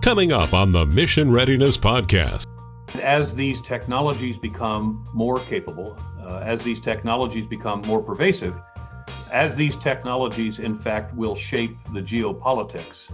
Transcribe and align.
Coming 0.00 0.32
up 0.32 0.54
on 0.54 0.72
the 0.72 0.86
Mission 0.86 1.30
Readiness 1.30 1.76
Podcast. 1.76 2.46
As 3.02 3.34
these 3.34 3.60
technologies 3.60 4.38
become 4.38 5.04
more 5.12 5.38
capable, 5.40 5.94
uh, 6.22 6.38
as 6.38 6.62
these 6.62 6.80
technologies 6.80 7.46
become 7.46 7.82
more 7.82 8.02
pervasive, 8.02 8.58
as 9.30 9.56
these 9.56 9.76
technologies, 9.76 10.58
in 10.58 10.78
fact, 10.78 11.14
will 11.14 11.36
shape 11.36 11.76
the 11.92 12.00
geopolitics 12.00 13.12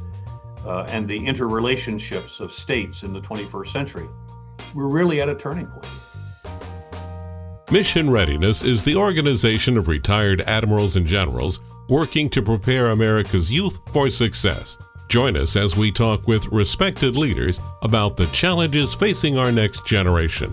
uh, 0.65 0.87
and 0.89 1.09
the 1.09 1.19
interrelationships 1.19 2.39
of 2.39 2.53
states 2.53 3.03
in 3.03 3.13
the 3.13 3.21
21st 3.21 3.69
century, 3.69 4.07
we're 4.73 4.87
really 4.87 5.21
at 5.21 5.29
a 5.29 5.35
turning 5.35 5.67
point. 5.67 5.89
Mission 7.73 8.09
Readiness 8.09 8.63
is 8.63 8.85
the 8.85 8.95
organization 8.95 9.77
of 9.77 9.89
retired 9.89 10.41
admirals 10.43 10.95
and 10.95 11.05
generals 11.05 11.59
working 11.89 12.31
to 12.31 12.43
prepare 12.43 12.93
America's 12.93 13.51
youth 13.51 13.81
for 13.93 14.09
success. 14.09 14.79
Join 15.09 15.37
us 15.37 15.55
as 15.55 15.77
we 15.77 15.93
talk 15.93 16.27
with 16.27 16.49
respected 16.49 17.17
leaders 17.17 17.61
about 17.83 18.17
the 18.17 18.27
challenges 18.27 18.93
facing 18.93 19.39
our 19.39 19.53
next 19.53 19.87
generation. 19.87 20.53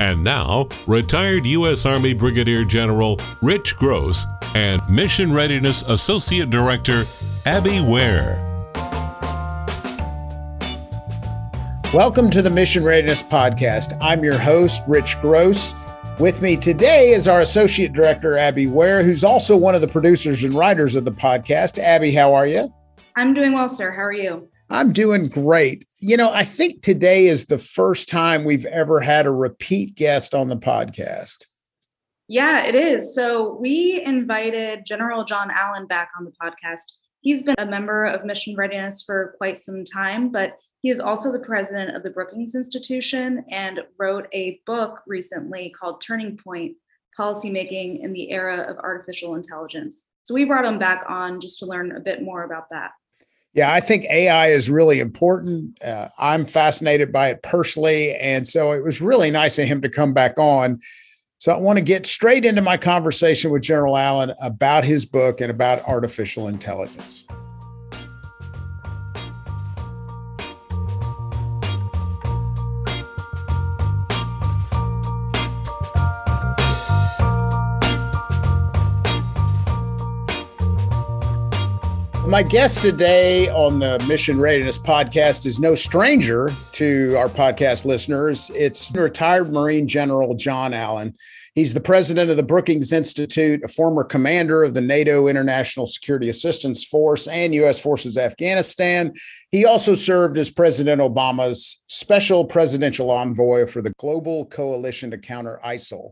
And 0.00 0.24
now, 0.24 0.68
retired 0.88 1.46
U.S. 1.46 1.86
Army 1.86 2.12
Brigadier 2.12 2.64
General 2.64 3.20
Rich 3.42 3.76
Gross 3.76 4.26
and 4.56 4.82
Mission 4.90 5.32
Readiness 5.32 5.84
Associate 5.86 6.50
Director 6.50 7.04
Abby 7.46 7.80
Ware. 7.80 8.42
Welcome 11.94 12.30
to 12.32 12.42
the 12.42 12.50
Mission 12.50 12.82
Readiness 12.82 13.22
Podcast. 13.22 13.96
I'm 14.00 14.24
your 14.24 14.36
host, 14.36 14.82
Rich 14.88 15.20
Gross. 15.20 15.76
With 16.18 16.42
me 16.42 16.56
today 16.56 17.10
is 17.10 17.28
our 17.28 17.40
Associate 17.40 17.92
Director, 17.92 18.36
Abby 18.36 18.66
Ware, 18.66 19.04
who's 19.04 19.22
also 19.22 19.56
one 19.56 19.76
of 19.76 19.80
the 19.80 19.88
producers 19.88 20.42
and 20.42 20.54
writers 20.54 20.96
of 20.96 21.04
the 21.04 21.12
podcast. 21.12 21.78
Abby, 21.78 22.10
how 22.10 22.34
are 22.34 22.48
you? 22.48 22.72
I'm 23.16 23.32
doing 23.32 23.54
well, 23.54 23.70
sir. 23.70 23.92
How 23.92 24.02
are 24.02 24.12
you? 24.12 24.46
I'm 24.68 24.92
doing 24.92 25.28
great. 25.28 25.88
You 26.00 26.18
know, 26.18 26.30
I 26.30 26.44
think 26.44 26.82
today 26.82 27.28
is 27.28 27.46
the 27.46 27.56
first 27.56 28.10
time 28.10 28.44
we've 28.44 28.66
ever 28.66 29.00
had 29.00 29.24
a 29.24 29.30
repeat 29.30 29.94
guest 29.94 30.34
on 30.34 30.50
the 30.50 30.56
podcast. 30.56 31.44
Yeah, 32.28 32.66
it 32.66 32.74
is. 32.74 33.14
So 33.14 33.56
we 33.58 34.02
invited 34.04 34.84
General 34.84 35.24
John 35.24 35.50
Allen 35.50 35.86
back 35.86 36.10
on 36.18 36.26
the 36.26 36.32
podcast. 36.42 36.92
He's 37.22 37.42
been 37.42 37.54
a 37.58 37.64
member 37.64 38.04
of 38.04 38.26
Mission 38.26 38.54
Readiness 38.54 39.02
for 39.02 39.34
quite 39.38 39.60
some 39.60 39.82
time, 39.84 40.30
but 40.30 40.58
he 40.82 40.90
is 40.90 41.00
also 41.00 41.32
the 41.32 41.38
president 41.38 41.96
of 41.96 42.02
the 42.02 42.10
Brookings 42.10 42.54
Institution 42.54 43.44
and 43.50 43.80
wrote 43.98 44.28
a 44.32 44.60
book 44.66 45.00
recently 45.06 45.70
called 45.70 46.02
Turning 46.02 46.36
Point 46.36 46.76
Policymaking 47.18 48.04
in 48.04 48.12
the 48.12 48.30
Era 48.30 48.66
of 48.68 48.76
Artificial 48.78 49.36
Intelligence. 49.36 50.04
So 50.24 50.34
we 50.34 50.44
brought 50.44 50.66
him 50.66 50.78
back 50.78 51.04
on 51.08 51.40
just 51.40 51.60
to 51.60 51.66
learn 51.66 51.92
a 51.92 52.00
bit 52.00 52.22
more 52.22 52.42
about 52.42 52.68
that. 52.70 52.90
Yeah, 53.56 53.72
I 53.72 53.80
think 53.80 54.04
AI 54.10 54.48
is 54.48 54.68
really 54.68 55.00
important. 55.00 55.82
Uh, 55.82 56.08
I'm 56.18 56.44
fascinated 56.44 57.10
by 57.10 57.28
it 57.28 57.42
personally. 57.42 58.14
And 58.16 58.46
so 58.46 58.72
it 58.72 58.84
was 58.84 59.00
really 59.00 59.30
nice 59.30 59.58
of 59.58 59.66
him 59.66 59.80
to 59.80 59.88
come 59.88 60.12
back 60.12 60.38
on. 60.38 60.78
So 61.38 61.54
I 61.54 61.58
want 61.58 61.78
to 61.78 61.82
get 61.82 62.04
straight 62.04 62.44
into 62.44 62.60
my 62.60 62.76
conversation 62.76 63.50
with 63.50 63.62
General 63.62 63.96
Allen 63.96 64.34
about 64.42 64.84
his 64.84 65.06
book 65.06 65.40
and 65.40 65.50
about 65.50 65.82
artificial 65.88 66.48
intelligence. 66.48 67.24
My 82.36 82.42
guest 82.42 82.82
today 82.82 83.48
on 83.48 83.78
the 83.78 83.98
Mission 84.06 84.38
Readiness 84.38 84.78
podcast 84.78 85.46
is 85.46 85.58
no 85.58 85.74
stranger 85.74 86.50
to 86.72 87.14
our 87.16 87.30
podcast 87.30 87.86
listeners. 87.86 88.50
It's 88.54 88.92
retired 88.94 89.54
Marine 89.54 89.88
General 89.88 90.34
John 90.34 90.74
Allen. 90.74 91.16
He's 91.54 91.72
the 91.72 91.80
president 91.80 92.30
of 92.30 92.36
the 92.36 92.42
Brookings 92.42 92.92
Institute, 92.92 93.64
a 93.64 93.68
former 93.68 94.04
commander 94.04 94.62
of 94.62 94.74
the 94.74 94.82
NATO 94.82 95.28
International 95.28 95.86
Security 95.86 96.28
Assistance 96.28 96.84
Force 96.84 97.26
and 97.26 97.54
U.S. 97.54 97.80
Forces 97.80 98.18
Afghanistan. 98.18 99.14
He 99.50 99.64
also 99.64 99.94
served 99.94 100.36
as 100.36 100.50
President 100.50 101.00
Obama's 101.00 101.82
special 101.88 102.44
presidential 102.44 103.10
envoy 103.10 103.66
for 103.66 103.80
the 103.80 103.94
Global 103.96 104.44
Coalition 104.44 105.10
to 105.10 105.16
Counter 105.16 105.58
ISIL. 105.64 106.10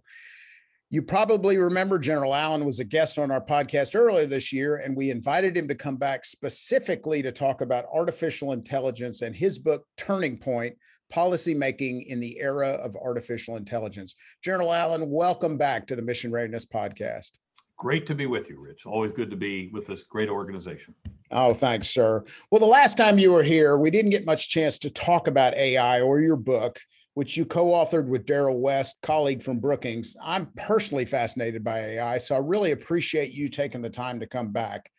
You 0.94 1.03
probably 1.03 1.59
remember 1.59 1.99
General 1.99 2.37
Allen 2.37 2.65
was 2.65 2.78
a 2.78 2.84
guest 2.84 3.19
on 3.19 3.32
our 3.32 3.44
podcast 3.44 3.97
earlier 3.97 4.27
this 4.27 4.53
year, 4.53 4.77
and 4.77 4.97
we 4.97 5.10
invited 5.10 5.56
him 5.56 5.66
to 5.66 5.75
come 5.75 5.97
back 5.97 6.25
specifically 6.25 7.21
to 7.21 7.32
talk 7.32 7.62
about 7.62 7.87
artificial 7.93 8.53
intelligence 8.53 9.21
and 9.21 9.34
his 9.34 9.59
book, 9.59 9.88
Turning 9.97 10.38
Point 10.38 10.77
Policymaking 11.12 12.06
in 12.06 12.21
the 12.21 12.38
Era 12.38 12.69
of 12.69 12.94
Artificial 12.94 13.56
Intelligence. 13.56 14.15
General 14.41 14.72
Allen, 14.72 15.10
welcome 15.10 15.56
back 15.56 15.88
to 15.88 15.97
the 15.97 16.03
Mission 16.03 16.31
Readiness 16.31 16.65
Podcast. 16.65 17.33
Great 17.77 18.06
to 18.06 18.15
be 18.15 18.27
with 18.27 18.49
you, 18.49 18.60
Rich. 18.60 18.87
Always 18.87 19.10
good 19.10 19.31
to 19.31 19.37
be 19.37 19.71
with 19.72 19.88
this 19.88 20.04
great 20.04 20.28
organization. 20.28 20.94
Oh, 21.33 21.54
thanks, 21.54 21.88
sir. 21.88 22.22
Well, 22.53 22.60
the 22.60 22.66
last 22.66 22.97
time 22.97 23.19
you 23.19 23.33
were 23.33 23.43
here, 23.43 23.77
we 23.77 23.91
didn't 23.91 24.12
get 24.12 24.25
much 24.25 24.49
chance 24.49 24.78
to 24.78 24.91
talk 24.91 25.27
about 25.27 25.54
AI 25.54 26.03
or 26.03 26.21
your 26.21 26.37
book 26.37 26.78
which 27.15 27.37
you 27.37 27.45
co 27.45 27.67
authored 27.67 28.07
with 28.07 28.27
Darrell 28.27 28.59
West, 28.59 28.99
colleague 29.03 29.43
from 29.43 29.59
Brookings. 29.59 30.17
I'm 30.23 30.47
personally 30.57 31.05
fascinated 31.05 31.65
by 31.65 31.79
AI, 31.79 32.19
so 32.19 32.35
I 32.35 32.39
really 32.39 32.73
appreciate 32.73 33.33
you 33.33 33.49
taking 33.49 33.83
the 33.83 33.91
time 33.91 34.21
to 34.21 34.27
come 34.27 34.51
back. 34.51 34.91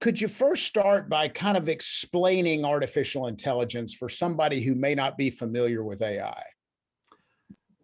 Could 0.00 0.20
you 0.20 0.28
first 0.28 0.66
start 0.66 1.08
by 1.08 1.28
kind 1.28 1.56
of 1.56 1.68
explaining 1.68 2.64
artificial 2.64 3.26
intelligence 3.26 3.94
for 3.94 4.08
somebody 4.08 4.62
who 4.62 4.74
may 4.74 4.94
not 4.94 5.16
be 5.16 5.30
familiar 5.30 5.82
with 5.82 6.02
AI? 6.02 6.42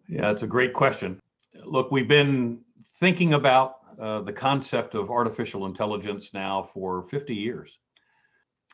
Yeah, 0.07 0.31
it's 0.31 0.43
a 0.43 0.47
great 0.47 0.73
question. 0.73 1.19
Look, 1.65 1.91
we've 1.91 2.07
been 2.07 2.59
thinking 2.99 3.33
about 3.33 3.75
uh, 3.99 4.21
the 4.21 4.33
concept 4.33 4.95
of 4.95 5.09
artificial 5.09 5.65
intelligence 5.65 6.31
now 6.33 6.63
for 6.63 7.03
50 7.03 7.33
years. 7.33 7.77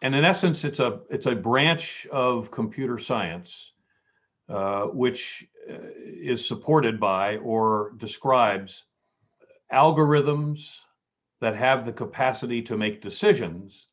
And 0.02 0.13
in 0.13 0.25
essence, 0.25 0.66
it's 0.66 0.79
a 0.79 1.00
it's 1.09 1.25
a 1.25 1.34
branch 1.34 2.06
of 2.12 2.52
computer 2.52 3.00
science 3.00 3.72
uh, 4.50 4.83
which 4.85 5.47
uh, 5.69 5.75
is 6.06 6.47
supported 6.47 7.00
by 7.00 7.38
or 7.38 7.94
describes 7.97 8.83
algorithms 9.73 10.78
that 11.41 11.56
have 11.56 11.85
the 11.85 11.91
capacity 11.91 12.61
to 12.61 12.78
make 12.78 13.01
decisions 13.01 13.88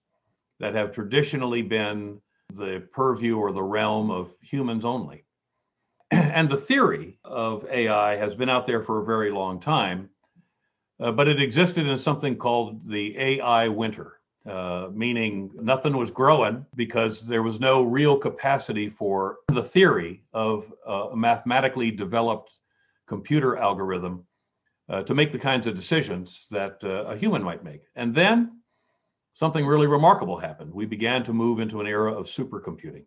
that 0.60 0.74
have 0.74 0.92
traditionally 0.92 1.62
been 1.62 2.20
the 2.54 2.86
purview 2.92 3.38
or 3.38 3.52
the 3.52 3.62
realm 3.62 4.10
of 4.10 4.32
humans 4.42 4.84
only. 4.84 5.24
and 6.10 6.50
the 6.50 6.56
theory 6.56 7.18
of 7.24 7.66
AI 7.70 8.16
has 8.16 8.34
been 8.34 8.48
out 8.48 8.66
there 8.66 8.82
for 8.82 9.00
a 9.00 9.04
very 9.04 9.30
long 9.30 9.58
time, 9.60 10.10
uh, 11.00 11.10
but 11.10 11.28
it 11.28 11.40
existed 11.40 11.86
in 11.86 11.98
something 11.98 12.36
called 12.36 12.86
the 12.86 13.16
AI 13.18 13.68
winter 13.68 14.20
uh, 14.44 14.88
meaning 14.92 15.52
nothing 15.54 15.96
was 15.96 16.10
growing 16.10 16.66
because 16.74 17.20
there 17.26 17.44
was 17.44 17.60
no 17.60 17.82
real 17.82 18.16
capacity 18.16 18.88
for 18.88 19.38
the 19.52 19.62
theory 19.62 20.24
of 20.32 20.72
uh, 20.88 21.10
a 21.12 21.16
mathematically 21.16 21.92
developed 21.92 22.58
computer 23.06 23.56
algorithm 23.56 24.24
uh, 24.88 25.02
to 25.04 25.14
make 25.14 25.30
the 25.30 25.38
kinds 25.38 25.68
of 25.68 25.76
decisions 25.76 26.48
that 26.50 26.78
uh, 26.82 27.04
a 27.04 27.16
human 27.16 27.40
might 27.40 27.62
make. 27.62 27.82
And 27.94 28.12
then 28.12 28.60
something 29.32 29.64
really 29.64 29.86
remarkable 29.86 30.36
happened. 30.36 30.74
We 30.74 30.86
began 30.86 31.22
to 31.24 31.32
move 31.32 31.60
into 31.60 31.80
an 31.80 31.86
era 31.86 32.12
of 32.12 32.26
supercomputing. 32.26 33.04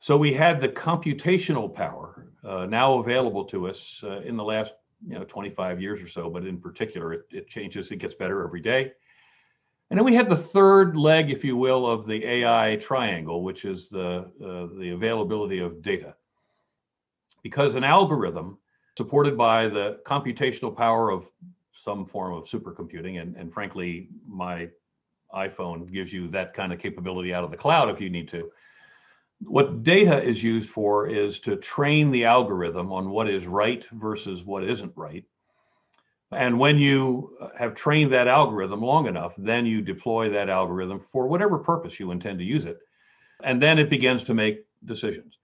So 0.00 0.18
we 0.18 0.34
had 0.34 0.60
the 0.60 0.68
computational 0.68 1.74
power 1.74 2.30
uh, 2.44 2.66
now 2.66 2.98
available 2.98 3.46
to 3.46 3.68
us 3.68 4.04
in 4.24 4.36
the 4.36 4.44
last 4.44 4.74
you 5.06 5.14
know 5.14 5.24
25 5.24 5.80
years 5.80 6.02
or 6.02 6.08
so, 6.08 6.28
but 6.28 6.44
in 6.44 6.58
particular, 6.58 7.14
it, 7.14 7.22
it 7.30 7.48
changes, 7.48 7.90
it 7.90 7.96
gets 7.96 8.14
better 8.14 8.44
every 8.44 8.60
day 8.60 8.92
and 9.90 9.98
then 9.98 10.04
we 10.04 10.14
had 10.14 10.28
the 10.28 10.36
third 10.36 10.96
leg, 10.96 11.30
if 11.30 11.44
you 11.44 11.56
will, 11.56 11.86
of 11.86 12.06
the 12.06 12.24
AI 12.24 12.76
triangle, 12.76 13.42
which 13.44 13.64
is 13.64 13.88
the, 13.88 14.30
uh, 14.44 14.78
the 14.78 14.90
availability 14.90 15.60
of 15.60 15.80
data. 15.82 16.14
Because 17.42 17.76
an 17.76 17.84
algorithm 17.84 18.58
supported 18.96 19.36
by 19.36 19.68
the 19.68 20.00
computational 20.04 20.76
power 20.76 21.10
of 21.10 21.28
some 21.72 22.04
form 22.04 22.32
of 22.32 22.44
supercomputing, 22.44 23.20
and, 23.20 23.36
and 23.36 23.52
frankly, 23.52 24.08
my 24.26 24.68
iPhone 25.34 25.92
gives 25.92 26.12
you 26.12 26.26
that 26.28 26.54
kind 26.54 26.72
of 26.72 26.80
capability 26.80 27.32
out 27.32 27.44
of 27.44 27.50
the 27.50 27.56
cloud 27.56 27.88
if 27.88 28.00
you 28.00 28.10
need 28.10 28.28
to. 28.28 28.50
What 29.42 29.82
data 29.82 30.20
is 30.22 30.42
used 30.42 30.70
for 30.70 31.06
is 31.06 31.38
to 31.40 31.56
train 31.56 32.10
the 32.10 32.24
algorithm 32.24 32.90
on 32.90 33.10
what 33.10 33.28
is 33.28 33.46
right 33.46 33.86
versus 33.92 34.44
what 34.44 34.64
isn't 34.64 34.92
right 34.96 35.24
and 36.32 36.58
when 36.58 36.78
you 36.78 37.36
uh, 37.40 37.48
have 37.58 37.74
trained 37.74 38.12
that 38.12 38.26
algorithm 38.26 38.82
long 38.82 39.06
enough, 39.06 39.34
then 39.38 39.64
you 39.64 39.80
deploy 39.80 40.28
that 40.30 40.48
algorithm 40.48 41.00
for 41.00 41.28
whatever 41.28 41.58
purpose 41.58 42.00
you 42.00 42.10
intend 42.10 42.38
to 42.38 42.44
use 42.44 42.64
it. 42.64 42.78
And 43.42 43.62
then 43.62 43.78
it 43.78 43.90
begins 43.90 44.24
to 44.24 44.34
make 44.34 44.64
decisions. 44.84 45.38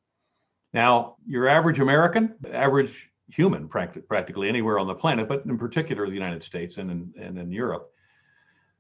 Now, 0.73 1.17
your 1.27 1.49
average 1.49 1.79
American, 1.79 2.35
average 2.53 3.11
human, 3.29 3.69
practically 3.69 4.49
anywhere 4.49 4.79
on 4.79 4.87
the 4.87 4.95
planet, 4.95 5.29
but 5.29 5.45
in 5.47 5.59
particular 5.59 6.07
the 6.07 6.15
United 6.15 6.43
States 6.43 6.79
and 6.79 6.91
in, 6.91 7.15
and 7.19 7.39
in 7.39 7.53
Europe, 7.53 7.93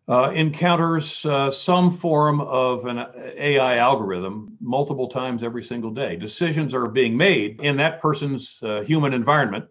uh, 0.08 0.30
encounters 0.34 1.24
uh, 1.26 1.50
some 1.50 1.90
form 1.90 2.40
of 2.40 2.86
an 2.86 3.06
AI 3.36 3.76
algorithm 3.76 4.56
multiple 4.60 5.08
times 5.08 5.42
every 5.42 5.62
single 5.62 5.90
day. 5.90 6.16
Decisions 6.16 6.74
are 6.74 6.88
being 6.88 7.16
made 7.16 7.60
in 7.60 7.76
that 7.76 8.00
person's 8.00 8.58
uh, 8.62 8.80
human 8.80 9.14
environment, 9.14 9.66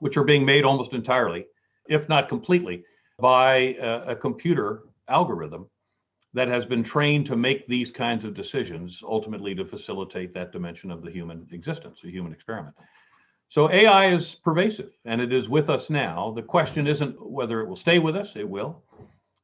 which 0.00 0.16
are 0.16 0.24
being 0.24 0.44
made 0.44 0.64
almost 0.64 0.92
entirely, 0.92 1.46
if 1.88 2.08
not 2.08 2.28
completely, 2.28 2.84
by 3.18 3.76
a, 3.80 4.12
a 4.12 4.16
computer 4.16 4.84
algorithm 5.08 5.68
that 6.34 6.48
has 6.48 6.66
been 6.66 6.82
trained 6.82 7.26
to 7.26 7.36
make 7.36 7.66
these 7.66 7.90
kinds 7.90 8.24
of 8.24 8.34
decisions, 8.34 9.02
ultimately 9.02 9.54
to 9.54 9.64
facilitate 9.64 10.34
that 10.34 10.52
dimension 10.52 10.90
of 10.90 11.00
the 11.00 11.10
human 11.10 11.46
existence, 11.50 12.00
a 12.04 12.10
human 12.10 12.32
experiment. 12.32 12.74
So 13.48 13.70
AI 13.70 14.12
is 14.12 14.34
pervasive 14.34 14.90
and 15.04 15.20
it 15.20 15.32
is 15.32 15.48
with 15.48 15.70
us 15.70 15.88
now. 15.88 16.32
The 16.34 16.42
question 16.42 16.86
isn't 16.86 17.14
whether 17.24 17.60
it 17.60 17.68
will 17.68 17.76
stay 17.76 17.98
with 17.98 18.16
us, 18.16 18.36
it 18.36 18.48
will. 18.48 18.82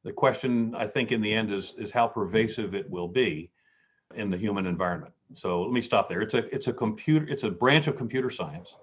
The 0.05 0.13
question, 0.13 0.75
I 0.75 0.87
think, 0.87 1.13
in 1.13 1.21
the 1.21 1.33
end 1.33 1.53
is, 1.53 1.75
is 1.79 1.93
how 1.93 2.09
pervasive 2.09 2.75
it 2.75 2.91
will 2.91 3.07
be 3.07 3.51
in 4.17 4.31
the 4.31 4.37
human 4.37 4.67
environment. 4.67 5.15
So 5.35 5.63
let 5.63 5.73
me 5.73 5.81
stop 5.81 6.09
there. 6.09 6.21
It's 6.21 6.35
a 6.35 6.55
it's 6.55 6.67
a 6.67 6.73
computer, 6.73 7.27
it's 7.29 7.45
a 7.45 7.51
branch 7.51 7.87
of 7.87 7.97
computer 7.97 8.29
science 8.29 8.75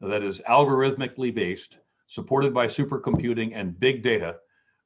that 0.00 0.22
is 0.22 0.40
algorithmically 0.48 1.34
based, 1.34 1.78
supported 2.06 2.54
by 2.54 2.66
supercomputing 2.66 3.52
and 3.54 3.78
big 3.78 4.02
data, 4.02 4.36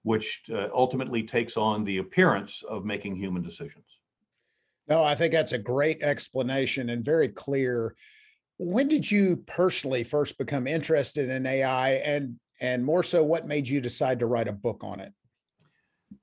which 0.03 0.43
uh, 0.53 0.69
ultimately 0.75 1.23
takes 1.23 1.57
on 1.57 1.85
the 1.85 1.99
appearance 1.99 2.63
of 2.69 2.85
making 2.85 3.17
human 3.17 3.43
decisions. 3.43 3.85
No, 4.89 5.05
I 5.05 5.15
think 5.15 5.33
that's 5.33 5.53
a 5.53 5.59
great 5.59 6.03
explanation 6.03 6.91
and 6.91 7.05
very 7.05 7.29
clear 7.29 7.95
when 8.59 8.89
did 8.89 9.11
you 9.11 9.37
personally 9.47 10.05
first 10.05 10.39
become 10.39 10.67
interested 10.67 11.29
in 11.29 11.47
AI 11.47 11.93
and 11.95 12.37
and 12.61 12.85
more 12.85 13.03
so 13.03 13.25
what 13.25 13.47
made 13.47 13.67
you 13.67 13.81
decide 13.81 14.21
to 14.21 14.27
write 14.27 14.47
a 14.47 14.53
book 14.53 14.85
on 14.85 15.01
it? 15.01 15.13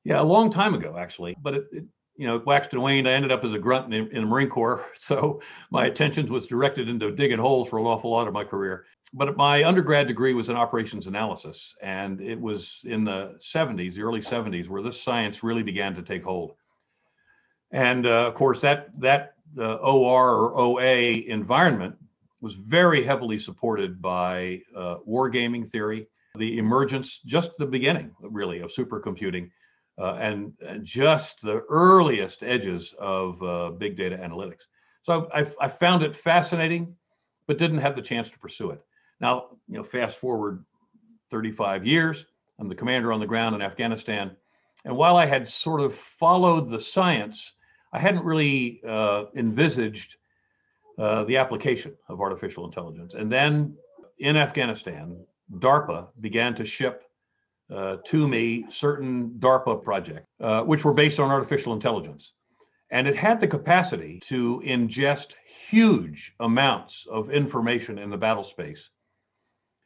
Yeah, 0.06 0.22
a 0.22 0.24
long 0.24 0.50
time 0.50 0.74
ago 0.74 0.96
actually, 0.98 1.36
but 1.42 1.54
it, 1.56 1.64
it 1.72 1.84
you 2.20 2.28
know, 2.28 2.44
waxed 2.46 2.74
and 2.74 2.82
waned. 2.84 3.08
I 3.08 3.14
ended 3.14 3.32
up 3.32 3.46
as 3.46 3.54
a 3.54 3.58
grunt 3.58 3.94
in, 3.94 4.08
in, 4.12 4.24
the 4.24 4.28
Marine 4.28 4.50
Corps, 4.50 4.86
so 4.94 5.42
my 5.72 5.86
attention 5.86 6.32
was 6.32 6.46
directed 6.46 6.90
into 6.90 7.12
digging 7.12 7.40
holes 7.40 7.70
for 7.70 7.80
an 7.80 7.86
awful 7.86 8.12
lot 8.12 8.28
of 8.28 8.34
my 8.34 8.44
career. 8.44 8.86
But 9.14 9.38
my 9.38 9.64
undergrad 9.64 10.08
degree 10.08 10.34
was 10.34 10.50
in 10.50 10.58
operations 10.58 11.08
analysis, 11.08 11.74
and 11.82 12.20
it 12.20 12.40
was 12.40 12.82
in 12.84 13.06
the 13.06 13.40
70s, 13.40 13.94
the 13.94 14.02
early 14.02 14.20
70s, 14.20 14.68
where 14.68 14.82
this 14.82 15.02
science 15.02 15.44
really 15.44 15.64
began 15.64 15.96
to 15.96 16.02
take 16.02 16.24
hold. 16.24 16.56
And 17.72 18.06
uh, 18.06 18.28
of 18.28 18.34
course, 18.34 18.60
that 18.62 18.90
that 19.00 19.36
uh, 19.58 19.76
OR 19.76 20.36
or 20.36 20.58
OA 20.60 21.24
environment 21.28 21.96
was 22.42 22.56
very 22.56 23.02
heavily 23.02 23.40
supported 23.40 24.02
by 24.02 24.62
uh, 24.76 24.98
wargaming 25.08 25.72
theory, 25.72 26.08
the 26.36 26.58
emergence, 26.58 27.22
just 27.26 27.52
the 27.58 27.66
beginning, 27.66 28.12
really, 28.20 28.60
of 28.60 28.72
supercomputing, 28.72 29.50
and, 30.00 30.54
and, 30.62 30.86
just 30.86 31.42
the 31.42 31.62
earliest 31.70 32.42
edges 32.44 32.94
of 33.00 33.42
uh, 33.44 33.70
big 33.72 33.98
data 33.98 34.18
analytics. 34.18 34.62
So 35.02 35.30
I, 35.34 35.46
I, 35.60 35.68
found 35.68 36.04
it 36.04 36.16
fascinating, 36.16 36.96
but 37.48 37.58
didn't 37.58 37.80
have 37.80 37.96
the 37.96 38.02
chance 38.02 38.30
to 38.30 38.40
pursue 38.40 38.72
it. 38.72 38.82
Now, 39.20 39.48
you 39.68 39.78
know, 39.78 39.84
fast 39.84 40.18
forward 40.18 40.64
35 41.32 41.86
years, 41.86 42.26
I'm 42.60 42.70
the 42.70 42.76
commander 42.76 43.12
on 43.12 43.20
the 43.20 43.26
ground 43.26 43.56
in 43.56 43.62
Afghanistan. 43.62 44.36
And 44.86 44.96
while 44.96 45.18
I 45.18 45.26
had 45.26 45.48
sort 45.48 45.82
of 45.82 45.94
followed 45.94 46.70
the 46.70 46.80
science, 46.80 47.54
I 47.92 48.00
hadn't 48.00 48.24
really 48.24 48.82
uh, 48.88 49.26
envisaged 49.36 50.16
uh, 50.98 51.24
the 51.26 51.38
application 51.38 51.96
of 52.08 52.22
artificial 52.22 52.66
intelligence. 52.66 53.14
And 53.14 53.32
then 53.32 53.76
in 54.20 54.38
Afghanistan, 54.38 55.18
DARPA 55.58 56.08
began 56.20 56.54
to 56.56 56.66
ship 56.66 57.09
uh, 57.74 57.98
to 58.06 58.28
me 58.28 58.66
certain 58.70 59.32
DARPA 59.40 59.84
projects, 59.84 60.28
uh, 60.42 60.62
which 60.64 60.84
were 60.84 60.94
based 60.94 61.20
on 61.20 61.30
artificial 61.30 61.74
intelligence. 61.74 62.34
And 62.92 63.08
it 63.08 63.16
had 63.16 63.40
the 63.40 63.48
capacity 63.48 64.20
to 64.26 64.64
ingest 64.66 65.36
huge 65.70 66.34
amounts 66.40 67.06
of 67.10 67.30
information 67.30 68.00
in 68.00 68.10
the 68.10 68.18
battle 68.18 68.44
space. 68.44 68.90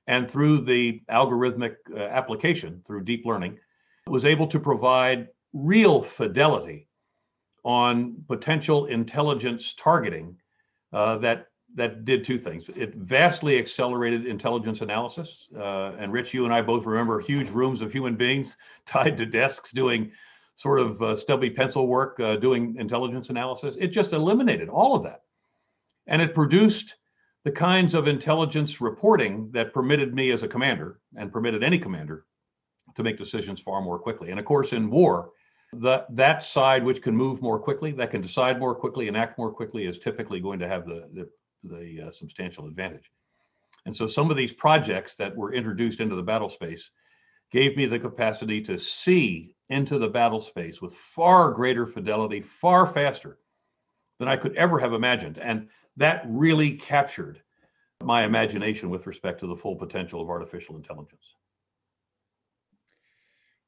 And 0.07 0.29
through 0.29 0.61
the 0.61 1.01
algorithmic 1.09 1.75
uh, 1.93 1.99
application, 1.99 2.81
through 2.87 3.03
deep 3.03 3.25
learning, 3.25 3.59
was 4.07 4.25
able 4.25 4.47
to 4.47 4.59
provide 4.59 5.27
real 5.53 6.01
fidelity 6.01 6.87
on 7.63 8.15
potential 8.27 8.85
intelligence 8.85 9.73
targeting 9.73 10.37
uh, 10.91 11.17
that 11.19 11.47
that 11.75 12.05
did 12.05 12.23
two 12.23 12.37
things. 12.37 12.65
It 12.75 12.95
vastly 12.95 13.57
accelerated 13.57 14.25
intelligence 14.27 14.81
analysis. 14.81 15.47
Uh, 15.55 15.93
and 15.99 16.13
Rich, 16.13 16.33
you 16.33 16.45
and 16.45 16.53
I 16.53 16.61
both 16.61 16.85
remember 16.85 17.19
huge 17.19 17.49
rooms 17.49 17.81
of 17.81 17.91
human 17.91 18.15
beings 18.15 18.57
tied 18.85 19.17
to 19.17 19.25
desks 19.25 19.71
doing 19.71 20.11
sort 20.55 20.79
of 20.79 21.01
uh, 21.01 21.15
stubby 21.15 21.49
pencil 21.49 21.87
work, 21.87 22.19
uh, 22.19 22.35
doing 22.35 22.75
intelligence 22.77 23.29
analysis. 23.29 23.75
It 23.79 23.87
just 23.87 24.13
eliminated 24.13 24.69
all 24.69 24.95
of 24.95 25.03
that. 25.03 25.21
And 26.05 26.21
it 26.21 26.35
produced 26.35 26.95
the 27.43 27.51
kinds 27.51 27.93
of 27.95 28.07
intelligence 28.07 28.79
reporting 28.79 29.49
that 29.51 29.73
permitted 29.73 30.13
me 30.13 30.31
as 30.31 30.43
a 30.43 30.47
commander 30.47 30.99
and 31.17 31.31
permitted 31.31 31.63
any 31.63 31.79
commander 31.79 32.25
to 32.95 33.03
make 33.03 33.17
decisions 33.17 33.59
far 33.59 33.81
more 33.81 33.97
quickly. 33.97 34.29
And 34.29 34.39
of 34.39 34.45
course, 34.45 34.73
in 34.73 34.89
war, 34.89 35.31
the, 35.73 36.05
that 36.11 36.43
side 36.43 36.83
which 36.83 37.01
can 37.01 37.15
move 37.15 37.41
more 37.41 37.59
quickly, 37.59 37.91
that 37.93 38.11
can 38.11 38.21
decide 38.21 38.59
more 38.59 38.75
quickly 38.75 39.07
and 39.07 39.17
act 39.17 39.37
more 39.37 39.51
quickly 39.51 39.85
is 39.85 39.99
typically 39.99 40.39
going 40.39 40.59
to 40.59 40.67
have 40.67 40.85
the, 40.85 41.09
the, 41.13 41.29
the 41.63 42.07
uh, 42.07 42.11
substantial 42.11 42.67
advantage. 42.67 43.11
And 43.85 43.95
so 43.95 44.07
some 44.07 44.31
of 44.31 44.37
these 44.37 44.53
projects 44.53 45.15
that 45.15 45.35
were 45.35 45.53
introduced 45.53 45.99
into 45.99 46.15
the 46.15 46.23
battle 46.23 46.49
space 46.49 46.89
gave 47.51 47.77
me 47.77 47.85
the 47.85 47.99
capacity 47.99 48.61
to 48.61 48.77
see 48.77 49.55
into 49.69 49.97
the 49.97 50.07
battle 50.07 50.39
space 50.39 50.81
with 50.81 50.95
far 50.95 51.51
greater 51.51 51.85
fidelity, 51.85 52.41
far 52.41 52.85
faster 52.85 53.37
than 54.19 54.27
I 54.27 54.37
could 54.37 54.55
ever 54.55 54.79
have 54.79 54.93
imagined. 54.93 55.37
And 55.37 55.67
that 55.97 56.23
really 56.27 56.71
captured 56.71 57.41
my 58.01 58.23
imagination 58.23 58.89
with 58.89 59.07
respect 59.07 59.39
to 59.41 59.47
the 59.47 59.55
full 59.55 59.75
potential 59.75 60.21
of 60.21 60.29
artificial 60.29 60.75
intelligence. 60.75 61.35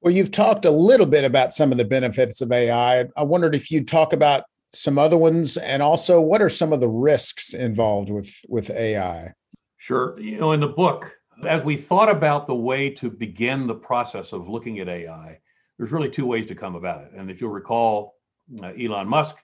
Well, 0.02 0.14
you've 0.14 0.32
talked 0.32 0.66
a 0.66 0.72
little 0.72 1.06
bit 1.06 1.24
about 1.24 1.54
some 1.54 1.72
of 1.72 1.78
the 1.78 1.86
benefits 1.86 2.42
of 2.42 2.52
AI. 2.52 3.06
I 3.16 3.24
wondered 3.24 3.56
if 3.56 3.72
you'd 3.72 3.88
talk 3.88 4.14
about 4.14 4.44
some 4.76 4.98
other 4.98 5.18
ones 5.18 5.58
and 5.58 5.82
also 5.82 6.20
what 6.22 6.42
are 6.42 6.50
some 6.50 6.74
of 6.74 6.80
the 6.80 6.90
risks 6.90 7.54
involved 7.54 8.10
with 8.10 8.34
with 8.48 8.70
AI? 8.70 9.34
Sure. 9.78 10.20
You 10.20 10.40
know, 10.40 10.52
in 10.52 10.60
the 10.60 10.68
book, 10.68 11.16
as 11.48 11.64
we 11.64 11.78
thought 11.78 12.10
about 12.10 12.46
the 12.48 12.56
way 12.56 12.90
to 12.92 13.10
begin 13.10 13.68
the 13.68 13.76
process 13.76 14.34
of 14.34 14.48
looking 14.48 14.80
at 14.80 14.90
AI, 14.90 15.40
there's 15.78 15.92
really 15.92 16.10
two 16.10 16.26
ways 16.26 16.46
to 16.48 16.56
come 16.56 16.76
about 16.76 17.02
it. 17.02 17.12
And 17.16 17.30
if 17.30 17.40
you'll 17.40 17.52
recall, 17.52 18.16
uh, 18.64 18.72
Elon 18.80 19.08
Musk 19.08 19.36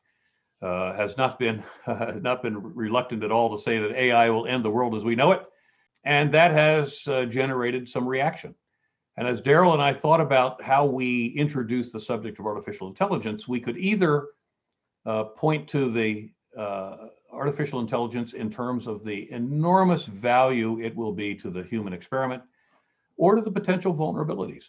uh, 0.61 0.93
has 0.93 1.17
not 1.17 1.37
been 1.37 1.63
uh, 1.87 2.13
not 2.21 2.41
been 2.41 2.61
reluctant 2.61 3.23
at 3.23 3.31
all 3.31 3.55
to 3.55 3.61
say 3.61 3.79
that 3.79 3.95
AI 3.95 4.29
will 4.29 4.47
end 4.47 4.65
the 4.65 4.69
world 4.69 4.95
as 4.95 5.03
we 5.03 5.15
know 5.15 5.31
it, 5.31 5.43
and 6.05 6.33
that 6.33 6.51
has 6.51 7.07
uh, 7.07 7.25
generated 7.25 7.87
some 7.87 8.07
reaction. 8.07 8.55
And 9.17 9.27
as 9.27 9.41
Darrell 9.41 9.73
and 9.73 9.81
I 9.81 9.93
thought 9.93 10.21
about 10.21 10.61
how 10.63 10.85
we 10.85 11.27
introduce 11.37 11.91
the 11.91 11.99
subject 11.99 12.39
of 12.39 12.45
artificial 12.45 12.87
intelligence, 12.87 13.47
we 13.47 13.59
could 13.59 13.77
either 13.77 14.27
uh, 15.05 15.23
point 15.23 15.67
to 15.69 15.91
the 15.91 16.31
uh, 16.57 17.07
artificial 17.31 17.79
intelligence 17.79 18.33
in 18.33 18.49
terms 18.51 18.87
of 18.87 19.03
the 19.03 19.31
enormous 19.31 20.05
value 20.05 20.79
it 20.81 20.95
will 20.95 21.13
be 21.13 21.33
to 21.35 21.49
the 21.49 21.63
human 21.63 21.93
experiment 21.93 22.43
or 23.17 23.35
to 23.35 23.41
the 23.41 23.51
potential 23.51 23.93
vulnerabilities. 23.93 24.65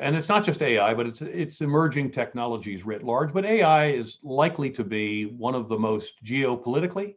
And 0.00 0.16
it's 0.16 0.28
not 0.28 0.44
just 0.44 0.62
AI, 0.62 0.94
but 0.94 1.06
it's 1.06 1.20
it's 1.20 1.60
emerging 1.60 2.12
technologies 2.12 2.84
writ 2.86 3.02
large. 3.02 3.32
But 3.32 3.44
AI 3.44 3.90
is 3.90 4.18
likely 4.22 4.70
to 4.70 4.84
be 4.84 5.26
one 5.26 5.54
of 5.54 5.68
the 5.68 5.78
most 5.78 6.24
geopolitically 6.24 7.16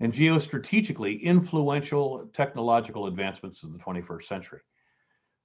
and 0.00 0.12
geostrategically 0.12 1.22
influential 1.22 2.28
technological 2.32 3.06
advancements 3.06 3.62
of 3.62 3.72
the 3.72 3.78
21st 3.78 4.24
century. 4.24 4.60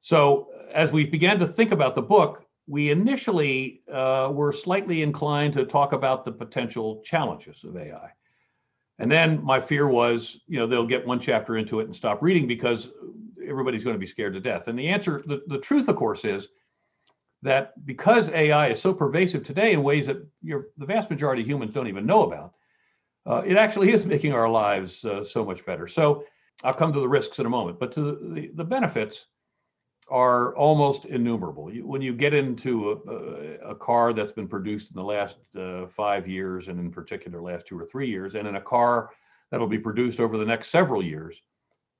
So 0.02 0.48
as 0.74 0.92
we 0.92 1.06
began 1.06 1.38
to 1.40 1.46
think 1.46 1.72
about 1.72 1.94
the 1.94 2.02
book, 2.02 2.46
we 2.70 2.92
initially 2.92 3.82
uh, 3.92 4.30
were 4.32 4.52
slightly 4.52 5.02
inclined 5.02 5.56
to 5.56 5.66
talk 5.66 5.92
about 5.92 6.24
the 6.24 6.32
potential 6.32 7.02
challenges 7.04 7.64
of 7.64 7.76
AI. 7.76 8.12
And 9.00 9.12
then 9.12 9.44
my 9.44 9.60
fear 9.60 9.88
was, 9.88 10.40
you 10.48 10.60
know, 10.60 10.68
they'll 10.68 10.86
get 10.86 11.08
one 11.08 11.20
chapter 11.20 11.58
into 11.58 11.80
it 11.80 11.86
and 11.86 11.96
stop 11.96 12.22
reading 12.22 12.46
because 12.46 12.92
everybody's 13.44 13.84
going 13.84 13.96
to 13.96 14.00
be 14.00 14.06
scared 14.06 14.34
to 14.34 14.40
death. 14.40 14.68
And 14.68 14.78
the 14.78 14.88
answer, 14.88 15.24
the, 15.26 15.42
the 15.48 15.58
truth, 15.58 15.88
of 15.88 15.96
course, 15.96 16.24
is 16.26 16.50
that 17.42 17.74
because 17.88 18.30
AI 18.30 18.70
is 18.70 18.80
so 18.80 18.94
pervasive 18.94 19.42
today 19.42 19.74
in 19.74 19.82
ways 19.82 20.06
that 20.06 20.18
the 20.44 20.86
vast 20.86 21.10
majority 21.10 21.42
of 21.42 21.48
humans 21.48 21.74
don't 21.74 21.88
even 21.88 22.06
know 22.06 22.24
about, 22.24 22.54
uh, 23.26 23.42
it 23.48 23.58
actually 23.58 23.92
is 23.92 24.06
making 24.06 24.34
our 24.34 24.50
lives 24.50 25.04
uh, 25.06 25.24
so 25.24 25.44
much 25.44 25.66
better. 25.66 25.88
So 25.88 26.24
I'll 26.64 26.76
come 26.76 26.94
to 26.94 27.00
the 27.00 27.10
risks 27.10 27.40
in 27.40 27.48
a 27.48 27.50
moment, 27.50 27.80
but 27.80 27.92
to 27.94 28.02
the, 28.36 28.52
the 28.54 28.64
benefits, 28.64 29.26
are 30.10 30.56
almost 30.56 31.06
innumerable. 31.06 31.74
You, 31.74 31.86
when 31.86 32.02
you 32.02 32.14
get 32.14 32.34
into 32.34 32.92
a, 32.92 33.72
a, 33.72 33.76
car 33.76 34.14
that's 34.14 34.32
been 34.32 34.48
produced 34.48 34.90
in 34.90 34.96
the 34.96 35.04
last 35.04 35.38
uh, 35.58 35.88
five 35.88 36.28
years, 36.28 36.68
and 36.68 36.80
in 36.80 36.92
particular 36.92 37.42
last 37.42 37.68
two 37.68 37.80
or 37.80 37.86
three 37.86 38.10
years, 38.10 38.36
and 38.36 38.48
in 38.48 38.56
a 38.56 38.62
car 38.62 39.12
that'll 39.52 39.68
be 39.68 39.80
produced 39.80 40.20
over 40.20 40.38
the 40.38 40.46
next 40.46 40.70
several 40.70 41.04
years, 41.04 41.42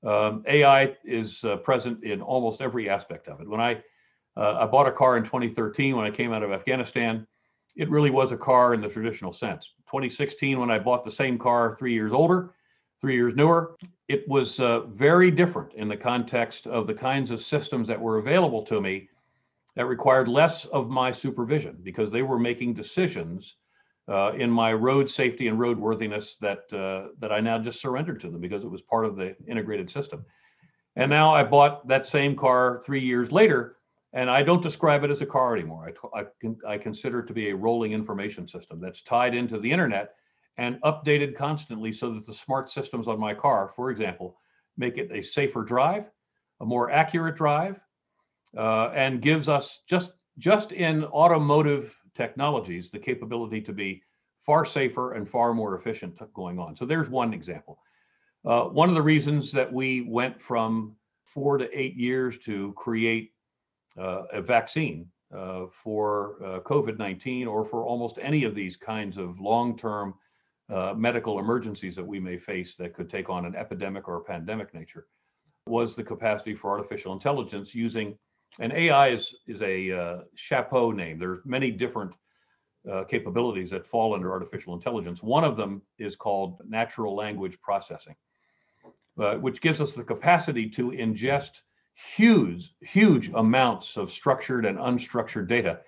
um, 0.04 0.42
AI 0.46 0.96
is 1.04 1.44
uh, 1.44 1.56
present 1.56 2.02
in 2.04 2.20
almost 2.20 2.60
every 2.60 2.88
aspect 2.88 3.28
of 3.28 3.40
it. 3.40 3.48
When 3.48 3.60
I 3.60 3.82
Uh, 4.36 4.56
I 4.60 4.66
bought 4.66 4.86
a 4.86 4.92
car 4.92 5.16
in 5.16 5.24
2013 5.24 5.96
when 5.96 6.06
I 6.06 6.10
came 6.10 6.32
out 6.32 6.42
of 6.42 6.52
Afghanistan. 6.52 7.26
It 7.76 7.90
really 7.90 8.10
was 8.10 8.32
a 8.32 8.36
car 8.36 8.74
in 8.74 8.80
the 8.80 8.88
traditional 8.88 9.32
sense. 9.32 9.74
2016, 9.86 10.58
when 10.58 10.70
I 10.70 10.78
bought 10.78 11.04
the 11.04 11.10
same 11.10 11.36
car 11.38 11.76
three 11.76 11.92
years 11.92 12.12
older, 12.12 12.54
three 13.00 13.14
years 13.14 13.34
newer, 13.34 13.76
it 14.08 14.28
was 14.28 14.60
uh, 14.60 14.80
very 14.80 15.30
different 15.30 15.72
in 15.74 15.88
the 15.88 15.96
context 15.96 16.66
of 16.66 16.86
the 16.86 16.94
kinds 16.94 17.30
of 17.30 17.40
systems 17.40 17.88
that 17.88 18.00
were 18.00 18.18
available 18.18 18.62
to 18.62 18.80
me 18.80 19.08
that 19.76 19.86
required 19.86 20.28
less 20.28 20.64
of 20.66 20.90
my 20.90 21.10
supervision 21.10 21.78
because 21.82 22.10
they 22.10 22.22
were 22.22 22.38
making 22.38 22.74
decisions 22.74 23.56
uh, 24.08 24.32
in 24.36 24.50
my 24.50 24.72
road 24.72 25.08
safety 25.08 25.46
and 25.46 25.58
roadworthiness 25.58 26.36
that 26.40 26.72
uh, 26.72 27.12
that 27.20 27.30
I 27.30 27.40
now 27.40 27.58
just 27.58 27.80
surrendered 27.80 28.18
to 28.20 28.30
them 28.30 28.40
because 28.40 28.64
it 28.64 28.70
was 28.70 28.82
part 28.82 29.06
of 29.06 29.16
the 29.16 29.36
integrated 29.46 29.88
system. 29.88 30.24
And 30.96 31.08
now 31.08 31.32
I 31.32 31.44
bought 31.44 31.86
that 31.86 32.06
same 32.06 32.34
car 32.34 32.82
three 32.84 33.00
years 33.00 33.30
later, 33.30 33.76
and 34.12 34.28
I 34.28 34.42
don't 34.42 34.62
describe 34.62 35.04
it 35.04 35.10
as 35.10 35.22
a 35.22 35.26
car 35.26 35.54
anymore. 35.56 35.92
I, 36.14 36.20
I, 36.20 36.72
I 36.74 36.78
consider 36.78 37.20
it 37.20 37.28
to 37.28 37.32
be 37.32 37.50
a 37.50 37.56
rolling 37.56 37.92
information 37.92 38.48
system 38.48 38.80
that's 38.80 39.02
tied 39.02 39.34
into 39.34 39.60
the 39.60 39.70
internet 39.70 40.14
and 40.60 40.78
updated 40.82 41.34
constantly 41.34 41.90
so 41.90 42.12
that 42.12 42.26
the 42.26 42.34
smart 42.34 42.68
systems 42.68 43.08
on 43.08 43.18
my 43.18 43.32
car, 43.32 43.72
for 43.74 43.90
example, 43.90 44.36
make 44.76 44.98
it 44.98 45.10
a 45.10 45.22
safer 45.22 45.64
drive, 45.64 46.04
a 46.60 46.66
more 46.66 46.90
accurate 46.90 47.34
drive, 47.34 47.80
uh, 48.56 48.90
and 48.94 49.22
gives 49.22 49.48
us 49.48 49.80
just 49.88 50.12
just 50.38 50.72
in 50.72 51.04
automotive 51.06 51.96
technologies 52.14 52.90
the 52.90 52.98
capability 52.98 53.60
to 53.60 53.72
be 53.72 54.02
far 54.44 54.64
safer 54.64 55.14
and 55.14 55.28
far 55.28 55.54
more 55.54 55.74
efficient 55.76 56.18
going 56.34 56.58
on. 56.58 56.76
So 56.76 56.84
there's 56.84 57.08
one 57.08 57.32
example. 57.32 57.78
Uh, 58.44 58.64
one 58.64 58.88
of 58.90 58.94
the 58.94 59.02
reasons 59.02 59.52
that 59.52 59.70
we 59.72 60.02
went 60.02 60.40
from 60.40 60.94
four 61.24 61.56
to 61.56 61.68
eight 61.78 61.94
years 61.96 62.38
to 62.38 62.74
create 62.74 63.32
uh, 63.98 64.24
a 64.32 64.42
vaccine 64.42 65.06
uh, 65.34 65.66
for 65.70 66.36
uh, 66.44 66.60
COVID 66.60 66.98
19 66.98 67.46
or 67.46 67.64
for 67.64 67.86
almost 67.86 68.18
any 68.20 68.44
of 68.44 68.54
these 68.54 68.76
kinds 68.76 69.16
of 69.16 69.40
long 69.40 69.76
term 69.76 70.14
uh, 70.70 70.94
medical 70.96 71.38
emergencies 71.38 71.96
that 71.96 72.06
we 72.06 72.20
may 72.20 72.36
face 72.36 72.76
that 72.76 72.94
could 72.94 73.10
take 73.10 73.28
on 73.28 73.44
an 73.44 73.56
epidemic 73.56 74.08
or 74.08 74.16
a 74.16 74.20
pandemic 74.20 74.72
nature 74.74 75.06
was 75.66 75.94
the 75.94 76.02
capacity 76.02 76.54
for 76.54 76.70
artificial 76.70 77.12
intelligence 77.12 77.74
using 77.74 78.16
and 78.58 78.72
AI 78.72 79.08
is 79.08 79.34
is 79.46 79.62
a 79.62 79.92
uh, 79.92 80.18
chapeau 80.34 80.90
name. 80.90 81.18
There's 81.18 81.44
many 81.44 81.70
different 81.70 82.12
uh, 82.90 83.04
capabilities 83.04 83.70
that 83.70 83.86
fall 83.86 84.14
under 84.14 84.32
artificial 84.32 84.74
intelligence. 84.74 85.22
One 85.22 85.44
of 85.44 85.56
them 85.56 85.82
is 85.98 86.16
called 86.16 86.60
natural 86.66 87.14
language 87.14 87.60
processing, 87.60 88.16
uh, 89.18 89.36
which 89.36 89.60
gives 89.60 89.80
us 89.80 89.94
the 89.94 90.02
capacity 90.02 90.68
to 90.70 90.90
ingest 90.90 91.60
huge, 91.94 92.74
huge 92.80 93.30
amounts 93.34 93.96
of 93.96 94.10
structured 94.10 94.64
and 94.64 94.78
unstructured 94.78 95.46
data, 95.46 95.80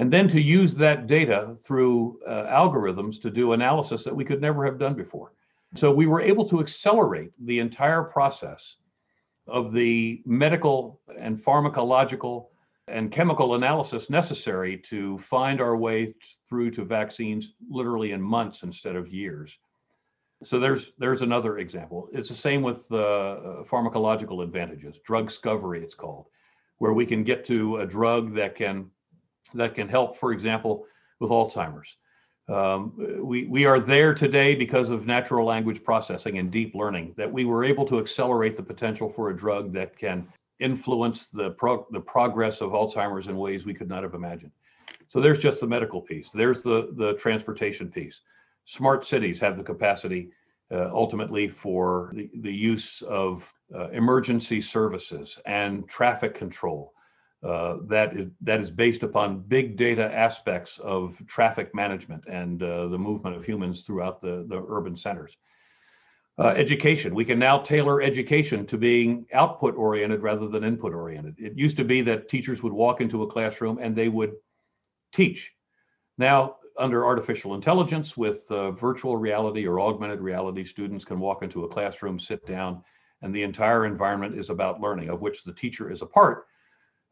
and 0.00 0.10
then 0.10 0.26
to 0.28 0.40
use 0.40 0.74
that 0.76 1.06
data 1.06 1.54
through 1.62 2.18
uh, 2.26 2.46
algorithms 2.46 3.20
to 3.20 3.30
do 3.30 3.52
analysis 3.52 4.02
that 4.02 4.16
we 4.16 4.24
could 4.24 4.40
never 4.40 4.64
have 4.64 4.78
done 4.78 4.94
before. 4.94 5.34
So 5.74 5.92
we 5.92 6.06
were 6.06 6.22
able 6.22 6.48
to 6.48 6.60
accelerate 6.60 7.32
the 7.44 7.58
entire 7.58 8.02
process 8.04 8.76
of 9.46 9.74
the 9.74 10.22
medical 10.24 11.02
and 11.18 11.36
pharmacological 11.36 12.46
and 12.88 13.12
chemical 13.12 13.56
analysis 13.56 14.08
necessary 14.08 14.78
to 14.88 15.18
find 15.18 15.60
our 15.60 15.76
way 15.76 16.14
through 16.48 16.70
to 16.70 16.84
vaccines 16.86 17.52
literally 17.68 18.12
in 18.12 18.22
months 18.22 18.62
instead 18.62 18.96
of 18.96 19.06
years. 19.06 19.58
So 20.42 20.58
there's 20.58 20.92
there's 20.96 21.20
another 21.20 21.58
example. 21.58 22.08
It's 22.10 22.30
the 22.30 22.34
same 22.34 22.62
with 22.62 22.90
uh, 22.90 23.64
pharmacological 23.70 24.42
advantages, 24.42 24.96
drug 25.04 25.26
discovery 25.26 25.82
it's 25.82 25.94
called, 25.94 26.28
where 26.78 26.94
we 26.94 27.04
can 27.04 27.22
get 27.22 27.44
to 27.44 27.76
a 27.80 27.86
drug 27.86 28.34
that 28.36 28.56
can 28.56 28.90
that 29.54 29.74
can 29.74 29.88
help, 29.88 30.16
for 30.16 30.32
example, 30.32 30.86
with 31.18 31.30
Alzheimer's. 31.30 31.96
Um, 32.48 32.92
we, 33.24 33.46
we 33.46 33.64
are 33.64 33.78
there 33.78 34.12
today 34.12 34.56
because 34.56 34.90
of 34.90 35.06
natural 35.06 35.46
language 35.46 35.84
processing 35.84 36.38
and 36.38 36.50
deep 36.50 36.74
learning 36.74 37.14
that 37.16 37.32
we 37.32 37.44
were 37.44 37.64
able 37.64 37.84
to 37.86 38.00
accelerate 38.00 38.56
the 38.56 38.62
potential 38.62 39.08
for 39.08 39.30
a 39.30 39.36
drug 39.36 39.72
that 39.74 39.96
can 39.96 40.26
influence 40.58 41.28
the, 41.28 41.50
pro- 41.50 41.86
the 41.92 42.00
progress 42.00 42.60
of 42.60 42.70
Alzheimer's 42.70 43.28
in 43.28 43.36
ways 43.36 43.64
we 43.64 43.74
could 43.74 43.88
not 43.88 44.02
have 44.02 44.14
imagined. 44.14 44.52
So 45.08 45.20
there's 45.20 45.38
just 45.38 45.60
the 45.60 45.66
medical 45.66 46.00
piece. 46.00 46.32
There's 46.32 46.62
the, 46.62 46.90
the 46.94 47.14
transportation 47.14 47.88
piece. 47.88 48.20
Smart 48.64 49.04
cities 49.04 49.40
have 49.40 49.56
the 49.56 49.62
capacity 49.62 50.30
uh, 50.72 50.88
ultimately 50.92 51.48
for 51.48 52.12
the, 52.14 52.30
the 52.40 52.52
use 52.52 53.02
of 53.02 53.52
uh, 53.74 53.90
emergency 53.90 54.60
services 54.60 55.38
and 55.46 55.88
traffic 55.88 56.34
control 56.34 56.92
uh, 57.42 57.76
that 57.86 58.14
is 58.16 58.28
that 58.42 58.60
is 58.60 58.70
based 58.70 59.02
upon 59.02 59.40
big 59.40 59.76
data 59.76 60.12
aspects 60.12 60.78
of 60.78 61.16
traffic 61.26 61.74
management 61.74 62.22
and 62.28 62.62
uh, 62.62 62.86
the 62.88 62.98
movement 62.98 63.34
of 63.34 63.46
humans 63.46 63.84
throughout 63.84 64.20
the, 64.20 64.44
the 64.48 64.62
urban 64.68 64.94
centers. 64.94 65.38
Uh, 66.38 66.48
education, 66.48 67.14
we 67.14 67.24
can 67.24 67.38
now 67.38 67.58
tailor 67.58 68.00
education 68.02 68.66
to 68.66 68.78
being 68.78 69.26
output 69.32 69.74
oriented 69.76 70.22
rather 70.22 70.48
than 70.48 70.64
input 70.64 70.94
oriented. 70.94 71.34
It 71.38 71.56
used 71.56 71.76
to 71.78 71.84
be 71.84 72.02
that 72.02 72.28
teachers 72.28 72.62
would 72.62 72.72
walk 72.72 73.00
into 73.00 73.22
a 73.22 73.26
classroom 73.26 73.78
and 73.80 73.96
they 73.96 74.08
would 74.08 74.34
teach. 75.12 75.52
Now, 76.18 76.56
under 76.78 77.04
artificial 77.04 77.54
intelligence 77.54 78.16
with 78.16 78.50
uh, 78.50 78.70
virtual 78.70 79.16
reality 79.16 79.66
or 79.66 79.80
augmented 79.80 80.20
reality, 80.20 80.64
students 80.64 81.04
can 81.04 81.20
walk 81.20 81.42
into 81.42 81.64
a 81.64 81.68
classroom, 81.68 82.18
sit 82.18 82.46
down, 82.46 82.82
and 83.22 83.34
the 83.34 83.42
entire 83.42 83.84
environment 83.84 84.38
is 84.38 84.48
about 84.48 84.80
learning, 84.80 85.10
of 85.10 85.20
which 85.20 85.42
the 85.44 85.52
teacher 85.52 85.90
is 85.90 86.00
a 86.00 86.06
part 86.06 86.46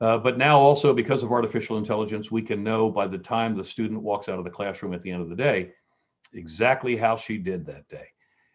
uh, 0.01 0.19
but 0.19 0.39
now 0.39 0.59
also 0.59 0.93
because 0.93 1.23
of 1.23 1.33
artificial 1.33 1.79
intelligence, 1.79 2.31
we 2.31 2.43
can 2.43 2.63
know 2.63 2.91
by 2.91 3.07
the 3.07 3.19
time 3.19 3.57
the 3.57 3.65
student 3.65 4.03
walks 4.03 4.29
out 4.29 4.39
of 4.39 4.45
the 4.45 4.51
classroom 4.51 4.95
at 4.95 5.03
the 5.03 5.11
end 5.11 5.23
of 5.23 5.29
the 5.29 5.37
day, 5.37 5.71
exactly 6.35 6.97
how 6.97 7.17
she 7.17 7.39
did 7.39 7.65
that 7.67 7.89
day 7.89 8.07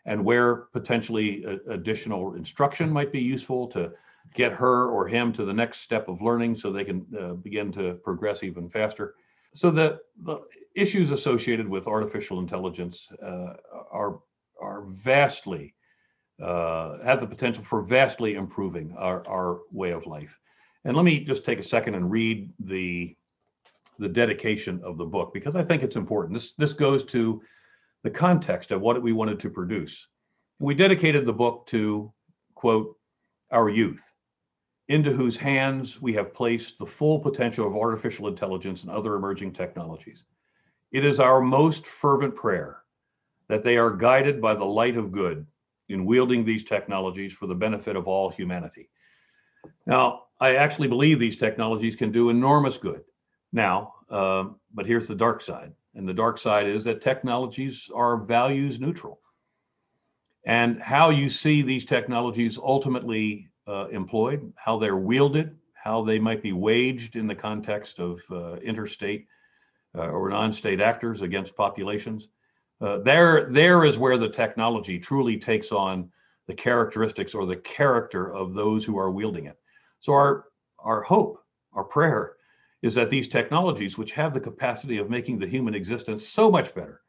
and 0.06 0.24
where 0.24 0.56
potentially 0.74 1.46
additional 1.70 2.36
instruction 2.36 2.90
might 2.90 3.12
be 3.12 3.20
useful 3.20 3.68
to 3.68 3.92
get 4.34 4.52
her 4.52 4.90
or 4.90 5.08
him 5.08 5.32
to 5.34 5.46
the 5.46 5.54
next 5.54 5.80
step 5.80 6.08
of 6.08 6.22
learning 6.22 6.56
so 6.56 6.72
they 6.72 6.84
can 6.84 7.06
uh, 7.20 7.34
begin 7.34 7.72
to 7.72 7.94
progress 8.04 8.44
even 8.44 8.70
faster. 8.70 9.16
So 9.54 9.70
the, 9.70 10.00
the 10.24 10.40
issues 10.76 11.12
associated 11.12 11.68
with 11.68 11.88
artificial 11.88 12.40
intelligence 12.40 13.12
uh, 13.22 13.54
are, 13.92 14.20
are 14.62 14.84
vastly, 14.88 15.76
uh, 16.42 17.04
have 17.04 17.22
the 17.22 17.28
potential 17.28 17.64
for 17.64 17.82
vastly 17.82 18.34
improving 18.34 18.94
our, 18.98 19.26
our 19.28 19.60
way 19.72 19.92
of 19.92 20.06
life. 20.06 20.38
And 20.86 20.96
let 20.96 21.06
me 21.06 21.20
just 21.20 21.46
take 21.46 21.60
a 21.60 21.64
second 21.64 21.96
and 21.96 22.12
read 22.12 22.52
the 22.60 23.16
the 24.00 24.10
dedication 24.10 24.82
of 24.84 24.98
the 24.98 25.06
book 25.06 25.34
because 25.34 25.56
I 25.56 25.64
think 25.64 25.84
it's 25.84 25.96
important. 25.96 26.34
This 26.34 26.54
this 26.54 26.74
goes 26.74 27.04
to 27.06 27.42
the 28.04 28.10
context 28.10 28.72
of 28.72 28.82
what 28.82 29.02
we 29.02 29.14
wanted 29.14 29.40
to 29.42 29.50
produce. 29.50 30.08
We 30.60 30.76
dedicated 30.76 31.26
the 31.26 31.34
book 31.34 31.66
to 31.68 32.12
quote 32.56 32.98
our 33.52 33.70
youth, 33.70 34.04
into 34.90 35.12
whose 35.14 35.38
hands 35.38 36.02
we 36.02 36.14
have 36.14 36.34
placed 36.34 36.78
the 36.78 36.86
full 36.86 37.20
potential 37.20 37.68
of 37.68 37.76
artificial 37.76 38.28
intelligence 38.28 38.82
and 38.82 38.92
other 38.92 39.16
emerging 39.16 39.54
technologies. 39.54 40.24
It 40.92 41.06
is 41.06 41.20
our 41.20 41.42
most 41.42 41.88
fervent 41.88 42.36
prayer 42.36 42.84
that 43.48 43.64
they 43.64 43.78
are 43.78 43.92
guided 43.92 44.42
by 44.42 44.56
the 44.56 44.66
light 44.66 44.98
of 44.98 45.12
good 45.12 45.46
in 45.90 46.06
wielding 46.06 46.46
these 46.46 46.64
technologies 46.64 47.34
for 47.34 47.48
the 47.48 47.56
benefit 47.56 47.96
of 47.96 48.08
all 48.08 48.30
humanity. 48.30 48.90
Now, 49.86 50.23
I 50.40 50.56
actually 50.56 50.88
believe 50.88 51.20
these 51.20 51.38
technologies 51.38 51.96
can 51.96 52.12
do 52.12 52.30
enormous 52.30 52.78
good 52.78 53.02
now, 53.52 53.94
um, 54.10 54.60
but 54.74 54.86
here's 54.86 55.08
the 55.08 55.16
dark 55.16 55.42
side. 55.42 55.74
And 55.96 56.08
the 56.08 56.14
dark 56.14 56.38
side 56.38 56.68
is 56.68 56.84
that 56.86 57.02
technologies 57.02 57.90
are 57.94 58.18
values 58.18 58.80
neutral. 58.80 59.20
And 60.46 60.82
how 60.82 61.12
you 61.12 61.30
see 61.30 61.62
these 61.62 61.86
technologies 61.86 62.58
ultimately 62.58 63.50
uh, 63.68 63.88
employed, 63.88 64.52
how 64.56 64.80
they're 64.80 64.98
wielded, 64.98 65.56
how 65.74 66.04
they 66.04 66.20
might 66.20 66.42
be 66.42 66.52
waged 66.52 67.16
in 67.16 67.28
the 67.28 67.36
context 67.36 68.00
of 68.00 68.20
uh, 68.32 68.56
interstate 68.56 69.28
uh, 69.96 70.08
or 70.08 70.30
non-state 70.30 70.82
actors 70.82 71.22
against 71.22 71.56
populations. 71.56 72.28
Uh, 72.82 72.98
there, 73.00 73.50
there 73.52 73.86
is 73.86 73.98
where 73.98 74.18
the 74.18 74.30
technology 74.30 75.00
truly 75.00 75.38
takes 75.38 75.72
on 75.72 76.10
the 76.48 76.54
characteristics 76.54 77.34
or 77.34 77.46
the 77.46 77.56
character 77.58 78.34
of 78.34 78.54
those 78.54 78.84
who 78.84 78.98
are 78.98 79.12
wielding 79.12 79.46
it. 79.46 79.58
So 80.04 80.12
our 80.14 80.46
our 80.80 81.02
hope, 81.02 81.40
our 81.72 81.86
prayer 81.86 82.36
is 82.82 82.94
that 82.94 83.10
these 83.10 83.30
technologies, 83.30 83.98
which 83.98 84.12
have 84.12 84.34
the 84.34 84.40
capacity 84.40 84.98
of 84.98 85.10
making 85.10 85.40
the 85.40 85.48
human 85.48 85.74
existence 85.74 86.28
so 86.28 86.52
much 86.52 86.76
better 86.76 87.02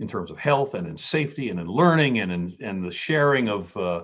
in 0.00 0.08
terms 0.08 0.32
of 0.32 0.38
health 0.38 0.74
and 0.74 0.88
in 0.88 0.96
safety 0.96 1.50
and 1.50 1.60
in 1.60 1.68
learning 1.68 2.18
and 2.18 2.32
in 2.32 2.56
and 2.60 2.84
the 2.84 2.90
sharing 2.90 3.48
of 3.48 3.74
uh, 3.76 4.02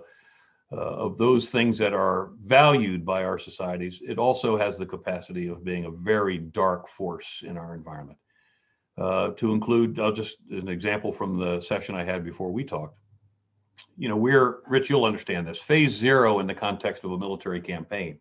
uh, 0.73 0.77
of 0.77 1.19
those 1.19 1.51
things 1.51 1.77
that 1.79 1.93
are 1.93 2.31
valued 2.39 3.05
by 3.05 3.25
our 3.25 3.41
societies, 3.41 4.01
it 4.07 4.17
also 4.21 4.57
has 4.57 4.79
the 4.79 4.87
capacity 4.87 5.49
of 5.49 5.65
being 5.65 5.87
a 5.87 5.91
very 5.91 6.39
dark 6.39 6.87
force 6.87 7.43
in 7.45 7.59
our 7.59 7.75
environment. 7.75 8.19
Uh, 8.97 9.31
to 9.31 9.53
include, 9.53 9.99
I'll 9.99 10.13
just 10.13 10.37
an 10.51 10.69
example 10.69 11.13
from 11.13 11.37
the 11.37 11.61
session 11.61 11.97
I 11.97 12.05
had 12.05 12.25
before 12.25 12.53
we 12.53 12.63
talked. 12.63 13.00
You 14.01 14.09
know, 14.09 14.17
we're 14.17 14.61
Rich, 14.67 14.89
you'll 14.89 15.05
understand 15.05 15.47
this. 15.47 15.59
Phase 15.59 15.93
zero 15.93 16.39
in 16.39 16.47
the 16.47 16.55
context 16.55 17.05
of 17.05 17.13
a 17.13 17.19
military 17.19 17.61
campaign 17.61 18.19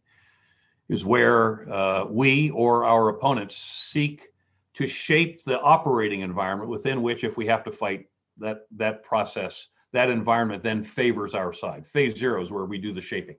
is 0.90 1.06
where 1.06 1.72
uh, 1.72 2.04
we 2.04 2.50
or 2.50 2.84
our 2.84 3.08
opponents 3.08 3.56
seek 3.56 4.28
to 4.74 4.86
shape 4.86 5.42
the 5.46 5.58
operating 5.58 6.20
environment 6.20 6.70
within 6.70 7.02
which, 7.02 7.24
if 7.24 7.38
we 7.38 7.48
have 7.48 7.64
to 7.64 7.72
fight 7.72 8.08
that 8.40 8.64
that 8.76 9.04
process, 9.04 9.68
that 9.94 10.10
environment 10.10 10.64
then 10.64 10.84
favors 10.84 11.34
our 11.34 11.54
side. 11.54 11.88
Phase 11.88 12.18
zero 12.18 12.44
is 12.44 12.52
where 12.52 12.66
we 12.66 12.78
do 12.78 12.94
the 12.94 13.00
shaping. 13.00 13.38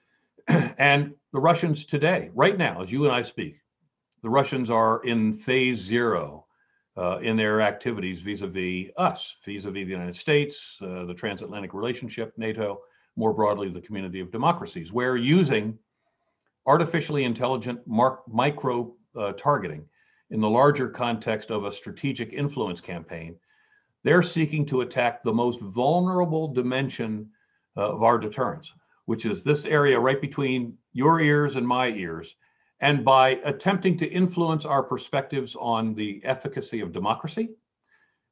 and 0.48 1.14
the 1.32 1.40
Russians 1.40 1.84
today, 1.84 2.30
right 2.32 2.56
now, 2.56 2.80
as 2.80 2.92
you 2.92 3.06
and 3.06 3.12
I 3.12 3.22
speak, 3.22 3.56
the 4.22 4.30
Russians 4.30 4.70
are 4.70 5.02
in 5.02 5.36
phase 5.36 5.78
zero 5.78 6.45
uh, 6.96 7.18
in 7.18 7.36
their 7.36 7.60
activities 7.60 8.20
vis-a-vis 8.20 8.90
us, 8.96 9.36
vis-a-vis 9.44 9.84
the 9.84 9.90
United 9.90 10.16
States, 10.16 10.78
uh, 10.82 11.04
the 11.04 11.14
transatlantic 11.14 11.74
relationship, 11.74 12.32
NATO, 12.36 12.80
more 13.16 13.32
broadly 13.32 13.68
the 13.68 13.80
community 13.80 14.20
of 14.20 14.30
democracies, 14.30 14.92
where 14.92 15.16
using 15.16 15.78
artificially 16.66 17.24
intelligent 17.24 17.80
micro 17.86 18.94
uh, 19.16 19.32
targeting 19.32 19.84
in 20.30 20.40
the 20.40 20.48
larger 20.48 20.88
context 20.88 21.50
of 21.50 21.64
a 21.64 21.72
strategic 21.72 22.32
influence 22.32 22.80
campaign, 22.80 23.36
they're 24.02 24.22
seeking 24.22 24.66
to 24.66 24.80
attack 24.80 25.22
the 25.22 25.32
most 25.32 25.60
vulnerable 25.60 26.48
dimension 26.52 27.28
of 27.76 28.02
our 28.02 28.18
deterrence, 28.18 28.72
which 29.04 29.26
is 29.26 29.44
this 29.44 29.64
area 29.64 29.98
right 29.98 30.20
between 30.20 30.76
your 30.92 31.20
ears 31.20 31.56
and 31.56 31.66
my 31.66 31.88
ears. 31.88 32.34
And 32.80 33.04
by 33.04 33.40
attempting 33.44 33.96
to 33.98 34.06
influence 34.06 34.66
our 34.66 34.82
perspectives 34.82 35.56
on 35.58 35.94
the 35.94 36.20
efficacy 36.24 36.80
of 36.80 36.92
democracy, 36.92 37.50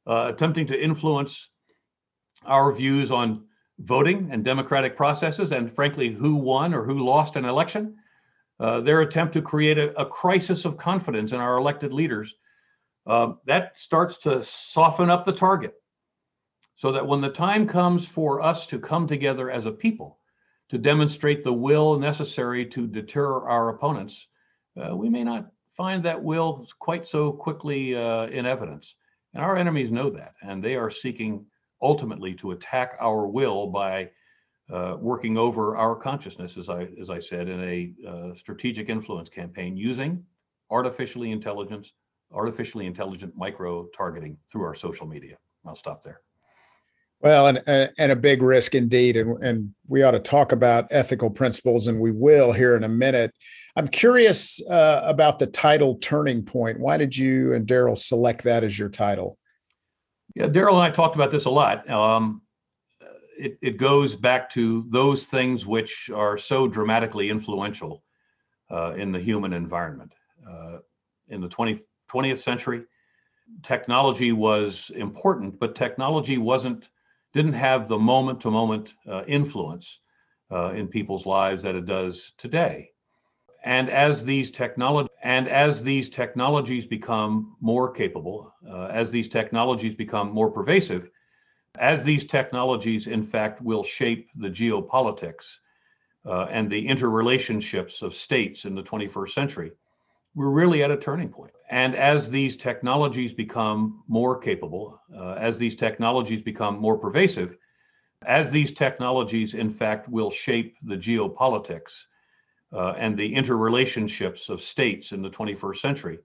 uh, 0.07 0.31
attempting 0.33 0.67
to 0.67 0.79
influence 0.79 1.49
our 2.45 2.71
views 2.71 3.11
on 3.11 3.45
voting 3.79 4.29
and 4.31 4.43
democratic 4.43 4.95
processes, 4.95 5.51
and 5.51 5.73
frankly, 5.73 6.13
who 6.13 6.35
won 6.35 6.73
or 6.73 6.83
who 6.83 7.03
lost 7.03 7.35
an 7.35 7.45
election, 7.45 7.95
uh, 8.59 8.79
their 8.81 9.01
attempt 9.01 9.33
to 9.33 9.41
create 9.41 9.77
a, 9.77 9.99
a, 9.99 10.05
crisis 10.05 10.63
of 10.63 10.77
confidence 10.77 11.33
in 11.33 11.39
our 11.39 11.57
elected 11.57 11.91
leaders, 11.91 12.35
uh, 13.07 13.33
that 13.45 13.77
starts 13.77 14.17
to 14.17 14.41
soften 14.43 15.09
up 15.09 15.25
the 15.25 15.33
target. 15.33 15.73
So 16.77 16.91
that 16.91 17.07
when 17.07 17.21
the 17.21 17.29
time 17.29 17.67
comes 17.67 18.05
for 18.05 18.41
us 18.41 18.65
to 18.67 18.79
come 18.79 19.07
together 19.07 19.49
as 19.49 19.65
a 19.65 19.71
people 19.71 20.19
to 20.69 20.77
demonstrate 20.77 21.43
the 21.43 21.53
will 21.53 21.97
necessary 21.99 22.65
to 22.67 22.87
deter 22.87 23.47
our 23.47 23.69
opponents, 23.69 24.27
uh, 24.77 24.95
we 24.95 25.09
may 25.09 25.23
not 25.23 25.51
find 25.75 26.03
that 26.03 26.21
will 26.21 26.67
quite 26.79 27.05
so 27.05 27.31
quickly 27.31 27.95
uh, 27.95 28.27
in 28.27 28.45
evidence. 28.45 28.95
And 29.33 29.43
our 29.43 29.57
enemies 29.57 29.91
know 29.91 30.09
that, 30.11 30.33
and 30.41 30.63
they 30.63 30.75
are 30.75 30.89
seeking 30.89 31.45
ultimately 31.81 32.33
to 32.35 32.51
attack 32.51 32.95
our 32.99 33.27
will 33.27 33.67
by 33.67 34.09
uh, 34.71 34.95
working 34.99 35.37
over 35.37 35.77
our 35.77 35.95
consciousness, 35.95 36.57
as 36.57 36.69
I 36.69 36.87
as 36.99 37.09
I 37.09 37.19
said, 37.19 37.49
in 37.49 37.61
a 37.61 37.93
uh, 38.07 38.35
strategic 38.35 38.89
influence 38.89 39.29
campaign 39.29 39.77
using 39.77 40.23
artificially 40.71 41.31
intelligence, 41.31 41.93
artificially 42.31 42.87
intelligent 42.87 43.35
micro 43.35 43.87
targeting 43.95 44.37
through 44.49 44.63
our 44.63 44.73
social 44.73 45.05
media. 45.05 45.37
I'll 45.65 45.75
stop 45.75 46.01
there. 46.01 46.21
Well, 47.21 47.47
and 47.47 47.91
and 47.97 48.11
a 48.11 48.15
big 48.15 48.41
risk 48.41 48.75
indeed, 48.75 49.15
and 49.17 49.41
and 49.43 49.73
we 49.87 50.03
ought 50.03 50.11
to 50.11 50.19
talk 50.19 50.51
about 50.51 50.87
ethical 50.91 51.29
principles, 51.29 51.87
and 51.87 51.99
we 51.99 52.11
will 52.11 52.51
here 52.51 52.75
in 52.75 52.83
a 52.83 52.89
minute. 52.89 53.31
I'm 53.75 53.87
curious 53.87 54.61
uh, 54.69 55.01
about 55.05 55.39
the 55.39 55.47
title 55.47 55.95
"Turning 55.95 56.43
Point." 56.43 56.79
Why 56.79 56.97
did 56.97 57.15
you 57.17 57.53
and 57.53 57.65
Darrell 57.65 57.95
select 57.95 58.43
that 58.43 58.63
as 58.63 58.77
your 58.77 58.89
title? 58.89 59.37
Yeah, 60.35 60.47
Darrell 60.47 60.75
and 60.75 60.85
I 60.85 60.93
talked 60.93 61.15
about 61.15 61.31
this 61.31 61.45
a 61.45 61.49
lot. 61.49 61.89
Um, 61.89 62.41
it, 63.37 63.57
it 63.61 63.77
goes 63.77 64.15
back 64.15 64.49
to 64.51 64.85
those 64.89 65.25
things 65.25 65.65
which 65.65 66.09
are 66.13 66.37
so 66.37 66.67
dramatically 66.67 67.29
influential 67.29 68.03
uh, 68.71 68.93
in 68.95 69.11
the 69.11 69.19
human 69.19 69.53
environment. 69.53 70.13
Uh, 70.47 70.77
in 71.29 71.41
the 71.41 71.49
20, 71.49 71.81
20th 72.09 72.39
century, 72.39 72.83
technology 73.63 74.31
was 74.31 74.91
important, 74.95 75.59
but 75.59 75.75
technology 75.75 76.37
wasn't 76.37 76.89
didn't 77.35 77.53
have 77.53 77.87
the 77.87 77.99
moment 77.99 78.41
to 78.41 78.49
moment 78.49 78.95
influence 79.27 79.99
uh, 80.51 80.71
in 80.71 80.87
people's 80.87 81.25
lives 81.25 81.63
that 81.63 81.75
it 81.75 81.85
does 81.85 82.33
today. 82.37 82.89
And 83.63 83.89
as 83.89 84.23
these 84.23 84.51
technology 84.51 85.09
and 85.23 85.47
as 85.47 85.83
these 85.83 86.09
technologies 86.09 86.85
become 86.85 87.55
more 87.59 87.91
capable, 87.91 88.53
uh, 88.69 88.85
as 88.85 89.11
these 89.11 89.27
technologies 89.27 89.95
become 89.95 90.31
more 90.31 90.51
pervasive, 90.51 91.09
as 91.79 92.03
these 92.03 92.25
technologies, 92.25 93.07
in 93.07 93.25
fact, 93.25 93.61
will 93.61 93.83
shape 93.83 94.29
the 94.35 94.49
geopolitics 94.49 95.57
uh, 96.25 96.47
and 96.51 96.71
the 96.71 96.87
interrelationships 96.87 98.01
of 98.03 98.13
states 98.13 98.65
in 98.65 98.75
the 98.75 98.83
21st 98.83 99.31
century, 99.31 99.71
we're 100.35 100.49
really 100.49 100.83
at 100.83 100.91
a 100.91 100.97
turning 100.97 101.29
point. 101.29 101.53
And 101.71 101.95
as 101.95 102.29
these 102.29 102.55
technologies 102.55 103.31
become 103.31 104.03
more 104.07 104.37
capable, 104.37 104.99
uh, 105.15 105.33
as 105.33 105.57
these 105.57 105.75
technologies 105.75 106.41
become 106.41 106.77
more 106.77 106.97
pervasive, 106.97 107.57
as 108.25 108.51
these 108.51 108.71
technologies, 108.71 109.53
in 109.53 109.71
fact, 109.71 110.09
will 110.09 110.29
shape 110.29 110.75
the 110.83 110.95
geopolitics 110.95 112.05
uh, 112.73 112.93
and 112.97 113.17
the 113.17 113.33
interrelationships 113.33 114.49
of 114.49 114.61
states 114.61 115.11
in 115.11 115.21
the 115.21 115.29
21st 115.29 115.77
century, 115.77 116.19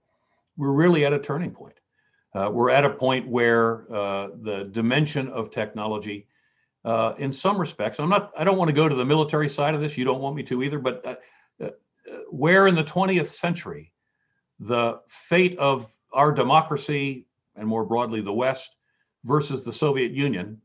we're 0.56 0.72
really 0.72 1.04
at 1.04 1.12
a 1.12 1.18
turning 1.18 1.50
point. 1.50 1.74
Uh, 2.34 2.50
we're 2.52 2.70
at 2.70 2.84
a 2.84 2.90
point 2.90 3.26
where 3.28 3.92
uh, 3.94 4.28
the 4.42 4.68
dimension 4.72 5.28
of 5.28 5.50
technology, 5.50 6.26
uh, 6.84 7.14
in 7.18 7.32
some 7.32 7.58
respects, 7.58 7.98
I'm 8.00 8.08
not, 8.08 8.32
I 8.36 8.44
don't 8.44 8.56
want 8.58 8.68
to 8.68 8.74
go 8.74 8.88
to 8.88 8.94
the 8.94 9.04
military 9.04 9.48
side 9.48 9.74
of 9.74 9.80
this. 9.80 9.96
You 9.96 10.04
don't 10.04 10.20
want 10.20 10.36
me 10.36 10.42
to 10.44 10.62
either, 10.62 10.78
but 10.78 11.04
uh, 11.06 11.68
where 12.30 12.66
in 12.66 12.74
the 12.74 12.84
20th 12.84 13.28
century, 13.28 13.92
the 14.60 15.00
fate 15.08 15.58
of 15.58 15.86
our 16.12 16.32
democracy 16.32 17.26
and 17.56 17.66
more 17.66 17.84
broadly 17.84 18.20
the 18.20 18.32
West 18.32 18.76
versus 19.24 19.64
the 19.64 19.72
Soviet 19.72 20.12
Union 20.12 20.60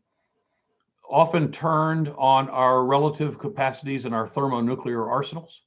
often 1.09 1.51
turned 1.51 2.09
on 2.17 2.49
our 2.49 2.83
relative 2.83 3.37
capacities 3.39 4.05
and 4.05 4.15
our 4.15 4.27
thermonuclear 4.27 5.05
arsenals 5.05 5.61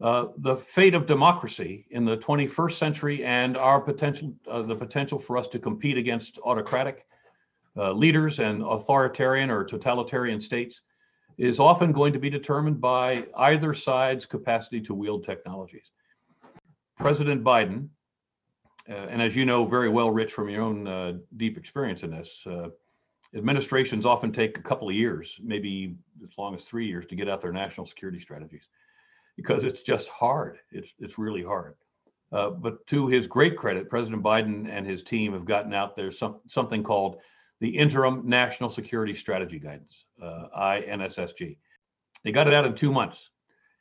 uh, 0.00 0.26
the 0.38 0.56
fate 0.56 0.94
of 0.94 1.06
democracy 1.06 1.86
in 1.90 2.04
the 2.04 2.16
21st 2.16 2.72
century 2.72 3.24
and 3.24 3.56
our 3.56 3.80
potential, 3.80 4.32
uh, 4.48 4.62
the 4.62 4.74
potential 4.74 5.18
for 5.18 5.36
us 5.36 5.48
to 5.48 5.58
compete 5.58 5.98
against 5.98 6.38
autocratic 6.44 7.04
uh, 7.76 7.92
leaders 7.92 8.38
and 8.38 8.62
authoritarian 8.62 9.50
or 9.50 9.64
totalitarian 9.64 10.40
states 10.40 10.82
is 11.36 11.58
often 11.58 11.90
going 11.92 12.12
to 12.12 12.18
be 12.18 12.30
determined 12.30 12.80
by 12.80 13.26
either 13.38 13.74
side's 13.74 14.24
capacity 14.24 14.80
to 14.80 14.94
wield 14.94 15.24
technologies. 15.24 15.90
President 16.98 17.42
Biden, 17.44 17.88
uh, 18.88 18.92
and 18.92 19.22
as 19.22 19.36
you 19.36 19.44
know 19.44 19.64
very 19.64 19.88
well, 19.88 20.10
Rich, 20.10 20.32
from 20.32 20.48
your 20.48 20.62
own 20.62 20.86
uh, 20.86 21.12
deep 21.36 21.56
experience 21.56 22.02
in 22.02 22.10
this, 22.10 22.46
administrations 23.36 24.06
often 24.06 24.32
take 24.32 24.58
a 24.58 24.62
couple 24.62 24.88
of 24.88 24.94
years, 24.94 25.38
maybe 25.42 25.94
as 26.24 26.30
long 26.38 26.54
as 26.54 26.64
three 26.64 26.86
years, 26.86 27.06
to 27.06 27.14
get 27.14 27.28
out 27.28 27.40
their 27.40 27.52
national 27.52 27.86
security 27.86 28.18
strategies 28.18 28.68
because 29.36 29.64
it's 29.64 29.82
just 29.82 30.08
hard. 30.08 30.58
It's 30.72 30.92
it's 30.98 31.18
really 31.18 31.42
hard. 31.42 31.74
Uh, 32.32 32.50
but 32.50 32.86
to 32.86 33.06
his 33.06 33.26
great 33.26 33.56
credit, 33.56 33.88
President 33.88 34.22
Biden 34.22 34.68
and 34.70 34.86
his 34.86 35.02
team 35.02 35.32
have 35.32 35.46
gotten 35.46 35.72
out 35.72 35.96
there 35.96 36.10
some, 36.10 36.40
something 36.46 36.82
called 36.82 37.16
the 37.60 37.70
Interim 37.70 38.28
National 38.28 38.68
Security 38.68 39.14
Strategy 39.14 39.58
Guidance, 39.58 40.04
uh, 40.22 40.48
INSSG. 40.54 41.56
They 42.24 42.32
got 42.32 42.46
it 42.46 42.52
out 42.52 42.66
in 42.66 42.74
two 42.74 42.92
months. 42.92 43.30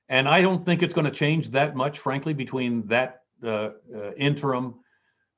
And 0.09 0.27
I 0.27 0.41
don't 0.41 0.63
think 0.63 0.83
it's 0.83 0.93
going 0.93 1.05
to 1.05 1.11
change 1.11 1.49
that 1.51 1.75
much, 1.75 1.99
frankly, 1.99 2.33
between 2.33 2.87
that 2.87 3.21
uh, 3.43 3.69
uh 3.93 4.13
interim 4.17 4.75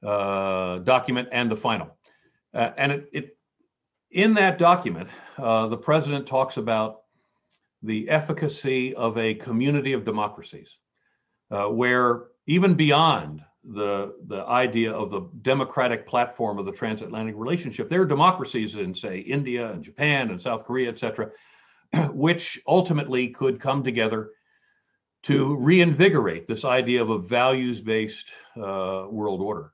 uh, 0.06 0.80
document 0.80 1.28
and 1.32 1.52
the 1.52 1.58
final. 1.58 1.98
Uh, 2.54 2.72
and 2.78 2.92
it, 2.92 3.10
it, 3.12 3.38
in 4.12 4.34
that 4.36 4.58
document, 4.58 5.10
the 5.38 5.78
president 5.78 6.26
talks 6.26 6.58
about 6.58 7.02
the 7.84 8.10
efficacy 8.10 8.96
of 8.96 9.18
a 9.18 9.36
community 9.36 9.94
of 9.94 10.04
democracies, 10.06 10.78
uh, 11.52 11.66
where 11.66 12.26
even 12.48 12.76
beyond 12.76 13.44
the 13.64 14.16
the 14.28 14.44
idea 14.46 14.92
of 14.92 15.10
the 15.10 15.30
democratic 15.42 16.08
platform 16.08 16.58
of 16.58 16.66
the 16.66 16.72
transatlantic 16.72 17.36
relationship, 17.38 17.90
there 17.90 18.02
are 18.02 18.06
democracies 18.06 18.76
in, 18.76 18.94
say, 18.94 19.20
India 19.20 19.72
and 19.72 19.84
Japan 19.84 20.32
and 20.32 20.42
South 20.42 20.66
Korea, 20.66 20.90
et 20.90 20.98
cetera, 20.98 21.30
which 22.12 22.60
ultimately 22.68 23.28
could 23.28 23.60
come 23.60 23.84
together 23.84 24.32
to 25.24 25.58
reinvigorate 25.58 26.48
this 26.48 26.64
idea 26.64 27.02
of 27.02 27.10
a 27.10 27.20
values-based 27.20 28.32
uh, 28.58 29.06
world 29.10 29.42
order. 29.42 29.74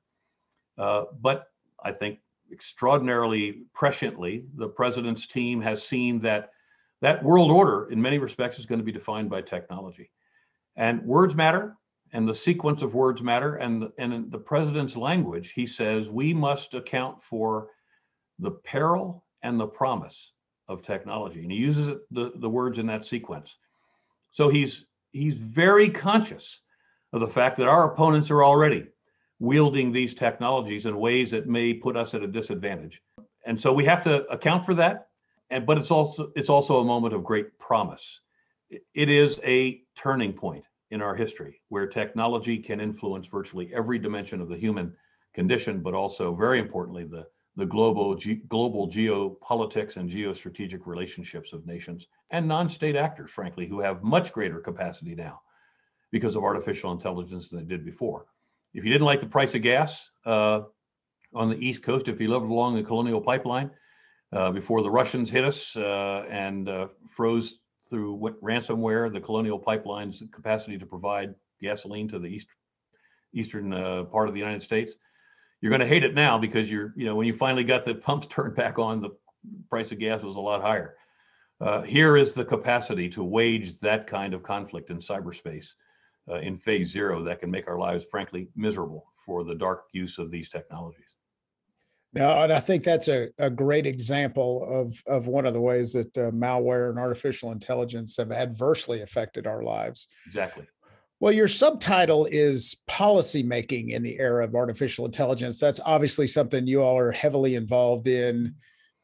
Uh, 0.77 1.03
but 1.21 1.47
I 1.83 1.91
think 1.91 2.19
extraordinarily 2.51 3.63
presciently, 3.75 4.45
the 4.55 4.67
president's 4.67 5.27
team 5.27 5.61
has 5.61 5.87
seen 5.87 6.19
that 6.21 6.51
that 7.01 7.23
world 7.23 7.51
order, 7.51 7.91
in 7.91 8.01
many 8.01 8.17
respects, 8.17 8.57
is 8.57 8.65
going 8.65 8.79
to 8.79 8.85
be 8.85 8.91
defined 8.91 9.29
by 9.29 9.41
technology. 9.41 10.09
And 10.75 11.03
words 11.03 11.35
matter, 11.35 11.75
and 12.13 12.27
the 12.27 12.35
sequence 12.35 12.81
of 12.81 12.95
words 12.95 13.21
matter. 13.21 13.55
And, 13.55 13.89
and 13.97 14.13
in 14.13 14.29
the 14.29 14.39
president's 14.39 14.95
language, 14.95 15.51
he 15.51 15.65
says 15.65 16.09
we 16.09 16.33
must 16.33 16.73
account 16.73 17.21
for 17.21 17.67
the 18.39 18.51
peril 18.51 19.23
and 19.43 19.59
the 19.59 19.67
promise 19.67 20.31
of 20.67 20.81
technology. 20.81 21.41
And 21.41 21.51
he 21.51 21.57
uses 21.57 21.87
it, 21.87 21.99
the, 22.11 22.31
the 22.35 22.49
words 22.49 22.79
in 22.79 22.87
that 22.87 23.05
sequence. 23.05 23.55
So 24.31 24.49
he's 24.49 24.85
he's 25.15 25.35
very 25.35 25.89
conscious 25.89 26.59
of 27.13 27.21
the 27.21 27.27
fact 27.27 27.55
that 27.57 27.67
our 27.67 27.91
opponents 27.91 28.29
are 28.29 28.43
already 28.43 28.85
wielding 29.39 29.91
these 29.91 30.13
technologies 30.13 30.85
in 30.85 30.97
ways 30.97 31.31
that 31.31 31.47
may 31.47 31.73
put 31.73 31.95
us 31.95 32.13
at 32.13 32.21
a 32.21 32.27
disadvantage. 32.27 33.01
And 33.45 33.59
so 33.59 33.71
we 33.71 33.85
have 33.85 34.03
to 34.03 34.25
account 34.25 34.65
for 34.65 34.73
that. 34.75 35.07
And 35.49 35.65
but 35.65 35.77
it's 35.77 35.91
also 35.91 36.31
it's 36.35 36.49
also 36.49 36.79
a 36.79 36.83
moment 36.83 37.13
of 37.13 37.23
great 37.23 37.57
promise. 37.59 38.19
It 38.69 39.09
is 39.09 39.39
a 39.43 39.81
turning 39.95 40.33
point 40.33 40.65
in 40.91 41.01
our 41.01 41.15
history 41.15 41.61
where 41.69 41.87
technology 41.87 42.57
can 42.57 42.81
influence 42.81 43.27
virtually 43.27 43.71
every 43.73 43.99
dimension 43.99 44.41
of 44.41 44.49
the 44.49 44.57
human 44.57 44.93
condition, 45.33 45.81
but 45.81 45.93
also 45.93 46.33
very 46.33 46.59
importantly 46.59 47.03
the 47.03 47.25
the 47.55 47.65
global 47.65 48.15
ge- 48.15 48.47
global 48.47 48.87
geopolitics 48.89 49.97
and 49.97 50.09
geostrategic 50.09 50.85
relationships 50.85 51.53
of 51.53 51.65
nations 51.65 52.07
and 52.31 52.47
non-state 52.47 52.95
actors, 52.95 53.31
frankly, 53.31 53.67
who 53.67 53.79
have 53.79 54.03
much 54.03 54.33
greater 54.33 54.59
capacity 54.59 55.15
now 55.15 55.41
because 56.11 56.35
of 56.35 56.43
artificial 56.43 56.91
intelligence 56.91 57.49
than 57.49 57.59
they 57.59 57.65
did 57.65 57.85
before. 57.85 58.25
If 58.73 58.83
you 58.83 58.91
didn't 58.91 59.05
like 59.05 59.21
the 59.21 59.27
price 59.27 59.55
of 59.55 59.61
gas 59.61 60.09
uh, 60.25 60.61
on 61.33 61.49
the 61.49 61.57
East 61.57 61.83
Coast, 61.83 62.07
if 62.07 62.19
you 62.19 62.29
lived 62.29 62.45
along 62.45 62.75
the 62.75 62.83
Colonial 62.83 63.21
Pipeline 63.21 63.71
uh, 64.33 64.51
before 64.51 64.81
the 64.81 64.91
Russians 64.91 65.29
hit 65.29 65.45
us 65.45 65.75
uh, 65.77 66.25
and 66.29 66.67
uh, 66.67 66.87
froze 67.09 67.59
through 67.89 68.17
ransomware 68.43 69.11
the 69.11 69.21
Colonial 69.21 69.59
Pipeline's 69.59 70.21
capacity 70.31 70.77
to 70.77 70.85
provide 70.85 71.35
gasoline 71.61 72.07
to 72.09 72.19
the 72.19 72.27
east 72.27 72.47
eastern 73.33 73.73
uh, 73.73 74.03
part 74.05 74.27
of 74.27 74.33
the 74.33 74.39
United 74.39 74.61
States, 74.61 74.93
you're 75.65 75.71
going 75.71 75.81
to 75.81 75.87
hate 75.87 76.03
it 76.03 76.13
now 76.13 76.37
because 76.37 76.69
you're 76.69 76.93
you 76.95 77.07
know 77.07 77.15
when 77.15 77.25
you 77.25 77.35
finally 77.35 77.63
got 77.63 77.85
the 77.85 77.95
pumps 77.95 78.27
turned 78.29 78.55
back 78.55 78.77
on, 78.77 79.01
the 79.01 79.09
price 79.67 79.91
of 79.91 79.97
gas 79.97 80.21
was 80.21 80.35
a 80.35 80.39
lot 80.39 80.61
higher. 80.61 80.95
Uh, 81.59 81.81
here 81.81 82.17
is 82.17 82.33
the 82.33 82.45
capacity 82.45 83.09
to 83.09 83.23
wage 83.23 83.79
that 83.79 84.05
kind 84.05 84.35
of 84.35 84.43
conflict 84.43 84.91
in 84.91 84.97
cyberspace 84.97 85.69
uh, 86.29 86.35
in 86.35 86.55
phase 86.55 86.91
zero 86.91 87.23
that 87.23 87.39
can 87.39 87.49
make 87.49 87.67
our 87.67 87.79
lives, 87.79 88.05
frankly, 88.11 88.47
miserable 88.55 89.07
for 89.25 89.43
the 89.43 89.55
dark 89.55 89.85
use 89.91 90.19
of 90.19 90.29
these 90.29 90.49
technologies. 90.49 91.01
No, 92.13 92.29
and 92.29 92.53
I 92.53 92.59
think 92.59 92.83
that's 92.83 93.07
a, 93.07 93.29
a 93.39 93.49
great 93.49 93.87
example 93.87 94.63
of, 94.65 95.01
of 95.07 95.25
one 95.25 95.47
of 95.47 95.53
the 95.55 95.61
ways 95.61 95.93
that 95.93 96.15
uh, 96.15 96.29
malware 96.29 96.91
and 96.91 96.99
artificial 96.99 97.51
intelligence 97.51 98.17
have 98.17 98.31
adversely 98.31 99.01
affected 99.01 99.47
our 99.47 99.63
lives. 99.63 100.07
Exactly. 100.27 100.67
Well, 101.19 101.31
your 101.31 101.47
subtitle 101.47 102.27
is 102.29 102.83
policy 102.87 103.41
making 103.41 103.91
in 103.91 104.03
the 104.03 104.19
era 104.19 104.43
of 104.43 104.53
artificial 104.53 105.05
intelligence. 105.05 105.59
That's 105.59 105.79
obviously 105.85 106.27
something 106.27 106.67
you 106.67 106.83
all 106.83 106.97
are 106.97 107.11
heavily 107.11 107.55
involved 107.55 108.07
in 108.07 108.55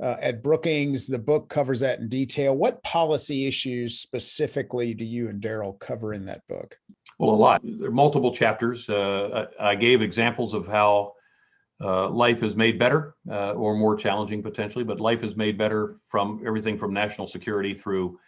uh, 0.01 0.17
at 0.19 0.43
Brookings. 0.43 1.07
The 1.07 1.19
book 1.19 1.47
covers 1.47 1.79
that 1.79 1.99
in 1.99 2.09
detail. 2.09 2.55
What 2.55 2.83
policy 2.83 3.47
issues 3.47 3.99
specifically 3.99 4.93
do 4.93 5.05
you 5.05 5.29
and 5.29 5.39
Darrell 5.39 5.73
cover 5.73 6.13
in 6.13 6.25
that 6.25 6.41
book? 6.49 6.77
Well, 7.17 7.31
a 7.31 7.35
lot. 7.35 7.61
There 7.63 7.87
are 7.87 7.91
multiple 7.91 8.33
chapters. 8.33 8.89
Uh, 8.89 9.45
I, 9.59 9.75
gave 9.75 10.01
examples 10.01 10.53
of 10.53 10.67
how 10.67 11.13
uh, 11.79 12.09
life 12.09 12.43
is 12.43 12.55
made 12.55 12.77
better 12.77 13.15
uh, 13.29 13.53
or 13.53 13.75
more 13.75 13.95
challenging 13.95 14.43
potentially, 14.43 14.83
but 14.83 14.99
life 14.99 15.23
is 15.23 15.37
made 15.37 15.57
better 15.57 15.97
from 16.07 16.41
everything 16.45 16.77
from 16.77 16.93
national 16.93 17.27
security 17.27 17.73
through 17.73 18.19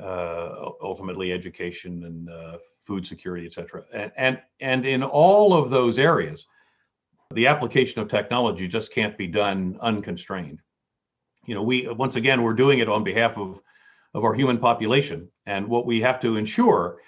uh, 0.00 0.70
ultimately 0.82 1.32
education 1.32 2.04
and 2.04 2.30
uh, 2.30 2.58
food 2.84 3.06
security, 3.06 3.46
et 3.46 3.52
cetera. 3.52 3.82
And, 3.92 4.12
and, 4.16 4.38
and 4.60 4.86
in 4.86 5.02
all 5.02 5.54
of 5.54 5.70
those 5.70 5.98
areas, 5.98 6.46
the 7.32 7.46
application 7.46 8.02
of 8.02 8.08
technology 8.08 8.68
just 8.68 8.92
can't 8.92 9.16
be 9.16 9.26
done 9.26 9.78
unconstrained. 9.80 10.60
You 11.46 11.54
know, 11.54 11.62
we 11.62 11.88
once 11.88 12.16
again 12.16 12.42
we're 12.42 12.54
doing 12.54 12.78
it 12.78 12.88
on 12.88 13.04
behalf 13.04 13.36
of 13.36 13.60
of 14.14 14.22
our 14.24 14.34
human 14.34 14.58
population, 14.58 15.28
and 15.44 15.66
what 15.66 15.86
we 15.86 16.00
have 16.00 16.20
to 16.20 16.36
ensure 16.36 16.98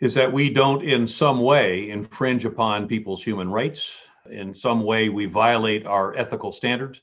is 0.00 0.14
that 0.14 0.32
we 0.32 0.48
don't 0.48 0.82
in 0.84 1.06
some 1.06 1.40
way 1.40 1.90
infringe 1.90 2.44
upon 2.44 2.86
people's 2.86 3.24
human 3.24 3.50
rights. 3.50 4.00
In 4.30 4.54
some 4.54 4.84
way, 4.84 5.08
we 5.08 5.26
violate 5.26 5.84
our 5.86 6.16
ethical 6.16 6.52
standards. 6.52 7.02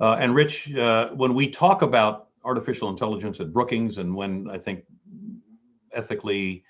Uh, 0.00 0.14
and 0.14 0.34
Rich, 0.34 0.74
uh, 0.74 1.10
when 1.10 1.34
we 1.34 1.50
talk 1.50 1.82
about 1.82 2.28
artificial 2.44 2.88
intelligence 2.88 3.40
at 3.40 3.52
Brookings, 3.52 3.98
and 3.98 4.14
when 4.14 4.48
I 4.50 4.58
think 4.58 4.84
ethically 5.92 6.64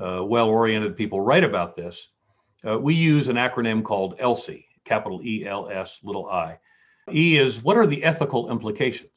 uh, 0.00 0.24
well 0.24 0.48
oriented 0.48 0.96
people 0.96 1.20
write 1.20 1.44
about 1.44 1.74
this, 1.74 2.08
uh, 2.66 2.78
we 2.78 2.94
use 2.94 3.28
an 3.28 3.36
acronym 3.36 3.82
called 3.82 4.18
ELSI, 4.18 4.64
capital 4.84 5.20
E 5.24 5.46
L 5.46 5.68
S, 5.70 5.98
little 6.02 6.28
i. 6.28 6.58
E 7.12 7.38
is 7.38 7.62
what 7.62 7.76
are 7.76 7.86
the 7.86 8.02
ethical 8.04 8.50
implications 8.50 9.10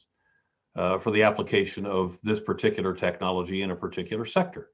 uh, 0.75 0.97
for 0.97 1.11
the 1.11 1.23
application 1.23 1.85
of 1.85 2.17
this 2.23 2.39
particular 2.39 2.93
technology 2.93 3.61
in 3.61 3.71
a 3.71 3.75
particular 3.75 4.25
sector? 4.25 4.69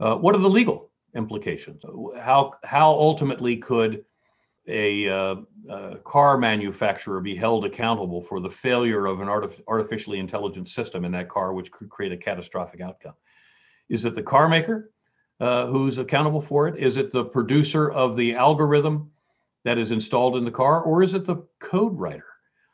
Uh, 0.00 0.16
what 0.16 0.34
are 0.34 0.38
the 0.38 0.48
legal 0.48 0.90
implications? 1.14 1.82
How 2.18 2.54
how 2.64 2.90
ultimately 2.90 3.56
could 3.56 4.04
a, 4.68 5.08
uh, 5.08 5.36
a, 5.70 5.98
car 5.98 6.38
manufacturer 6.38 7.20
be 7.20 7.34
held 7.34 7.64
accountable 7.64 8.22
for 8.22 8.38
the 8.38 8.48
failure 8.48 9.06
of 9.06 9.20
an 9.20 9.26
artif- 9.26 9.60
artificially 9.66 10.20
intelligent 10.20 10.68
system 10.68 11.04
in 11.04 11.10
that 11.10 11.28
car, 11.28 11.52
which 11.52 11.72
could 11.72 11.88
create 11.88 12.12
a 12.12 12.16
catastrophic 12.16 12.80
outcome? 12.80 13.14
Is 13.88 14.04
it 14.04 14.14
the 14.14 14.22
car 14.22 14.48
maker 14.48 14.91
uh, 15.42 15.66
who's 15.66 15.98
accountable 15.98 16.40
for 16.40 16.68
it? 16.68 16.78
Is 16.78 16.96
it 16.96 17.10
the 17.10 17.24
producer 17.24 17.90
of 17.90 18.14
the 18.14 18.32
algorithm 18.32 19.10
that 19.64 19.76
is 19.76 19.90
installed 19.90 20.36
in 20.36 20.44
the 20.44 20.52
car, 20.52 20.82
or 20.82 21.02
is 21.02 21.14
it 21.14 21.24
the 21.24 21.44
code 21.58 21.98
writer? 21.98 22.26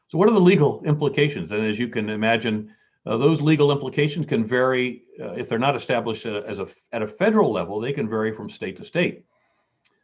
So, 0.08 0.18
what 0.18 0.28
are 0.28 0.32
the 0.32 0.40
legal 0.40 0.82
implications? 0.84 1.50
And 1.50 1.64
as 1.64 1.78
you 1.78 1.88
can 1.88 2.10
imagine, 2.10 2.70
uh, 3.06 3.16
those 3.16 3.40
legal 3.40 3.72
implications 3.72 4.26
can 4.26 4.46
vary 4.46 5.04
uh, 5.18 5.32
if 5.32 5.48
they're 5.48 5.58
not 5.58 5.76
established 5.76 6.26
at 6.26 6.34
a, 6.34 6.46
as 6.46 6.58
a, 6.58 6.68
at 6.92 7.00
a 7.00 7.08
federal 7.08 7.50
level, 7.50 7.80
they 7.80 7.94
can 7.94 8.06
vary 8.06 8.32
from 8.32 8.50
state 8.50 8.76
to 8.76 8.84
state. 8.84 9.24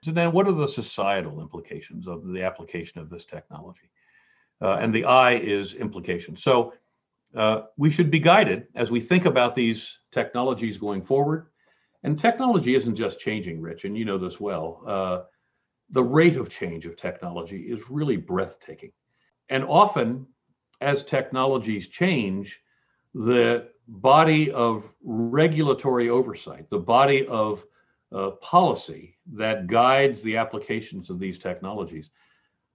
So 0.02 0.12
then 0.12 0.32
what 0.32 0.48
are 0.48 0.52
the 0.52 0.66
societal 0.66 1.42
implications 1.42 2.08
of 2.08 2.26
the 2.26 2.42
application 2.42 2.98
of 2.98 3.10
this 3.10 3.26
technology? 3.26 3.90
Uh, 4.62 4.78
and 4.80 4.94
the 4.94 5.04
I 5.04 5.34
is 5.34 5.74
implication. 5.74 6.34
So 6.34 6.72
uh, 7.36 7.62
we 7.76 7.90
should 7.90 8.10
be 8.10 8.20
guided 8.20 8.68
as 8.74 8.90
we 8.90 9.00
think 9.00 9.26
about 9.26 9.54
these 9.54 9.98
technologies 10.12 10.78
going 10.78 11.02
forward. 11.02 11.48
And 12.04 12.18
technology 12.18 12.74
isn't 12.74 12.94
just 12.94 13.18
changing, 13.18 13.60
Rich, 13.60 13.84
and 13.84 13.96
you 13.96 14.04
know 14.04 14.18
this 14.18 14.38
well. 14.38 14.82
Uh, 14.86 15.22
the 15.90 16.02
rate 16.02 16.36
of 16.36 16.50
change 16.50 16.86
of 16.86 16.96
technology 16.96 17.62
is 17.62 17.90
really 17.90 18.16
breathtaking. 18.16 18.92
And 19.48 19.64
often, 19.64 20.26
as 20.80 21.02
technologies 21.02 21.88
change, 21.88 22.60
the 23.14 23.68
body 23.88 24.50
of 24.50 24.84
regulatory 25.02 26.10
oversight, 26.10 26.68
the 26.68 26.78
body 26.78 27.26
of 27.26 27.64
uh, 28.12 28.30
policy 28.42 29.16
that 29.32 29.66
guides 29.66 30.22
the 30.22 30.36
applications 30.36 31.10
of 31.10 31.18
these 31.18 31.38
technologies. 31.38 32.10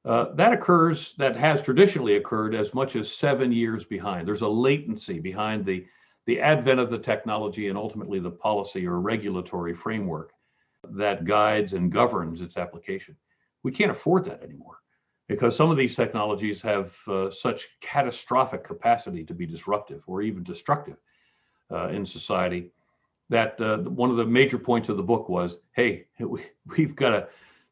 Uh, 0.05 0.33
that 0.35 0.53
occurs, 0.53 1.13
that 1.17 1.35
has 1.35 1.61
traditionally 1.61 2.15
occurred 2.15 2.55
as 2.55 2.73
much 2.73 2.95
as 2.95 3.13
seven 3.13 3.51
years 3.51 3.85
behind. 3.85 4.27
There's 4.27 4.41
a 4.41 4.47
latency 4.47 5.19
behind 5.19 5.65
the, 5.65 5.85
the 6.29 6.39
advent 6.39 6.79
of 6.79 6.91
the 6.91 6.97
technology 6.99 7.69
and 7.69 7.77
ultimately 7.77 8.19
the 8.19 8.29
policy 8.29 8.85
or 8.85 9.01
regulatory 9.01 9.73
framework 9.73 10.31
that 10.83 11.25
guides 11.25 11.73
and 11.73 11.91
governs 11.91 12.39
its 12.39 12.55
application. 12.55 13.17
We 13.63 13.71
can't 13.71 13.89
afford 13.89 14.25
that 14.25 14.43
anymore 14.43 14.77
because 15.27 15.55
some 15.55 15.71
of 15.71 15.77
these 15.77 15.95
technologies 15.95 16.61
have 16.61 16.95
uh, 17.07 17.31
such 17.31 17.67
catastrophic 17.81 18.63
capacity 18.63 19.23
to 19.23 19.33
be 19.33 19.47
disruptive 19.47 20.03
or 20.05 20.21
even 20.21 20.43
destructive 20.43 20.97
uh, 21.71 21.87
in 21.87 22.05
society 22.05 22.69
that 23.31 23.59
uh, 23.59 23.79
one 23.79 24.11
of 24.11 24.17
the 24.17 24.25
major 24.25 24.59
points 24.59 24.87
of 24.87 24.97
the 24.97 25.03
book 25.11 25.29
was 25.29 25.57
hey 25.75 26.05
we, 26.19 26.43
we've 26.77 26.95
got 26.95 27.09
to 27.09 27.27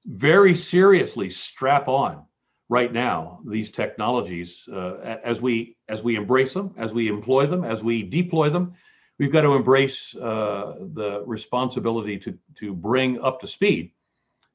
very 0.08 0.56
seriously 0.56 1.30
strap 1.30 1.88
on 1.88 2.26
right 2.70 2.92
now 2.92 3.40
these 3.46 3.72
technologies 3.72 4.68
uh, 4.72 5.18
as 5.24 5.42
we 5.42 5.78
as 5.88 6.04
we 6.04 6.16
embrace 6.16 6.54
them 6.54 6.74
as 6.78 6.94
we 6.94 7.08
employ 7.08 7.46
them 7.48 7.64
as 7.64 7.84
we 7.84 8.04
deploy 8.04 8.50
them 8.50 8.74
we've 9.20 9.32
got 9.32 9.42
to 9.42 9.56
embrace 9.56 10.16
uh, 10.16 10.76
the 10.94 11.24
responsibility 11.26 12.18
to 12.18 12.38
to 12.56 12.74
bring 12.74 13.20
up 13.22 13.40
to 13.40 13.48
speed 13.48 13.92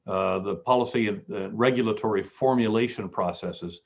uh, 0.05 0.39
the 0.39 0.55
policy 0.55 1.07
and 1.07 1.23
regulatory 1.57 2.21
formulation 2.21 3.07
processes 3.07 3.81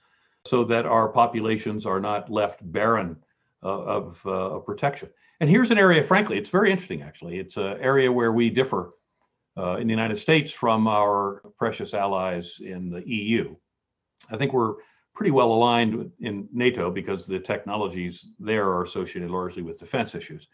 so 0.47 0.63
that 0.63 0.85
our 0.85 1.09
populations 1.09 1.85
are 1.85 1.99
not 1.99 2.31
left 2.31 2.59
barren 2.71 3.15
uh, 3.63 3.67
of, 3.67 4.21
uh, 4.25 4.29
of, 4.31 4.65
protection. 4.65 5.09
And 5.39 5.49
here's 5.49 5.71
an 5.71 5.77
area, 5.77 6.03
frankly, 6.03 6.37
it's 6.37 6.49
very 6.49 6.71
interesting 6.71 7.01
actually. 7.01 7.37
It's 7.37 7.57
an 7.57 7.77
area 7.79 8.11
where 8.11 8.31
we 8.31 8.49
differ 8.49 8.93
uh, 9.57 9.77
in 9.77 9.87
the 9.87 9.93
United 9.93 10.17
States 10.17 10.51
from 10.51 10.87
our 10.87 11.41
precious 11.57 11.93
allies 11.93 12.59
in 12.61 12.89
the 12.89 13.07
EU. 13.07 13.55
I 14.31 14.37
think 14.37 14.53
we're 14.53 14.75
pretty 15.13 15.31
well 15.31 15.51
aligned 15.51 16.11
in 16.19 16.47
NATO 16.53 16.91
because 16.91 17.25
the 17.25 17.39
technologies 17.39 18.27
there 18.39 18.69
are 18.69 18.83
associated 18.83 19.31
largely 19.31 19.63
with 19.63 19.79
defense 19.79 20.13
issues. 20.15 20.47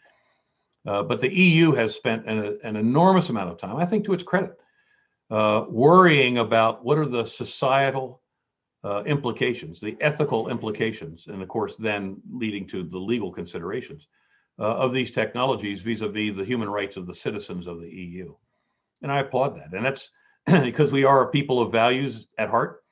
but 0.84 1.20
the 1.20 1.34
EU 1.34 1.72
has 1.72 1.94
spent 1.94 2.26
an, 2.28 2.58
an 2.62 2.76
enormous 2.76 3.28
amount 3.28 3.50
of 3.50 3.58
time, 3.58 3.76
I 3.76 3.84
think 3.84 4.04
to 4.06 4.14
its 4.14 4.22
credit, 4.22 4.56
uh, 5.30 5.64
worrying 5.68 6.38
about 6.38 6.84
what 6.84 6.98
are 6.98 7.06
the 7.06 7.24
societal 7.24 8.20
uh, 8.84 9.02
implications, 9.04 9.80
the 9.80 9.96
ethical 10.00 10.50
implications, 10.50 11.26
and 11.26 11.42
of 11.42 11.48
course, 11.48 11.76
then 11.76 12.20
leading 12.30 12.66
to 12.68 12.82
the 12.82 12.98
legal 12.98 13.32
considerations 13.32 14.06
uh, 14.58 14.76
of 14.76 14.92
these 14.92 15.10
technologies 15.10 15.80
vis-a-vis 15.80 16.36
the 16.36 16.44
human 16.44 16.68
rights 16.68 16.96
of 16.96 17.06
the 17.06 17.14
citizens 17.14 17.66
of 17.66 17.80
the 17.80 17.88
EU. 17.88 18.34
And 19.02 19.10
I 19.10 19.20
applaud 19.20 19.56
that. 19.56 19.72
And 19.72 19.84
that's 19.84 20.10
because 20.46 20.92
we 20.92 21.04
are 21.04 21.22
a 21.22 21.30
people 21.30 21.60
of 21.60 21.72
values 21.72 22.26
at 22.38 22.50
heart. 22.50 22.83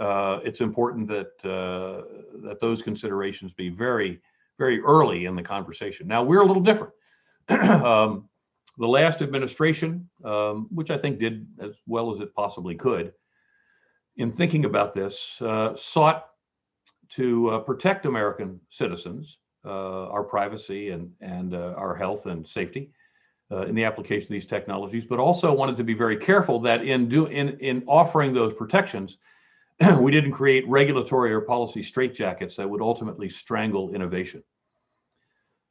Uh, 0.00 0.40
it's 0.42 0.62
important 0.62 1.06
that 1.06 1.32
uh, 1.44 2.02
that 2.42 2.58
those 2.58 2.80
considerations 2.80 3.52
be 3.52 3.68
very, 3.68 4.20
very 4.58 4.80
early 4.80 5.26
in 5.26 5.36
the 5.36 5.42
conversation. 5.42 6.08
Now 6.08 6.22
we're 6.22 6.40
a 6.40 6.46
little 6.46 6.62
different. 6.62 6.94
um, 7.50 8.28
the 8.78 8.88
last 8.88 9.20
administration, 9.20 10.08
um, 10.24 10.68
which 10.70 10.90
I 10.90 10.96
think 10.96 11.18
did 11.18 11.46
as 11.60 11.72
well 11.86 12.10
as 12.10 12.20
it 12.20 12.34
possibly 12.34 12.74
could, 12.74 13.12
in 14.16 14.32
thinking 14.32 14.64
about 14.64 14.94
this, 14.94 15.40
uh, 15.42 15.76
sought 15.76 16.28
to 17.10 17.50
uh, 17.50 17.58
protect 17.58 18.06
American 18.06 18.58
citizens, 18.70 19.38
uh, 19.66 20.08
our 20.08 20.24
privacy 20.24 20.90
and 20.90 21.10
and 21.20 21.54
uh, 21.54 21.74
our 21.76 21.94
health 21.94 22.24
and 22.24 22.46
safety 22.48 22.90
uh, 23.52 23.62
in 23.62 23.74
the 23.74 23.84
application 23.84 24.24
of 24.24 24.30
these 24.30 24.46
technologies, 24.46 25.04
but 25.04 25.18
also 25.18 25.52
wanted 25.52 25.76
to 25.76 25.84
be 25.84 25.94
very 25.94 26.16
careful 26.16 26.58
that 26.60 26.82
in 26.82 27.08
do 27.08 27.26
in 27.26 27.50
in 27.58 27.82
offering 27.86 28.32
those 28.32 28.54
protections, 28.54 29.18
we 30.00 30.10
didn't 30.10 30.32
create 30.32 30.68
regulatory 30.68 31.32
or 31.32 31.40
policy 31.40 31.80
straitjackets 31.80 32.56
that 32.56 32.68
would 32.68 32.82
ultimately 32.82 33.28
strangle 33.28 33.94
innovation. 33.94 34.42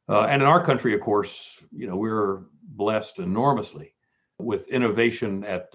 Uh, 0.08 0.22
and 0.22 0.42
in 0.42 0.48
our 0.48 0.64
country, 0.64 0.94
of 0.94 1.00
course, 1.00 1.62
you 1.70 1.86
know 1.86 1.96
we're 1.96 2.42
blessed 2.62 3.18
enormously 3.18 3.94
with 4.38 4.68
innovation 4.68 5.44
at 5.44 5.74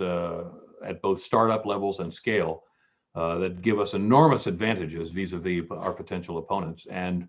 at 0.86 1.02
both 1.02 1.20
startup 1.20 1.66
levels 1.66 2.00
and 2.00 2.14
scale 2.14 2.64
uh, 3.16 3.38
that 3.38 3.62
give 3.62 3.80
us 3.80 3.94
enormous 3.94 4.48
advantages 4.48 5.10
vis-a-vis 5.10 5.64
our 5.72 5.94
potential 5.94 6.38
opponents. 6.38 6.86
And 6.90 7.28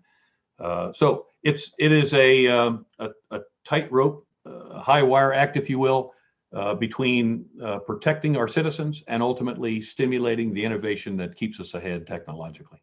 uh, 0.59 0.91
so 0.91 1.27
it's 1.43 1.71
it 1.79 1.91
is 1.91 2.13
a 2.13 2.47
um, 2.47 2.85
a, 2.99 3.09
a 3.31 3.39
tightrope, 3.63 4.25
uh, 4.45 4.79
high 4.79 5.03
wire 5.03 5.33
act, 5.33 5.55
if 5.55 5.69
you 5.69 5.79
will, 5.79 6.13
uh, 6.55 6.73
between 6.75 7.45
uh, 7.63 7.79
protecting 7.79 8.37
our 8.37 8.47
citizens 8.47 9.03
and 9.07 9.21
ultimately 9.21 9.81
stimulating 9.81 10.53
the 10.53 10.63
innovation 10.63 11.17
that 11.17 11.35
keeps 11.35 11.59
us 11.59 11.73
ahead 11.73 12.07
technologically. 12.07 12.79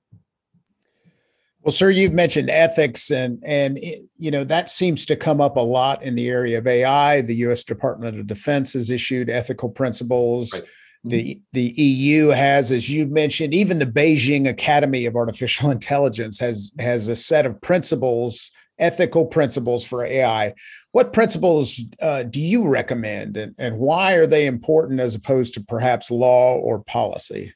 Well, 1.63 1.73
sir, 1.73 1.89
you've 1.89 2.13
mentioned 2.13 2.51
ethics, 2.51 3.11
and 3.11 3.43
and 3.43 3.79
you 4.19 4.31
know 4.31 4.45
that 4.45 4.69
seems 4.69 5.07
to 5.07 5.17
come 5.17 5.41
up 5.41 5.57
a 5.57 5.61
lot 5.61 6.03
in 6.03 6.15
the 6.15 6.29
area 6.29 6.59
of 6.59 6.67
AI. 6.67 7.23
The 7.23 7.37
U.S. 7.37 7.65
Department 7.65 8.19
of 8.19 8.27
Defense 8.27 8.75
has 8.75 8.91
issued 8.91 9.31
ethical 9.31 9.71
principles. 9.71 10.53
Right 10.53 10.69
the 11.05 11.39
the 11.53 11.75
EU 11.77 12.29
has, 12.29 12.73
as 12.73 12.89
you 12.89 13.07
mentioned, 13.07 13.53
even 13.53 13.79
the 13.79 13.87
Beijing 13.87 14.49
Academy 14.49 15.05
of 15.05 15.17
Artificial 15.17 15.71
Intelligence 15.79 16.39
has 16.39 16.73
has 16.79 17.09
a 17.09 17.17
set 17.17 17.47
of 17.47 17.61
principles, 17.61 18.51
ethical 18.79 19.27
principles 19.27 19.87
for 19.87 20.05
AI. 20.05 20.55
What 20.93 21.13
principles 21.13 21.81
uh, 22.01 22.25
do 22.25 22.41
you 22.41 22.69
recommend, 22.69 23.37
and, 23.37 23.55
and 23.59 23.79
why 23.79 24.15
are 24.15 24.27
they 24.27 24.47
important 24.47 25.01
as 25.01 25.15
opposed 25.15 25.55
to 25.55 25.61
perhaps 25.63 26.11
law 26.11 26.57
or 26.57 26.83
policy? 26.83 27.53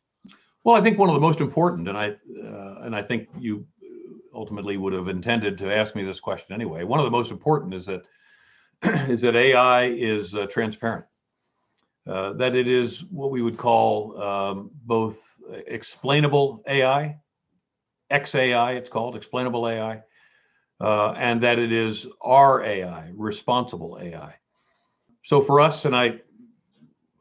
Well, 0.64 0.76
I 0.76 0.80
think 0.80 0.98
one 0.98 1.08
of 1.08 1.14
the 1.14 1.20
most 1.20 1.40
important, 1.40 1.88
and 1.88 1.96
I 1.96 2.10
uh, 2.10 2.80
and 2.82 2.94
I 2.94 3.02
think 3.02 3.28
you 3.38 3.66
ultimately 4.34 4.76
would 4.76 4.92
have 4.92 5.08
intended 5.08 5.58
to 5.58 5.74
ask 5.74 5.94
me 5.94 6.04
this 6.04 6.20
question 6.20 6.54
anyway. 6.54 6.84
One 6.84 7.00
of 7.00 7.04
the 7.04 7.10
most 7.10 7.30
important 7.30 7.74
is 7.74 7.86
that 7.86 8.02
is 9.08 9.20
that 9.22 9.34
AI 9.34 9.86
is 9.86 10.34
uh, 10.34 10.46
transparent 10.46 11.04
uh, 12.08 12.32
that 12.32 12.54
it 12.54 12.66
is 12.66 13.04
what 13.10 13.30
we 13.30 13.42
would 13.42 13.58
call 13.58 14.20
um, 14.20 14.70
both 14.84 15.20
explainable 15.66 16.62
AI, 16.66 17.18
XAI, 18.10 18.76
it's 18.76 18.88
called 18.88 19.14
explainable 19.14 19.68
AI, 19.68 20.00
uh, 20.80 21.12
and 21.12 21.42
that 21.42 21.58
it 21.58 21.72
is 21.72 22.06
RAI, 22.24 23.10
responsible 23.14 23.98
AI. 24.00 24.34
So 25.24 25.40
for 25.40 25.60
us, 25.60 25.84
and 25.84 25.94
I, 25.94 26.20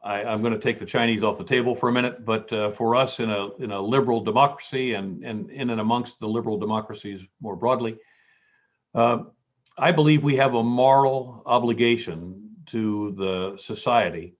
I 0.02 0.20
am 0.20 0.40
going 0.40 0.52
to 0.52 0.58
take 0.58 0.78
the 0.78 0.86
Chinese 0.86 1.22
off 1.22 1.38
the 1.38 1.44
table 1.44 1.74
for 1.74 1.88
a 1.88 1.92
minute, 1.92 2.24
but 2.24 2.52
uh, 2.52 2.70
for 2.70 2.94
us 2.94 3.20
in 3.20 3.30
a 3.30 3.54
in 3.56 3.72
a 3.72 3.80
liberal 3.80 4.22
democracy 4.22 4.94
and 4.94 5.24
and 5.24 5.50
in 5.50 5.70
and 5.70 5.80
amongst 5.80 6.20
the 6.20 6.28
liberal 6.28 6.56
democracies 6.56 7.20
more 7.40 7.56
broadly, 7.56 7.98
uh, 8.94 9.18
I 9.76 9.92
believe 9.92 10.22
we 10.22 10.36
have 10.36 10.54
a 10.54 10.62
moral 10.62 11.42
obligation 11.46 12.50
to 12.66 13.12
the 13.16 13.56
society 13.58 14.34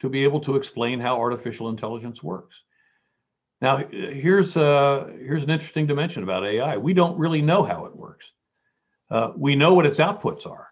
to 0.00 0.08
be 0.08 0.24
able 0.24 0.40
to 0.40 0.56
explain 0.56 1.00
how 1.00 1.18
artificial 1.18 1.68
intelligence 1.68 2.22
works. 2.22 2.62
Now, 3.60 3.76
here's 3.76 4.56
uh, 4.56 5.10
here's 5.18 5.44
an 5.44 5.50
interesting 5.50 5.86
dimension 5.86 6.22
about 6.22 6.44
AI. 6.44 6.76
We 6.76 6.92
don't 6.92 7.16
really 7.16 7.40
know 7.40 7.62
how 7.62 7.86
it 7.86 7.96
works. 7.96 8.30
Uh, 9.12 9.32
we 9.36 9.54
know 9.54 9.74
what 9.74 9.84
its 9.84 9.98
outputs 9.98 10.46
are, 10.46 10.68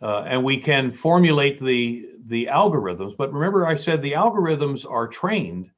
uh, 0.00 0.22
and 0.22 0.42
we 0.42 0.56
can 0.56 0.90
formulate 0.90 1.62
the 1.62 2.08
the 2.26 2.46
algorithms. 2.46 3.14
But 3.16 3.30
remember, 3.30 3.66
I 3.66 3.74
said 3.74 4.00
the 4.00 4.12
algorithms 4.12 4.90
are 4.90 5.06
trained 5.06 5.70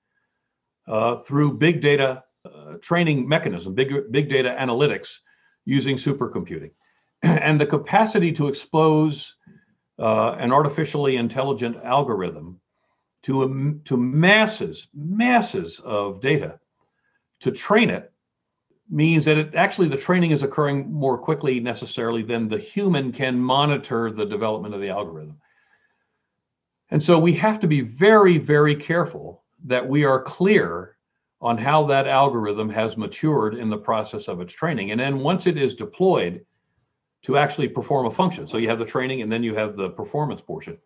uh, 0.86 1.16
through 1.16 1.58
big 1.58 1.80
data 1.80 2.22
uh, 2.44 2.74
training 2.80 3.28
mechanism, 3.28 3.74
big 3.74 3.92
big 4.12 4.28
data 4.30 4.56
analytics 4.56 5.16
using 5.64 5.96
supercomputing, 5.96 6.70
and 7.22 7.60
the 7.60 7.66
capacity 7.66 8.30
to 8.30 8.46
expose 8.46 9.34
uh, 9.98 10.36
an 10.38 10.52
artificially 10.52 11.16
intelligent 11.16 11.76
algorithm 11.84 12.60
to, 13.24 13.42
um, 13.42 13.80
to 13.84 13.96
masses, 13.96 14.88
masses 14.94 15.80
of 15.84 16.20
data 16.20 16.60
to 17.40 17.50
train 17.50 17.90
it 17.90 18.12
means 18.90 19.24
that 19.24 19.38
it 19.38 19.54
actually 19.54 19.88
the 19.88 19.96
training 19.96 20.30
is 20.30 20.42
occurring 20.42 20.92
more 20.92 21.16
quickly 21.16 21.60
necessarily 21.60 22.22
than 22.22 22.48
the 22.48 22.58
human 22.58 23.12
can 23.12 23.38
monitor 23.38 24.10
the 24.10 24.26
development 24.26 24.74
of 24.74 24.80
the 24.80 24.90
algorithm. 24.90 25.38
And 26.90 27.02
so 27.02 27.18
we 27.18 27.34
have 27.34 27.60
to 27.60 27.66
be 27.66 27.80
very, 27.80 28.38
very 28.38 28.76
careful 28.76 29.42
that 29.64 29.88
we 29.88 30.04
are 30.04 30.22
clear 30.22 30.96
on 31.40 31.58
how 31.58 31.86
that 31.86 32.06
algorithm 32.06 32.68
has 32.68 32.96
matured 32.96 33.54
in 33.54 33.68
the 33.70 33.76
process 33.76 34.28
of 34.28 34.40
its 34.40 34.54
training. 34.54 34.90
And 34.90 35.00
then 35.00 35.20
once 35.20 35.46
it 35.46 35.58
is 35.58 35.74
deployed, 35.74 36.44
to 37.24 37.38
actually 37.38 37.68
perform 37.68 38.06
a 38.06 38.10
function. 38.10 38.46
So 38.46 38.58
you 38.58 38.68
have 38.68 38.78
the 38.78 38.84
training 38.84 39.22
and 39.22 39.32
then 39.32 39.42
you 39.42 39.54
have 39.54 39.76
the 39.76 39.90
performance 39.90 40.40
portion. 40.40 40.78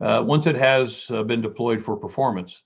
Uh, 0.00 0.22
once 0.26 0.46
it 0.46 0.56
has 0.56 1.06
uh, 1.10 1.22
been 1.22 1.42
deployed 1.42 1.84
for 1.84 1.96
performance, 1.96 2.62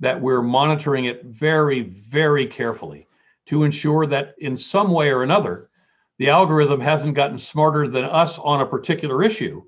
that 0.00 0.20
we're 0.20 0.42
monitoring 0.42 1.06
it 1.06 1.24
very, 1.24 1.82
very 1.82 2.46
carefully 2.46 3.06
to 3.46 3.64
ensure 3.64 4.06
that 4.06 4.34
in 4.38 4.56
some 4.56 4.90
way 4.90 5.10
or 5.10 5.22
another, 5.22 5.70
the 6.18 6.30
algorithm 6.30 6.80
hasn't 6.80 7.14
gotten 7.14 7.38
smarter 7.38 7.88
than 7.88 8.04
us 8.04 8.38
on 8.38 8.60
a 8.60 8.66
particular 8.66 9.22
issue 9.22 9.62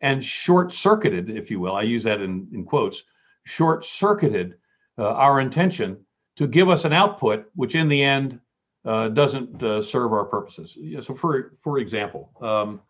and 0.00 0.24
short 0.24 0.72
circuited, 0.72 1.30
if 1.30 1.50
you 1.50 1.60
will, 1.60 1.74
I 1.74 1.82
use 1.82 2.02
that 2.04 2.20
in, 2.20 2.48
in 2.52 2.64
quotes, 2.64 3.04
short 3.44 3.84
circuited 3.84 4.54
uh, 4.98 5.12
our 5.12 5.40
intention 5.40 5.98
to 6.36 6.46
give 6.46 6.68
us 6.68 6.84
an 6.84 6.92
output, 6.92 7.46
which 7.54 7.74
in 7.74 7.88
the 7.88 8.02
end 8.02 8.40
uh, 8.84 9.08
doesn't 9.08 9.62
uh, 9.62 9.82
serve 9.82 10.12
our 10.12 10.24
purposes. 10.24 10.78
So, 11.04 11.14
for 11.14 11.52
for 11.58 11.78
example, 11.78 12.30
um, 12.40 12.80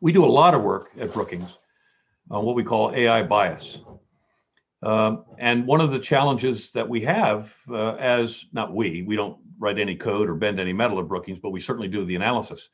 we 0.00 0.12
do 0.12 0.24
a 0.24 0.26
lot 0.26 0.54
of 0.54 0.62
work 0.62 0.90
at 1.00 1.12
Brookings 1.12 1.58
on 2.30 2.44
what 2.44 2.54
we 2.54 2.62
call 2.62 2.94
AI 2.94 3.24
bias. 3.24 3.78
Um, 4.82 5.24
and 5.38 5.66
one 5.66 5.80
of 5.80 5.90
the 5.90 5.98
challenges 5.98 6.70
that 6.70 6.88
we 6.88 7.02
have, 7.02 7.54
uh, 7.70 7.94
as 7.96 8.44
not 8.52 8.74
we, 8.74 9.02
we 9.02 9.14
don't 9.14 9.38
write 9.58 9.78
any 9.78 9.94
code 9.94 10.28
or 10.28 10.34
bend 10.34 10.58
any 10.58 10.72
metal 10.72 10.98
at 11.00 11.08
Brookings, 11.08 11.38
but 11.38 11.50
we 11.50 11.60
certainly 11.60 11.88
do 11.88 12.04
the 12.06 12.16
analysis. 12.16 12.68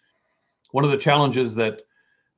One 0.71 0.85
of 0.85 0.91
the 0.91 0.99
challenges 0.99 1.55
that 1.57 1.83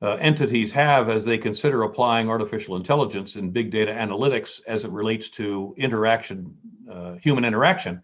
uh, 0.01 0.13
entities 0.13 0.71
have 0.71 1.09
as 1.09 1.23
they 1.23 1.37
consider 1.37 1.83
applying 1.83 2.29
artificial 2.29 2.77
intelligence 2.77 3.35
and 3.35 3.53
big 3.53 3.69
data 3.69 3.91
analytics 3.91 4.61
as 4.67 4.85
it 4.85 4.91
relates 4.91 5.29
to 5.31 5.75
interaction, 5.77 6.55
uh, 6.91 7.13
human 7.15 7.45
interaction, 7.45 8.01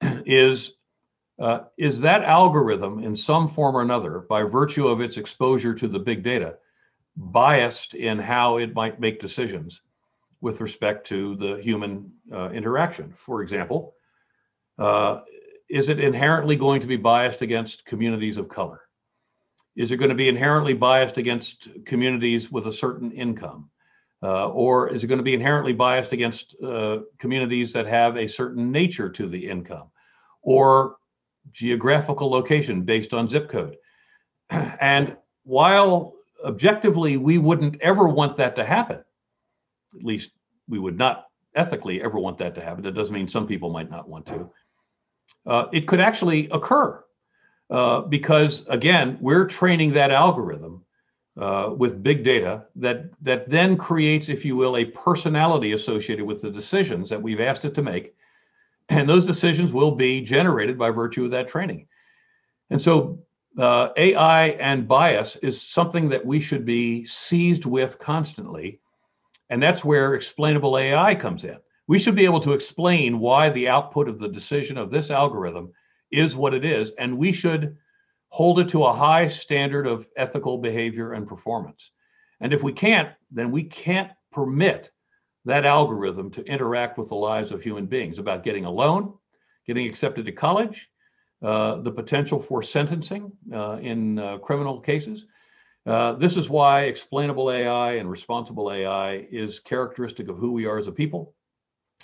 is 0.24 0.72
uh, 1.38 1.64
is 1.76 2.00
that 2.00 2.22
algorithm 2.22 3.04
in 3.04 3.14
some 3.14 3.46
form 3.46 3.76
or 3.76 3.82
another, 3.82 4.20
by 4.20 4.42
virtue 4.42 4.88
of 4.88 5.02
its 5.02 5.18
exposure 5.18 5.74
to 5.74 5.86
the 5.86 5.98
big 5.98 6.22
data, 6.22 6.54
biased 7.14 7.92
in 7.92 8.18
how 8.18 8.56
it 8.56 8.74
might 8.74 8.98
make 8.98 9.20
decisions 9.20 9.82
with 10.40 10.60
respect 10.60 11.06
to 11.08 11.36
the 11.36 11.56
human 11.62 12.12
uh, 12.32 12.50
interaction? 12.50 13.14
For 13.16 13.42
example, 13.42 13.94
uh, 14.78 15.20
is 15.68 15.88
it 15.88 16.00
inherently 16.00 16.56
going 16.56 16.80
to 16.80 16.86
be 16.86 16.96
biased 16.96 17.42
against 17.42 17.84
communities 17.84 18.36
of 18.36 18.48
color? 18.48 18.82
Is 19.74 19.92
it 19.92 19.96
going 19.96 20.10
to 20.10 20.14
be 20.14 20.28
inherently 20.28 20.74
biased 20.74 21.18
against 21.18 21.68
communities 21.84 22.50
with 22.50 22.66
a 22.66 22.72
certain 22.72 23.12
income? 23.12 23.70
Uh, 24.22 24.48
or 24.48 24.88
is 24.88 25.04
it 25.04 25.08
going 25.08 25.18
to 25.18 25.24
be 25.24 25.34
inherently 25.34 25.74
biased 25.74 26.12
against 26.12 26.56
uh, 26.62 27.00
communities 27.18 27.72
that 27.72 27.86
have 27.86 28.16
a 28.16 28.26
certain 28.26 28.72
nature 28.72 29.10
to 29.10 29.28
the 29.28 29.48
income? 29.48 29.90
Or 30.42 30.96
geographical 31.52 32.30
location 32.30 32.82
based 32.82 33.12
on 33.12 33.28
zip 33.28 33.48
code. 33.48 33.76
And 34.80 35.16
while 35.44 36.14
objectively 36.44 37.16
we 37.16 37.38
wouldn't 37.38 37.80
ever 37.80 38.08
want 38.08 38.36
that 38.36 38.56
to 38.56 38.64
happen, 38.64 39.00
at 39.94 40.04
least 40.04 40.30
we 40.68 40.78
would 40.78 40.98
not 40.98 41.26
ethically 41.54 42.02
ever 42.02 42.18
want 42.18 42.38
that 42.38 42.54
to 42.54 42.60
happen. 42.60 42.82
That 42.82 42.94
doesn't 42.94 43.14
mean 43.14 43.28
some 43.28 43.46
people 43.46 43.70
might 43.70 43.90
not 43.90 44.08
want 44.08 44.26
to. 44.26 44.50
Uh, 45.46 45.66
it 45.72 45.86
could 45.86 46.00
actually 46.00 46.48
occur 46.50 47.02
uh, 47.70 48.02
because 48.02 48.64
again, 48.68 49.18
we're 49.20 49.46
training 49.46 49.92
that 49.94 50.10
algorithm 50.10 50.84
uh, 51.40 51.70
with 51.76 52.02
big 52.02 52.24
data 52.24 52.64
that 52.76 53.10
that 53.20 53.48
then 53.48 53.76
creates, 53.76 54.28
if 54.28 54.44
you 54.44 54.56
will, 54.56 54.76
a 54.76 54.84
personality 54.84 55.72
associated 55.72 56.24
with 56.24 56.40
the 56.42 56.50
decisions 56.50 57.10
that 57.10 57.20
we've 57.20 57.40
asked 57.40 57.64
it 57.64 57.74
to 57.74 57.82
make, 57.82 58.14
and 58.88 59.08
those 59.08 59.26
decisions 59.26 59.72
will 59.72 59.92
be 59.92 60.20
generated 60.20 60.78
by 60.78 60.90
virtue 60.90 61.24
of 61.24 61.30
that 61.32 61.48
training. 61.48 61.86
And 62.70 62.80
so, 62.80 63.18
uh, 63.58 63.90
AI 63.96 64.48
and 64.48 64.88
bias 64.88 65.36
is 65.36 65.60
something 65.60 66.08
that 66.08 66.24
we 66.24 66.40
should 66.40 66.64
be 66.64 67.04
seized 67.04 67.64
with 67.64 67.98
constantly, 67.98 68.80
and 69.50 69.62
that's 69.62 69.84
where 69.84 70.14
explainable 70.14 70.78
AI 70.78 71.14
comes 71.14 71.44
in. 71.44 71.56
We 71.88 71.98
should 71.98 72.16
be 72.16 72.24
able 72.24 72.40
to 72.40 72.52
explain 72.52 73.20
why 73.20 73.50
the 73.50 73.68
output 73.68 74.08
of 74.08 74.18
the 74.18 74.28
decision 74.28 74.76
of 74.76 74.90
this 74.90 75.10
algorithm 75.10 75.72
is 76.10 76.36
what 76.36 76.54
it 76.54 76.64
is, 76.64 76.92
and 76.98 77.18
we 77.18 77.32
should 77.32 77.76
hold 78.28 78.58
it 78.58 78.68
to 78.70 78.84
a 78.84 78.92
high 78.92 79.28
standard 79.28 79.86
of 79.86 80.06
ethical 80.16 80.58
behavior 80.58 81.12
and 81.12 81.28
performance. 81.28 81.92
And 82.40 82.52
if 82.52 82.62
we 82.62 82.72
can't, 82.72 83.10
then 83.30 83.50
we 83.50 83.64
can't 83.64 84.10
permit 84.32 84.90
that 85.44 85.64
algorithm 85.64 86.30
to 86.32 86.44
interact 86.44 86.98
with 86.98 87.08
the 87.08 87.14
lives 87.14 87.52
of 87.52 87.62
human 87.62 87.86
beings 87.86 88.18
about 88.18 88.44
getting 88.44 88.64
a 88.64 88.70
loan, 88.70 89.14
getting 89.66 89.86
accepted 89.86 90.26
to 90.26 90.32
college, 90.32 90.88
uh, 91.42 91.76
the 91.76 91.90
potential 91.90 92.40
for 92.40 92.62
sentencing 92.62 93.30
uh, 93.54 93.78
in 93.80 94.18
uh, 94.18 94.38
criminal 94.38 94.80
cases. 94.80 95.26
Uh, 95.86 96.14
this 96.14 96.36
is 96.36 96.50
why 96.50 96.82
explainable 96.82 97.50
AI 97.50 97.92
and 97.92 98.10
responsible 98.10 98.72
AI 98.72 99.26
is 99.30 99.60
characteristic 99.60 100.28
of 100.28 100.36
who 100.36 100.52
we 100.52 100.66
are 100.66 100.78
as 100.78 100.88
a 100.88 100.92
people, 100.92 101.34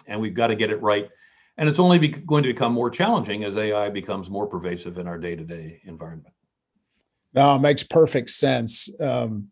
and 0.06 0.20
we've 0.20 0.34
got 0.34 0.48
to 0.48 0.56
get 0.56 0.70
it 0.70 0.80
right 0.80 1.10
and 1.58 1.68
it's 1.68 1.78
only 1.78 1.98
be- 1.98 2.08
going 2.08 2.42
to 2.42 2.48
become 2.48 2.72
more 2.72 2.90
challenging 2.90 3.44
as 3.44 3.56
AI 3.56 3.90
becomes 3.90 4.30
more 4.30 4.46
pervasive 4.46 4.98
in 4.98 5.06
our 5.06 5.18
day 5.18 5.36
to 5.36 5.44
day 5.44 5.80
environment. 5.84 6.34
No, 7.34 7.56
it 7.56 7.60
makes 7.60 7.82
perfect 7.82 8.30
sense. 8.30 8.88
Um, 9.00 9.48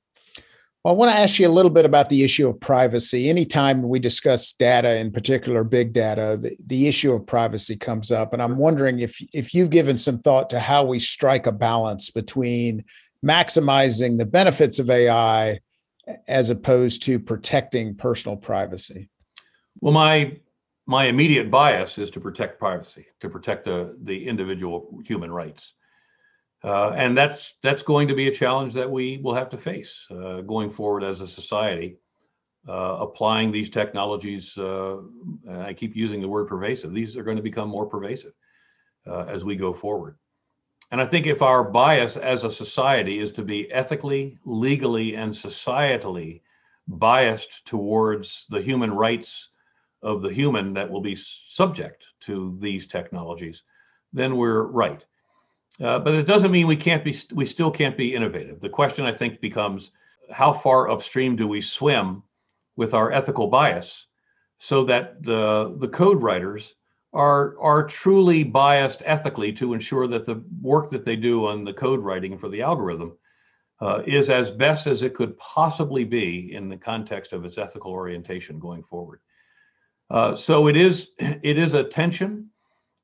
well, 0.82 0.94
I 0.94 0.96
want 0.96 1.10
to 1.10 1.18
ask 1.18 1.38
you 1.38 1.46
a 1.46 1.50
little 1.50 1.70
bit 1.70 1.84
about 1.84 2.08
the 2.08 2.24
issue 2.24 2.48
of 2.48 2.58
privacy. 2.58 3.28
Anytime 3.28 3.82
we 3.82 3.98
discuss 3.98 4.52
data, 4.52 4.96
in 4.96 5.10
particular 5.10 5.62
big 5.62 5.92
data, 5.92 6.38
the, 6.40 6.56
the 6.66 6.88
issue 6.88 7.12
of 7.12 7.26
privacy 7.26 7.76
comes 7.76 8.10
up. 8.10 8.32
And 8.32 8.42
I'm 8.42 8.56
wondering 8.56 9.00
if, 9.00 9.20
if 9.34 9.54
you've 9.54 9.70
given 9.70 9.98
some 9.98 10.20
thought 10.20 10.48
to 10.50 10.60
how 10.60 10.84
we 10.84 10.98
strike 10.98 11.46
a 11.46 11.52
balance 11.52 12.10
between 12.10 12.84
maximizing 13.24 14.18
the 14.18 14.26
benefits 14.26 14.78
of 14.78 14.90
AI 14.90 15.60
as 16.28 16.50
opposed 16.50 17.02
to 17.04 17.18
protecting 17.18 17.94
personal 17.94 18.36
privacy. 18.36 19.08
Well, 19.80 19.92
my 19.92 20.38
my 20.86 21.04
immediate 21.04 21.50
bias 21.50 21.98
is 21.98 22.10
to 22.10 22.20
protect 22.20 22.58
privacy, 22.58 23.06
to 23.20 23.28
protect 23.28 23.64
the, 23.64 23.96
the 24.02 24.26
individual 24.26 25.00
human 25.04 25.30
rights. 25.30 25.74
Uh, 26.64 26.90
and 26.90 27.16
that's 27.16 27.54
that's 27.62 27.82
going 27.82 28.08
to 28.08 28.14
be 28.14 28.28
a 28.28 28.32
challenge 28.32 28.74
that 28.74 28.90
we 28.90 29.18
will 29.22 29.34
have 29.34 29.48
to 29.50 29.56
face 29.56 30.06
uh, 30.10 30.40
going 30.40 30.68
forward 30.68 31.04
as 31.04 31.20
a 31.20 31.26
society. 31.26 31.96
Uh, 32.68 32.98
applying 33.00 33.50
these 33.50 33.70
technologies, 33.70 34.58
uh, 34.58 34.96
I 35.50 35.72
keep 35.72 35.96
using 35.96 36.20
the 36.20 36.28
word 36.28 36.46
pervasive. 36.46 36.92
These 36.92 37.16
are 37.16 37.22
going 37.22 37.38
to 37.38 37.42
become 37.42 37.70
more 37.70 37.86
pervasive 37.86 38.32
uh, 39.06 39.24
as 39.28 39.46
we 39.46 39.56
go 39.56 39.72
forward. 39.72 40.18
And 40.90 41.00
I 41.00 41.06
think 41.06 41.26
if 41.26 41.42
our 41.42 41.62
bias 41.62 42.16
as 42.16 42.44
a 42.44 42.50
society 42.50 43.20
is 43.20 43.32
to 43.32 43.42
be 43.42 43.70
ethically, 43.70 44.38
legally, 44.44 45.14
and 45.14 45.32
societally 45.32 46.40
biased 46.88 47.64
towards 47.64 48.46
the 48.50 48.60
human 48.60 48.92
rights 48.92 49.50
of 50.02 50.22
the 50.22 50.32
human 50.32 50.72
that 50.74 50.90
will 50.90 51.00
be 51.00 51.14
subject 51.14 52.04
to 52.20 52.56
these 52.60 52.86
technologies, 52.86 53.62
then 54.12 54.36
we're 54.36 54.64
right. 54.64 55.04
Uh, 55.80 55.98
but 55.98 56.14
it 56.14 56.26
doesn't 56.26 56.50
mean 56.50 56.66
we 56.66 56.76
can't 56.76 57.04
be, 57.04 57.16
we 57.32 57.46
still 57.46 57.70
can't 57.70 57.96
be 57.96 58.14
innovative. 58.14 58.60
The 58.60 58.68
question 58.68 59.04
I 59.06 59.12
think 59.12 59.40
becomes 59.40 59.92
how 60.30 60.52
far 60.52 60.90
upstream 60.90 61.36
do 61.36 61.46
we 61.46 61.60
swim 61.60 62.22
with 62.76 62.94
our 62.94 63.12
ethical 63.12 63.46
bias 63.46 64.06
so 64.58 64.84
that 64.84 65.22
the, 65.22 65.74
the 65.78 65.88
code 65.88 66.22
writers 66.22 66.74
are, 67.12 67.58
are 67.60 67.86
truly 67.86 68.44
biased 68.44 69.02
ethically 69.04 69.52
to 69.52 69.74
ensure 69.74 70.06
that 70.06 70.24
the 70.24 70.42
work 70.60 70.90
that 70.90 71.04
they 71.04 71.16
do 71.16 71.46
on 71.46 71.64
the 71.64 71.72
code 71.72 72.00
writing 72.00 72.38
for 72.38 72.48
the 72.48 72.62
algorithm 72.62 73.16
uh, 73.80 74.02
is 74.06 74.30
as 74.30 74.50
best 74.50 74.86
as 74.86 75.02
it 75.02 75.14
could 75.14 75.36
possibly 75.38 76.04
be 76.04 76.54
in 76.54 76.68
the 76.68 76.76
context 76.76 77.32
of 77.32 77.44
its 77.44 77.58
ethical 77.58 77.92
orientation 77.92 78.58
going 78.58 78.82
forward. 78.82 79.20
Uh, 80.10 80.34
so 80.34 80.66
it 80.66 80.76
is 80.76 81.10
it 81.18 81.58
is 81.58 81.74
a 81.74 81.84
tension 81.84 82.50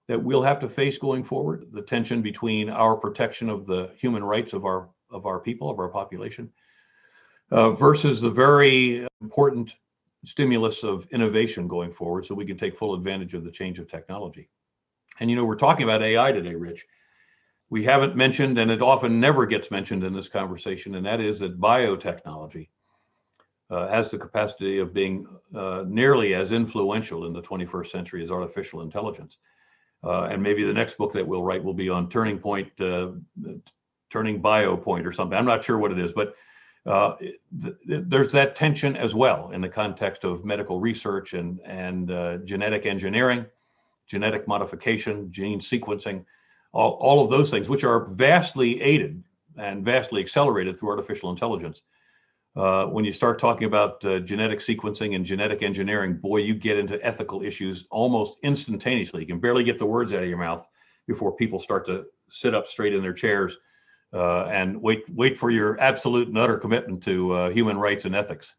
that 0.08 0.22
we'll 0.22 0.42
have 0.42 0.60
to 0.60 0.68
face 0.68 0.98
going 0.98 1.24
forward. 1.24 1.66
The 1.72 1.82
tension 1.82 2.22
between 2.22 2.68
our 2.68 2.96
protection 2.96 3.48
of 3.48 3.66
the 3.66 3.90
human 3.96 4.22
rights 4.22 4.52
of 4.52 4.64
our 4.64 4.90
of 5.10 5.26
our 5.26 5.40
people 5.40 5.70
of 5.70 5.78
our 5.78 5.88
population 5.88 6.50
uh, 7.50 7.70
versus 7.70 8.20
the 8.20 8.30
very 8.30 9.06
important 9.20 9.74
stimulus 10.24 10.82
of 10.84 11.06
innovation 11.12 11.68
going 11.68 11.92
forward, 11.92 12.26
so 12.26 12.34
we 12.34 12.46
can 12.46 12.58
take 12.58 12.76
full 12.76 12.94
advantage 12.94 13.34
of 13.34 13.44
the 13.44 13.50
change 13.50 13.78
of 13.78 13.88
technology. 13.88 14.48
And 15.20 15.30
you 15.30 15.36
know, 15.36 15.44
we're 15.44 15.56
talking 15.56 15.84
about 15.84 16.02
AI 16.02 16.32
today, 16.32 16.54
Rich. 16.54 16.86
We 17.68 17.84
haven't 17.84 18.16
mentioned, 18.16 18.58
and 18.58 18.70
it 18.70 18.82
often 18.82 19.18
never 19.18 19.44
gets 19.46 19.70
mentioned 19.70 20.04
in 20.04 20.12
this 20.12 20.28
conversation, 20.28 20.94
and 20.94 21.06
that 21.06 21.20
is 21.20 21.40
that 21.40 21.60
biotechnology 21.60 22.68
uh, 23.70 23.88
has 23.88 24.10
the 24.10 24.18
capacity 24.18 24.78
of 24.78 24.94
being 24.94 25.26
uh, 25.54 25.84
nearly 25.86 26.34
as 26.34 26.52
influential 26.52 27.26
in 27.26 27.32
the 27.32 27.42
21st 27.42 27.88
century 27.88 28.22
as 28.22 28.30
artificial 28.30 28.82
intelligence. 28.82 29.38
Uh, 30.04 30.24
and 30.24 30.40
maybe 30.42 30.62
the 30.64 30.72
next 30.72 30.96
book 30.98 31.12
that 31.12 31.26
we'll 31.26 31.42
write 31.42 31.64
will 31.64 31.74
be 31.74 31.88
on 31.88 32.08
Turning 32.08 32.38
Point, 32.38 32.68
uh, 32.80 33.10
Turning 34.10 34.40
Bio 34.40 34.76
Point 34.76 35.06
or 35.06 35.10
something. 35.10 35.36
I'm 35.36 35.46
not 35.46 35.64
sure 35.64 35.78
what 35.78 35.90
it 35.90 35.98
is, 35.98 36.12
but 36.12 36.36
uh, 36.86 37.16
th- 37.16 37.36
th- 37.86 38.02
there's 38.06 38.32
that 38.32 38.54
tension 38.54 38.96
as 38.96 39.14
well 39.14 39.50
in 39.50 39.60
the 39.60 39.68
context 39.68 40.24
of 40.24 40.44
medical 40.44 40.80
research 40.80 41.34
and, 41.34 41.60
and 41.64 42.10
uh, 42.10 42.38
genetic 42.38 42.86
engineering, 42.86 43.44
genetic 44.06 44.46
modification, 44.46 45.30
gene 45.32 45.58
sequencing, 45.58 46.24
all, 46.72 46.92
all 46.92 47.22
of 47.22 47.30
those 47.30 47.50
things, 47.50 47.68
which 47.68 47.84
are 47.84 48.06
vastly 48.06 48.80
aided 48.80 49.22
and 49.58 49.84
vastly 49.84 50.20
accelerated 50.20 50.78
through 50.78 50.90
artificial 50.90 51.30
intelligence 51.30 51.82
uh, 52.56 52.86
when 52.86 53.04
you 53.04 53.12
start 53.12 53.38
talking 53.38 53.66
about 53.66 54.02
uh, 54.04 54.18
genetic 54.20 54.60
sequencing 54.60 55.14
and 55.14 55.24
genetic 55.24 55.62
engineering, 55.62 56.16
boy, 56.16 56.38
you 56.38 56.54
get 56.54 56.78
into 56.78 57.04
ethical 57.04 57.42
issues 57.42 57.84
almost 57.90 58.38
instantaneously. 58.42 59.20
You 59.20 59.26
can 59.26 59.40
barely 59.40 59.62
get 59.62 59.78
the 59.78 59.86
words 59.86 60.12
out 60.12 60.22
of 60.22 60.28
your 60.28 60.38
mouth 60.38 60.66
before 61.06 61.36
people 61.36 61.60
start 61.60 61.86
to 61.86 62.06
sit 62.30 62.54
up 62.54 62.66
straight 62.66 62.94
in 62.94 63.02
their 63.02 63.12
chairs 63.12 63.58
uh, 64.12 64.44
and 64.44 64.80
wait 64.80 65.04
wait 65.10 65.36
for 65.36 65.50
your 65.50 65.78
absolute 65.80 66.28
and 66.28 66.38
utter 66.38 66.58
commitment 66.58 67.02
to 67.04 67.32
uh, 67.32 67.50
human 67.50 67.76
rights 67.78 68.04
and 68.04 68.14
ethics. 68.14 68.54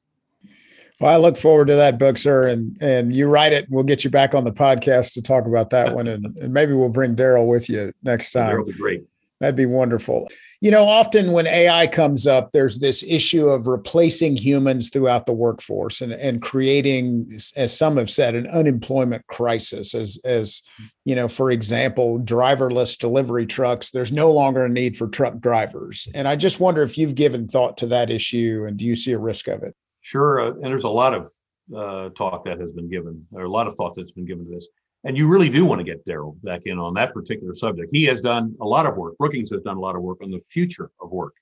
Well, 0.99 1.13
I 1.13 1.17
look 1.17 1.37
forward 1.37 1.67
to 1.67 1.75
that 1.75 1.99
book, 1.99 2.17
sir, 2.17 2.47
and 2.47 2.75
and 2.81 3.15
you 3.15 3.27
write 3.27 3.53
it. 3.53 3.67
We'll 3.69 3.83
get 3.83 4.03
you 4.03 4.09
back 4.09 4.33
on 4.33 4.43
the 4.43 4.51
podcast 4.51 5.13
to 5.13 5.21
talk 5.21 5.45
about 5.45 5.69
that 5.71 5.93
one, 5.95 6.07
and, 6.07 6.25
and 6.37 6.53
maybe 6.53 6.73
we'll 6.73 6.89
bring 6.89 7.15
Darrell 7.15 7.47
with 7.47 7.69
you 7.69 7.91
next 8.03 8.31
time. 8.31 8.63
Be 8.63 8.73
great. 8.73 9.05
That'd 9.39 9.55
be 9.55 9.67
wonderful. 9.67 10.27
You 10.61 10.71
know, 10.71 10.85
often 10.85 11.31
when 11.31 11.45
AI 11.45 11.85
comes 11.85 12.25
up, 12.25 12.51
there's 12.51 12.79
this 12.79 13.03
issue 13.03 13.45
of 13.47 13.67
replacing 13.67 14.35
humans 14.35 14.89
throughout 14.89 15.27
the 15.27 15.33
workforce 15.33 16.01
and, 16.01 16.11
and 16.13 16.41
creating, 16.41 17.27
as 17.55 17.77
some 17.77 17.97
have 17.97 18.09
said, 18.09 18.33
an 18.33 18.47
unemployment 18.47 19.27
crisis. 19.27 19.93
As, 19.93 20.19
as 20.25 20.63
you 21.05 21.13
know, 21.13 21.27
for 21.27 21.51
example, 21.51 22.19
driverless 22.19 22.97
delivery 22.97 23.45
trucks, 23.45 23.91
there's 23.91 24.11
no 24.11 24.31
longer 24.31 24.65
a 24.65 24.69
need 24.69 24.97
for 24.97 25.07
truck 25.07 25.39
drivers. 25.39 26.07
And 26.15 26.27
I 26.27 26.35
just 26.35 26.59
wonder 26.59 26.81
if 26.81 26.97
you've 26.97 27.15
given 27.15 27.47
thought 27.47 27.77
to 27.77 27.87
that 27.87 28.09
issue 28.09 28.65
and 28.67 28.75
do 28.75 28.85
you 28.85 28.95
see 28.95 29.11
a 29.11 29.19
risk 29.19 29.47
of 29.47 29.61
it? 29.61 29.75
Sure. 30.01 30.41
Uh, 30.41 30.51
and 30.53 30.63
there's 30.63 30.83
a 30.83 30.89
lot 30.89 31.13
of 31.13 31.31
uh, 31.75 32.09
talk 32.17 32.45
that 32.45 32.59
has 32.59 32.71
been 32.71 32.89
given, 32.89 33.27
or 33.33 33.43
a 33.43 33.49
lot 33.49 33.67
of 33.67 33.75
thought 33.75 33.93
that's 33.93 34.13
been 34.13 34.25
given 34.25 34.45
to 34.45 34.51
this. 34.51 34.67
And 35.07 35.17
you 35.17 35.29
really 35.29 35.47
do 35.47 35.65
want 35.65 35.79
to 35.79 35.85
get 35.85 36.03
Darrell 36.03 36.35
back 36.43 36.63
in 36.65 36.77
on 36.77 36.93
that 36.95 37.13
particular 37.13 37.53
subject. 37.53 37.93
He 37.93 38.03
has 38.03 38.21
done 38.21 38.53
a 38.59 38.65
lot 38.65 38.85
of 38.85 38.97
work. 38.97 39.17
Brookings 39.17 39.49
has 39.51 39.61
done 39.61 39.77
a 39.77 39.79
lot 39.79 39.95
of 39.95 40.01
work 40.01 40.17
on 40.21 40.29
the 40.29 40.43
future 40.49 40.91
of 40.99 41.11
work, 41.11 41.33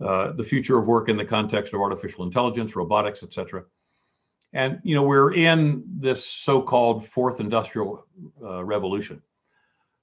uh, 0.00 0.32
the 0.32 0.42
future 0.42 0.78
of 0.78 0.86
work 0.86 1.10
in 1.10 1.18
the 1.18 1.24
context 1.26 1.74
of 1.74 1.82
artificial 1.82 2.24
intelligence, 2.24 2.74
robotics, 2.74 3.22
etc. 3.22 3.64
And 4.54 4.80
you 4.82 4.94
know 4.94 5.02
we're 5.02 5.34
in 5.34 5.84
this 5.86 6.24
so-called 6.24 7.06
fourth 7.06 7.38
industrial 7.38 8.06
uh, 8.42 8.64
revolution. 8.64 9.20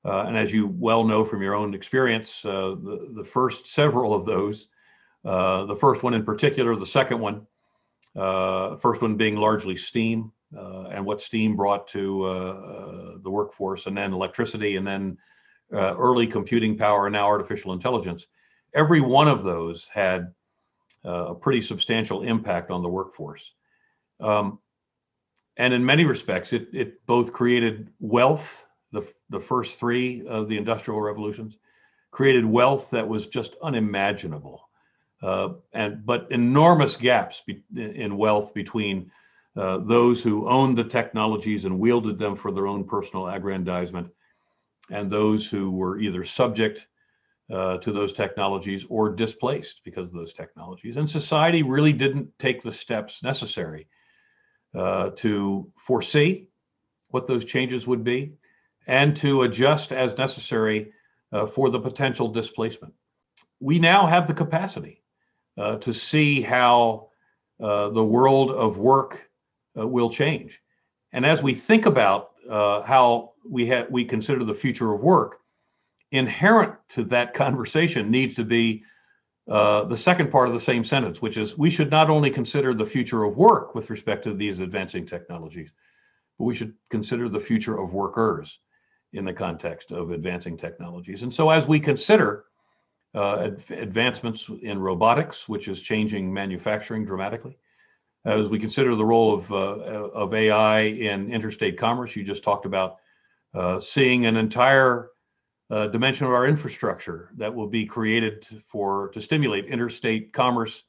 Uh, 0.05 0.25
and 0.27 0.37
as 0.37 0.53
you 0.53 0.67
well 0.67 1.03
know 1.03 1.25
from 1.25 1.41
your 1.41 1.55
own 1.55 1.73
experience, 1.73 2.45
uh, 2.45 2.75
the, 2.79 3.11
the 3.15 3.25
first 3.25 3.65
several 3.65 4.13
of 4.13 4.23
those, 4.23 4.67
uh, 5.25 5.65
the 5.65 5.75
first 5.75 6.03
one 6.03 6.13
in 6.13 6.23
particular, 6.23 6.75
the 6.75 6.85
second 6.85 7.19
one, 7.19 7.47
uh, 8.15 8.75
first 8.75 9.01
one 9.01 9.15
being 9.15 9.35
largely 9.35 9.75
steam, 9.75 10.31
and 10.55 11.05
what 11.05 11.21
steam 11.21 11.55
brought 11.55 11.87
to 11.89 12.25
uh, 12.25 12.29
uh, 12.29 13.11
the 13.23 13.29
workforce, 13.29 13.85
and 13.85 13.97
then 13.97 14.13
electricity, 14.13 14.75
and 14.77 14.87
then 14.87 15.17
early 15.71 16.27
computing 16.27 16.77
power, 16.77 17.07
and 17.07 17.13
now 17.13 17.25
artificial 17.25 17.73
intelligence. 17.73 18.27
Every 18.73 19.01
one 19.01 19.27
of 19.27 19.43
those 19.43 19.87
had 19.93 20.33
a 21.03 21.35
pretty 21.35 21.61
substantial 21.61 22.23
impact 22.23 22.71
on 22.71 22.81
the 22.81 22.89
workforce. 22.89 23.53
Um, 24.19 24.59
and 25.57 25.73
in 25.73 25.83
many 25.83 26.05
respects, 26.05 26.53
it, 26.53 26.67
it 26.71 27.05
both 27.05 27.33
created 27.33 27.89
wealth, 27.99 28.67
the, 28.91 29.01
the 29.29 29.39
first 29.39 29.79
three 29.79 30.25
of 30.27 30.47
the 30.47 30.57
industrial 30.57 31.01
revolutions, 31.01 31.57
created 32.11 32.45
wealth 32.45 32.89
that 32.91 33.07
was 33.07 33.27
just 33.27 33.55
unimaginable, 33.61 34.69
uh, 35.21 35.49
and 35.73 36.05
but 36.05 36.27
enormous 36.31 36.95
gaps 36.95 37.41
be, 37.45 37.61
in 37.75 38.17
wealth 38.17 38.53
between 38.53 39.11
uh, 39.57 39.79
those 39.79 40.21
who 40.21 40.47
owned 40.47 40.77
the 40.77 40.83
technologies 40.83 41.65
and 41.65 41.79
wielded 41.79 42.19
them 42.19 42.35
for 42.35 42.51
their 42.51 42.67
own 42.67 42.83
personal 42.83 43.27
aggrandizement, 43.27 44.07
and 44.91 45.09
those 45.09 45.49
who 45.49 45.71
were 45.71 45.99
either 45.99 46.23
subject 46.23 46.85
uh, 47.51 47.77
to 47.77 47.91
those 47.91 48.13
technologies 48.13 48.85
or 48.89 49.09
displaced 49.09 49.81
because 49.83 50.09
of 50.09 50.15
those 50.15 50.33
technologies. 50.33 50.97
And 50.97 51.09
society 51.09 51.63
really 51.63 51.93
didn't 51.93 52.37
take 52.37 52.61
the 52.61 52.71
steps 52.71 53.23
necessary 53.23 53.87
uh, 54.77 55.09
to 55.15 55.71
foresee 55.75 56.49
what 57.09 57.25
those 57.25 57.45
changes 57.45 57.87
would 57.87 58.03
be 58.03 58.33
and 58.85 59.15
to 59.17 59.41
adjust 59.41 59.91
as 59.91 60.17
necessary 60.17 60.91
uh, 61.31 61.47
for 61.47 61.69
the 61.69 61.79
potential 61.79 62.27
displacement. 62.27 62.93
We 63.59 63.79
now 63.79 64.05
have 64.05 64.27
the 64.27 64.33
capacity 64.33 65.01
uh, 65.57 65.77
to 65.77 65.93
see 65.93 66.41
how 66.41 67.09
the 67.59 68.05
world 68.05 68.51
of 68.51 68.77
work 68.77 69.26
uh, 69.77 69.87
will 69.87 70.09
change. 70.09 70.59
And 71.13 71.25
as 71.25 71.41
we 71.41 71.53
think 71.53 71.85
about 71.85 72.31
how 72.49 73.33
we 73.49 73.69
ha- 73.69 73.85
we 73.89 74.05
consider 74.05 74.43
the 74.43 74.53
future 74.53 74.93
of 74.93 75.01
work, 75.01 75.39
inherent 76.11 76.73
to 76.89 77.03
that 77.05 77.33
conversation 77.43 78.11
needs 78.11 78.35
to 78.35 78.43
be 78.43 78.83
uh, 79.49 79.85
the 79.85 79.97
second 79.97 80.29
part 80.29 80.47
of 80.47 80.53
the 80.53 80.59
same 80.59 80.83
sentence, 80.83 81.21
which 81.21 81.37
is 81.37 81.57
we 81.57 81.69
should 81.69 81.89
not 81.89 82.09
only 82.09 82.29
consider 82.29 82.73
the 82.73 82.85
future 82.85 83.23
of 83.23 83.37
work 83.37 83.75
with 83.75 83.89
respect 83.89 84.23
to 84.25 84.33
these 84.33 84.59
advancing 84.59 85.05
technologies, 85.05 85.71
but 86.37 86.45
we 86.45 86.55
should 86.55 86.73
consider 86.89 87.29
the 87.29 87.39
future 87.39 87.79
of 87.79 87.93
workers 87.93 88.59
in 89.13 89.23
the 89.23 89.31
context 89.31 89.91
of 89.91 90.11
advancing 90.11 90.57
technologies. 90.57 91.23
And 91.23 91.33
so, 91.33 91.49
as 91.49 91.65
we 91.65 91.79
consider 91.79 92.45
uh, 93.15 93.51
advancements 93.69 94.49
in 94.61 94.79
robotics, 94.79 95.47
which 95.47 95.69
is 95.69 95.81
changing 95.81 96.31
manufacturing 96.31 97.05
dramatically, 97.05 97.57
as 98.27 98.49
we 98.49 98.59
consider 98.59 98.95
the 98.95 99.05
role 99.05 99.33
of, 99.33 99.51
uh, 99.51 99.55
of 99.55 100.33
AI 100.33 100.81
in 100.81 101.31
interstate 101.31 101.77
commerce, 101.77 102.15
you 102.15 102.23
just 102.23 102.43
talked 102.43 102.65
about 102.65 102.97
uh, 103.53 103.79
seeing 103.79 104.25
an 104.25 104.35
entire 104.35 105.09
uh, 105.69 105.87
dimension 105.87 106.27
of 106.27 106.33
our 106.33 106.47
infrastructure 106.47 107.31
that 107.37 107.53
will 107.53 107.67
be 107.67 107.85
created 107.85 108.45
for 108.67 109.09
to 109.09 109.21
stimulate 109.21 109.65
interstate 109.65 110.33
commerce 110.33 110.83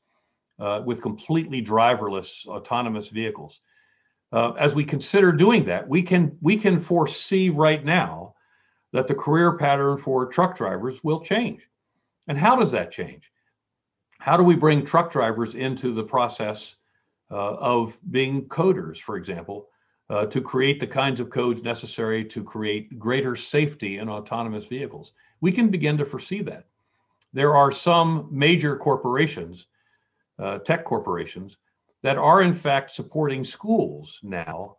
with 0.85 1.01
completely 1.01 1.63
driverless 1.63 2.45
autonomous 2.47 3.09
vehicles. 3.09 3.61
Uh, 4.33 4.53
as 4.53 4.75
we 4.75 4.85
consider 4.85 5.33
doing 5.33 5.65
that, 5.65 5.89
we 5.89 6.03
can 6.03 6.37
we 6.41 6.57
can 6.57 6.79
foresee 6.81 7.49
right 7.49 7.85
now 7.85 8.35
that 8.93 9.07
the 9.07 9.15
career 9.15 9.57
pattern 9.57 9.97
for 9.97 10.27
truck 10.27 10.57
drivers 10.57 11.03
will 11.03 11.21
change. 11.21 11.63
And 12.27 12.37
how 12.37 12.57
does 12.57 12.71
that 12.73 12.91
change? 12.91 13.31
How 14.19 14.37
do 14.37 14.43
we 14.43 14.57
bring 14.57 14.85
truck 14.85 15.13
drivers 15.13 15.55
into 15.55 15.95
the 15.95 16.03
process 16.03 16.75
of 17.31 17.99
being 18.11 18.47
coders, 18.49 18.99
for 18.99 19.17
example, 19.17 19.69
uh, 20.11 20.27
to 20.27 20.41
create 20.41 20.81
the 20.81 20.87
kinds 20.87 21.21
of 21.21 21.31
codes 21.31 21.63
necessary 21.63 22.25
to 22.25 22.43
create 22.43 22.99
greater 22.99 23.37
safety 23.37 23.99
in 23.99 24.09
autonomous 24.09 24.65
vehicles. 24.65 25.13
We 25.41 25.53
can 25.53 25.69
begin 25.69 25.99
to 25.99 26.05
foresee 26.05 26.43
that. 26.43 26.65
There 27.33 27.55
are 27.55 27.71
some 27.71 28.29
major 28.31 28.77
corporations, 28.77 29.67
uh, 30.39 30.59
tech 30.59 30.85
corporations, 30.85 31.59
that 32.03 32.17
are 32.17 32.43
in 32.43 32.55
fact 32.55 32.93
supporting 32.93 33.45
schools 33.45 34.19
now, 34.23 34.77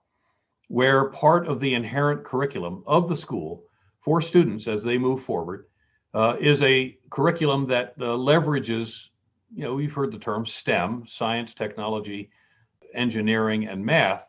where 0.68 1.10
part 1.10 1.47
of 1.47 1.60
the 1.60 1.74
inherent 1.74 2.24
curriculum 2.24 2.84
of 2.88 3.08
the 3.08 3.16
school 3.16 3.64
for 4.00 4.22
students 4.22 4.68
as 4.68 4.84
they 4.84 4.97
move 4.97 5.22
forward 5.22 5.66
uh, 6.14 6.38
is 6.39 6.62
a 6.64 6.97
curriculum 7.12 7.68
that 7.68 7.93
uh, 8.00 8.06
leverages, 8.06 9.10
you 9.54 9.64
know, 9.64 9.76
we've 9.76 9.93
heard 9.93 10.12
the 10.12 10.18
term 10.18 10.45
STEM, 10.45 11.04
science, 11.06 11.54
technology, 11.54 12.32
engineering, 12.94 13.68
and 13.68 13.86
math 13.86 14.26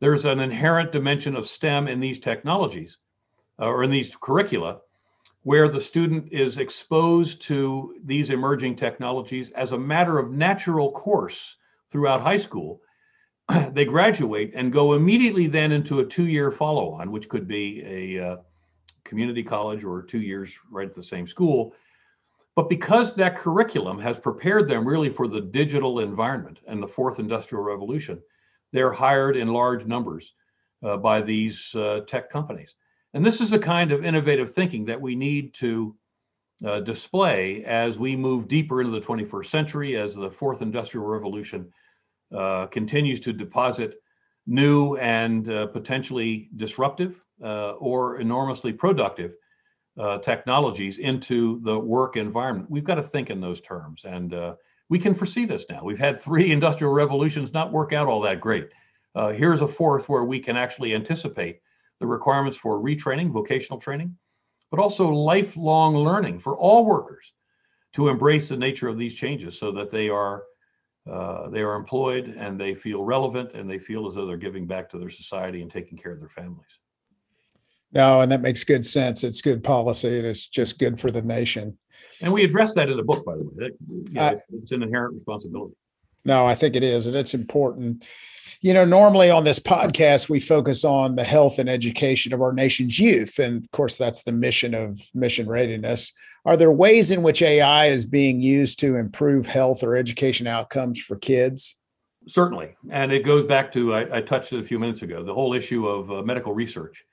there's 0.00 0.24
an 0.24 0.40
inherent 0.40 0.92
dimension 0.92 1.34
of 1.36 1.46
STEM 1.46 1.88
in 1.88 2.00
these 2.00 2.18
technologies 2.18 2.98
uh, 3.60 3.66
or 3.66 3.82
in 3.82 3.90
these 3.90 4.14
curricula 4.16 4.80
where 5.42 5.68
the 5.68 5.80
student 5.80 6.32
is 6.32 6.58
exposed 6.58 7.40
to 7.40 7.94
these 8.04 8.30
emerging 8.30 8.74
technologies 8.74 9.50
as 9.50 9.72
a 9.72 9.78
matter 9.78 10.18
of 10.18 10.32
natural 10.32 10.90
course 10.90 11.56
throughout 11.88 12.20
high 12.20 12.36
school. 12.36 12.80
they 13.70 13.84
graduate 13.84 14.52
and 14.56 14.72
go 14.72 14.94
immediately 14.94 15.46
then 15.46 15.70
into 15.70 16.00
a 16.00 16.04
two 16.04 16.26
year 16.26 16.50
follow 16.50 16.90
on, 16.94 17.12
which 17.12 17.28
could 17.28 17.46
be 17.46 17.82
a 17.86 18.32
uh, 18.32 18.36
community 19.04 19.42
college 19.42 19.84
or 19.84 20.02
two 20.02 20.20
years 20.20 20.52
right 20.68 20.88
at 20.88 20.94
the 20.94 21.02
same 21.02 21.28
school. 21.28 21.74
But 22.56 22.70
because 22.70 23.14
that 23.14 23.36
curriculum 23.36 23.98
has 24.00 24.18
prepared 24.18 24.66
them 24.66 24.88
really 24.88 25.10
for 25.10 25.28
the 25.28 25.42
digital 25.42 26.00
environment 26.00 26.60
and 26.66 26.82
the 26.82 26.88
fourth 26.88 27.18
industrial 27.18 27.62
revolution, 27.62 28.20
they're 28.72 28.92
hired 28.92 29.36
in 29.36 29.48
large 29.48 29.84
numbers 29.84 30.32
uh, 30.82 30.96
by 30.96 31.20
these 31.20 31.74
uh, 31.74 32.00
tech 32.06 32.30
companies. 32.30 32.74
And 33.12 33.24
this 33.24 33.42
is 33.42 33.52
a 33.52 33.58
kind 33.58 33.92
of 33.92 34.04
innovative 34.04 34.52
thinking 34.52 34.86
that 34.86 35.00
we 35.00 35.14
need 35.14 35.52
to 35.54 35.94
uh, 36.64 36.80
display 36.80 37.62
as 37.64 37.98
we 37.98 38.16
move 38.16 38.48
deeper 38.48 38.80
into 38.80 38.98
the 38.98 39.06
21st 39.06 39.46
century, 39.46 39.96
as 39.96 40.14
the 40.14 40.30
fourth 40.30 40.62
industrial 40.62 41.06
revolution 41.06 41.70
uh, 42.34 42.66
continues 42.66 43.20
to 43.20 43.32
deposit 43.34 44.00
new 44.46 44.96
and 44.96 45.50
uh, 45.50 45.66
potentially 45.66 46.48
disruptive 46.56 47.22
uh, 47.42 47.72
or 47.72 48.18
enormously 48.18 48.72
productive 48.72 49.34
technologies 50.22 50.98
into 50.98 51.60
the 51.62 51.78
work 51.78 52.16
environment. 52.16 52.70
We've 52.70 52.84
got 52.84 52.96
to 52.96 53.02
think 53.02 53.30
in 53.30 53.40
those 53.40 53.60
terms. 53.60 54.04
And 54.04 54.34
we 54.88 54.98
can 54.98 55.14
foresee 55.14 55.44
this 55.44 55.64
now. 55.68 55.82
We've 55.82 55.98
had 55.98 56.20
three 56.26 56.52
industrial 56.52 56.92
revolutions 56.92 57.52
not 57.52 57.72
work 57.72 57.92
out 57.92 58.08
all 58.08 58.20
that 58.22 58.40
great. 58.40 58.68
Uh, 59.14 59.32
here's 59.32 59.62
a 59.62 59.68
fourth 59.68 60.08
where 60.08 60.24
we 60.24 60.38
can 60.38 60.56
actually 60.56 60.94
anticipate 60.94 61.60
the 62.00 62.06
requirements 62.06 62.58
for 62.58 62.78
retraining, 62.78 63.30
vocational 63.30 63.80
training, 63.80 64.16
but 64.70 64.78
also 64.78 65.08
lifelong 65.08 65.96
learning 65.96 66.38
for 66.38 66.56
all 66.56 66.84
workers 66.84 67.32
to 67.94 68.08
embrace 68.08 68.50
the 68.50 68.56
nature 68.56 68.88
of 68.88 68.98
these 68.98 69.14
changes 69.14 69.58
so 69.58 69.72
that 69.72 69.90
they 69.90 70.08
are 70.08 70.44
uh, 71.10 71.48
they 71.50 71.60
are 71.60 71.76
employed 71.76 72.34
and 72.36 72.60
they 72.60 72.74
feel 72.74 73.04
relevant 73.04 73.52
and 73.54 73.70
they 73.70 73.78
feel 73.78 74.08
as 74.08 74.16
though 74.16 74.26
they're 74.26 74.36
giving 74.36 74.66
back 74.66 74.90
to 74.90 74.98
their 74.98 75.08
society 75.08 75.62
and 75.62 75.70
taking 75.70 75.96
care 75.96 76.10
of 76.10 76.18
their 76.18 76.28
families. 76.28 76.80
No, 77.96 78.20
and 78.20 78.30
that 78.30 78.42
makes 78.42 78.62
good 78.62 78.84
sense. 78.84 79.24
It's 79.24 79.40
good 79.40 79.64
policy 79.64 80.18
and 80.18 80.26
it's 80.26 80.46
just 80.46 80.78
good 80.78 81.00
for 81.00 81.10
the 81.10 81.22
nation. 81.22 81.78
And 82.20 82.30
we 82.30 82.44
address 82.44 82.74
that 82.74 82.90
in 82.90 82.96
the 82.98 83.02
book, 83.02 83.24
by 83.24 83.36
the 83.36 83.44
way. 83.44 83.70
Yeah, 84.10 84.26
uh, 84.26 84.38
it's 84.52 84.72
an 84.72 84.82
inherent 84.82 85.14
responsibility. 85.14 85.74
No, 86.22 86.44
I 86.44 86.54
think 86.54 86.76
it 86.76 86.84
is, 86.84 87.06
and 87.06 87.16
it's 87.16 87.32
important. 87.32 88.04
You 88.60 88.74
know, 88.74 88.84
normally 88.84 89.30
on 89.30 89.44
this 89.44 89.58
podcast, 89.58 90.28
we 90.28 90.40
focus 90.40 90.84
on 90.84 91.16
the 91.16 91.24
health 91.24 91.58
and 91.58 91.70
education 91.70 92.34
of 92.34 92.42
our 92.42 92.52
nation's 92.52 92.98
youth. 92.98 93.38
And 93.38 93.64
of 93.64 93.70
course, 93.70 93.96
that's 93.96 94.24
the 94.24 94.32
mission 94.32 94.74
of 94.74 95.00
mission 95.14 95.48
readiness. 95.48 96.12
Are 96.44 96.58
there 96.58 96.72
ways 96.72 97.10
in 97.10 97.22
which 97.22 97.40
AI 97.40 97.86
is 97.86 98.04
being 98.04 98.42
used 98.42 98.78
to 98.80 98.96
improve 98.96 99.46
health 99.46 99.82
or 99.82 99.96
education 99.96 100.46
outcomes 100.46 101.00
for 101.00 101.16
kids? 101.16 101.76
Certainly. 102.28 102.76
And 102.90 103.10
it 103.10 103.24
goes 103.24 103.46
back 103.46 103.72
to, 103.72 103.94
I, 103.94 104.18
I 104.18 104.20
touched 104.20 104.52
it 104.52 104.60
a 104.60 104.64
few 104.66 104.78
minutes 104.78 105.00
ago, 105.00 105.24
the 105.24 105.32
whole 105.32 105.54
issue 105.54 105.86
of 105.86 106.10
uh, 106.10 106.22
medical 106.22 106.52
research 106.52 107.05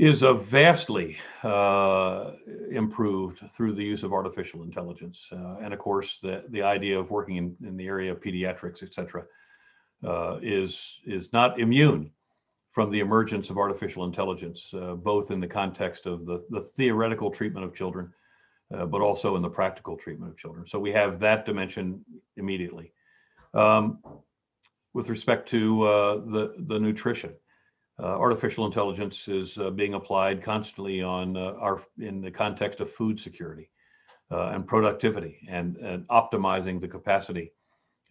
is 0.00 0.22
a 0.22 0.32
vastly 0.32 1.18
uh, 1.42 2.30
improved 2.70 3.38
through 3.50 3.74
the 3.74 3.84
use 3.84 4.02
of 4.02 4.14
artificial 4.14 4.62
intelligence. 4.62 5.28
Uh, 5.30 5.56
and 5.62 5.74
of 5.74 5.78
course, 5.78 6.18
the, 6.22 6.42
the 6.48 6.62
idea 6.62 6.98
of 6.98 7.10
working 7.10 7.36
in, 7.36 7.46
in 7.68 7.76
the 7.76 7.86
area 7.86 8.10
of 8.10 8.18
pediatrics, 8.18 8.82
et 8.82 8.94
cetera, 8.94 9.22
uh, 10.10 10.38
is, 10.40 11.00
is 11.04 11.34
not 11.34 11.60
immune 11.60 12.10
from 12.70 12.90
the 12.90 13.00
emergence 13.00 13.50
of 13.50 13.58
artificial 13.58 14.04
intelligence, 14.06 14.72
uh, 14.72 14.94
both 14.94 15.30
in 15.30 15.38
the 15.38 15.46
context 15.46 16.06
of 16.06 16.24
the, 16.24 16.38
the 16.48 16.62
theoretical 16.62 17.30
treatment 17.30 17.66
of 17.66 17.74
children, 17.74 18.10
uh, 18.74 18.86
but 18.86 19.02
also 19.02 19.36
in 19.36 19.42
the 19.42 19.50
practical 19.50 19.98
treatment 19.98 20.32
of 20.32 20.38
children. 20.38 20.66
So 20.66 20.78
we 20.78 20.92
have 20.92 21.20
that 21.20 21.44
dimension 21.44 22.02
immediately. 22.38 22.90
Um, 23.52 23.98
with 24.94 25.10
respect 25.10 25.46
to 25.50 25.82
uh, 25.82 26.14
the, 26.24 26.54
the 26.70 26.78
nutrition, 26.78 27.32
artificial 28.04 28.66
intelligence 28.66 29.28
is 29.28 29.58
uh, 29.58 29.70
being 29.70 29.94
applied 29.94 30.42
constantly 30.42 31.02
on 31.02 31.36
uh, 31.36 31.54
our 31.60 31.82
in 31.98 32.20
the 32.20 32.30
context 32.30 32.80
of 32.80 32.90
food 32.90 33.18
security 33.18 33.70
and 34.30 34.66
productivity 34.66 35.46
and, 35.48 35.76
and 35.78 36.06
optimizing 36.08 36.80
the 36.80 36.86
capacity 36.86 37.52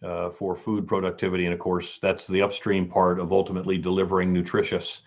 uh, 0.02 0.30
for 0.30 0.56
food 0.56 0.86
productivity. 0.86 1.44
And 1.44 1.54
of 1.54 1.60
course, 1.60 1.98
that's 2.00 2.26
the 2.26 2.42
upstream 2.42 2.88
part 2.88 3.20
of 3.20 3.32
ultimately 3.32 3.78
delivering 3.78 4.32
nutritious 4.32 5.02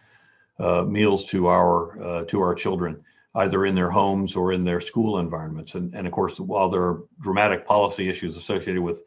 uh, 0.60 0.84
meals 0.84 1.26
to 1.26 1.48
our 1.48 2.02
uh, 2.04 2.24
to 2.26 2.42
our 2.42 2.54
children, 2.54 3.04
either 3.36 3.66
in 3.66 3.76
their 3.76 3.90
homes 3.90 4.36
or 4.36 4.54
in 4.54 4.64
their 4.64 4.80
school 4.80 5.20
environments. 5.20 5.76
And, 5.76 5.94
and 5.96 6.06
of 6.06 6.14
course, 6.14 6.40
while 6.40 6.70
there 6.70 6.84
are 6.84 7.04
dramatic 7.20 7.66
policy 7.66 8.10
issues 8.10 8.38
associated 8.38 8.82
with 8.82 9.04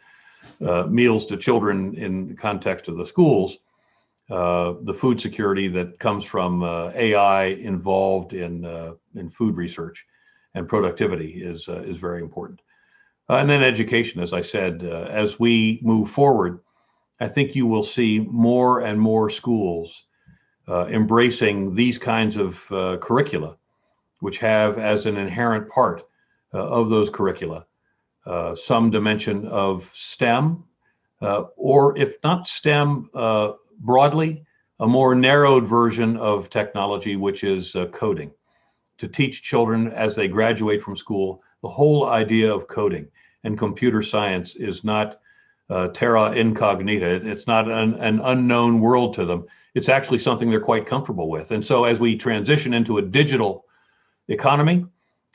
meals 0.88 1.26
to 1.26 1.36
children 1.36 1.94
in 1.94 2.28
the 2.28 2.34
context 2.34 2.88
of 2.88 2.96
the 2.96 3.06
schools, 3.06 3.58
uh, 4.28 4.74
the 4.82 4.94
food 4.94 5.20
security 5.20 5.68
that 5.68 6.00
comes 6.00 6.24
from 6.24 6.62
uh, 6.62 6.90
AI 6.94 7.44
involved 7.44 8.32
in 8.32 8.64
uh, 8.64 8.92
in 9.14 9.30
food 9.30 9.56
research 9.56 10.04
and 10.54 10.68
productivity 10.68 11.42
is 11.44 11.68
uh, 11.68 11.82
is 11.82 11.98
very 11.98 12.20
important. 12.20 12.60
Uh, 13.30 13.34
and 13.34 13.48
then 13.48 13.62
education, 13.62 14.20
as 14.20 14.32
I 14.32 14.40
said, 14.40 14.82
uh, 14.84 15.06
as 15.10 15.38
we 15.38 15.80
move 15.82 16.10
forward, 16.10 16.60
I 17.20 17.28
think 17.28 17.54
you 17.54 17.66
will 17.66 17.82
see 17.82 18.18
more 18.18 18.80
and 18.80 19.00
more 19.00 19.30
schools 19.30 20.04
embracing 20.68 21.76
these 21.76 21.96
kinds 21.96 22.36
of 22.36 22.66
curricula, 23.00 23.56
which 24.18 24.38
have 24.38 24.78
as 24.78 25.06
an 25.06 25.16
inherent 25.16 25.68
part 25.68 26.02
of 26.52 26.88
those 26.88 27.08
curricula 27.10 27.64
some 28.54 28.90
dimension 28.90 29.46
of 29.46 29.90
STEM, 29.94 30.64
or 31.20 31.96
if 31.96 32.16
not 32.24 32.48
STEM 32.48 33.08
broadly, 33.78 34.44
a 34.80 34.86
more 34.86 35.14
narrowed 35.14 35.66
version 35.66 36.16
of 36.16 36.50
technology, 36.50 37.16
which 37.16 37.44
is 37.44 37.74
coding 37.92 38.30
to 38.98 39.08
teach 39.08 39.42
children 39.42 39.92
as 39.92 40.16
they 40.16 40.28
graduate 40.28 40.82
from 40.82 40.96
school 40.96 41.42
the 41.62 41.68
whole 41.68 42.06
idea 42.06 42.52
of 42.52 42.68
coding 42.68 43.08
and 43.44 43.58
computer 43.58 44.02
science 44.02 44.54
is 44.54 44.84
not 44.84 45.20
uh, 45.68 45.88
terra 45.88 46.32
incognita. 46.32 47.26
It's 47.26 47.46
not 47.46 47.68
an, 47.68 47.94
an, 47.94 48.20
unknown 48.20 48.80
world 48.80 49.14
to 49.14 49.24
them. 49.24 49.46
It's 49.74 49.88
actually 49.88 50.18
something 50.18 50.48
they're 50.48 50.60
quite 50.60 50.86
comfortable 50.86 51.28
with. 51.28 51.50
And 51.50 51.66
so, 51.66 51.84
as 51.84 51.98
we 51.98 52.16
transition 52.16 52.72
into 52.72 52.98
a 52.98 53.02
digital 53.02 53.64
economy 54.28 54.86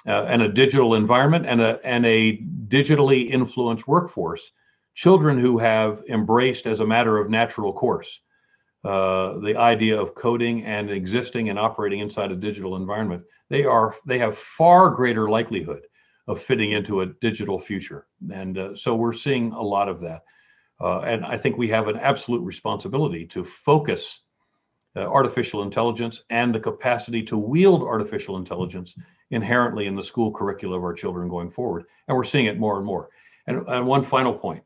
uh, 0.08 0.24
and 0.24 0.42
a 0.42 0.48
digital 0.48 0.96
environment 0.96 1.46
and 1.46 1.60
a 1.60 1.86
and 1.86 2.06
a 2.06 2.38
digitally 2.70 3.30
influenced 3.30 3.88
workforce, 3.90 4.52
children 4.94 5.38
who 5.38 5.58
have 5.58 6.02
embraced 6.08 6.66
as 6.66 6.80
a 6.80 6.88
matter 6.88 7.18
of 7.18 7.30
natural 7.30 7.74
course 7.74 8.22
uh, 8.84 9.38
the 9.40 9.56
idea 9.56 10.00
of 10.00 10.16
coding 10.16 10.66
and 10.66 10.90
existing 10.90 11.50
and 11.50 11.60
operating 11.60 12.00
inside 12.00 12.32
a 12.32 12.36
digital 12.36 12.76
environment. 12.76 13.24
They 13.50 13.64
are 13.64 13.96
they 14.06 14.20
have 14.20 14.38
far 14.38 14.90
greater 14.90 15.30
likelihood 15.30 15.84
of 16.28 16.42
fitting 16.42 16.72
into 16.72 17.02
a 17.02 17.06
digital 17.06 17.60
future. 17.60 18.08
And 18.34 18.58
uh, 18.58 18.76
so 18.76 18.96
we're 18.96 19.14
seeing 19.14 19.52
a 19.52 19.62
lot 19.62 19.90
of 19.90 20.02
that. 20.02 20.24
Uh, 20.80 21.02
and 21.02 21.24
i 21.26 21.38
think 21.38 21.58
we 21.58 21.70
have 21.70 21.88
an 21.88 21.98
absolute 21.98 22.42
responsibility 22.42 23.28
to 23.28 23.44
focus 23.44 24.24
uh, 24.96 25.02
artificial 25.02 25.64
intelligence 25.64 26.24
and 26.30 26.54
the 26.54 26.60
capacity 26.60 27.24
to 27.24 27.38
wield 27.38 27.84
artificial 27.84 28.38
intelligence 28.38 28.96
inherently 29.30 29.88
in 29.88 29.96
the 29.96 30.04
school 30.04 30.32
curricula 30.32 30.76
of 30.76 30.84
our 30.84 30.94
children 30.94 31.30
going 31.30 31.50
forward. 31.50 31.86
And 32.08 32.18
we're 32.18 32.24
seeing 32.24 32.48
it 32.48 32.60
more 32.60 32.78
and 32.78 32.86
more. 32.86 33.10
And, 33.48 33.66
and 33.68 33.88
one 33.88 34.04
final 34.04 34.34
point. 34.34 34.64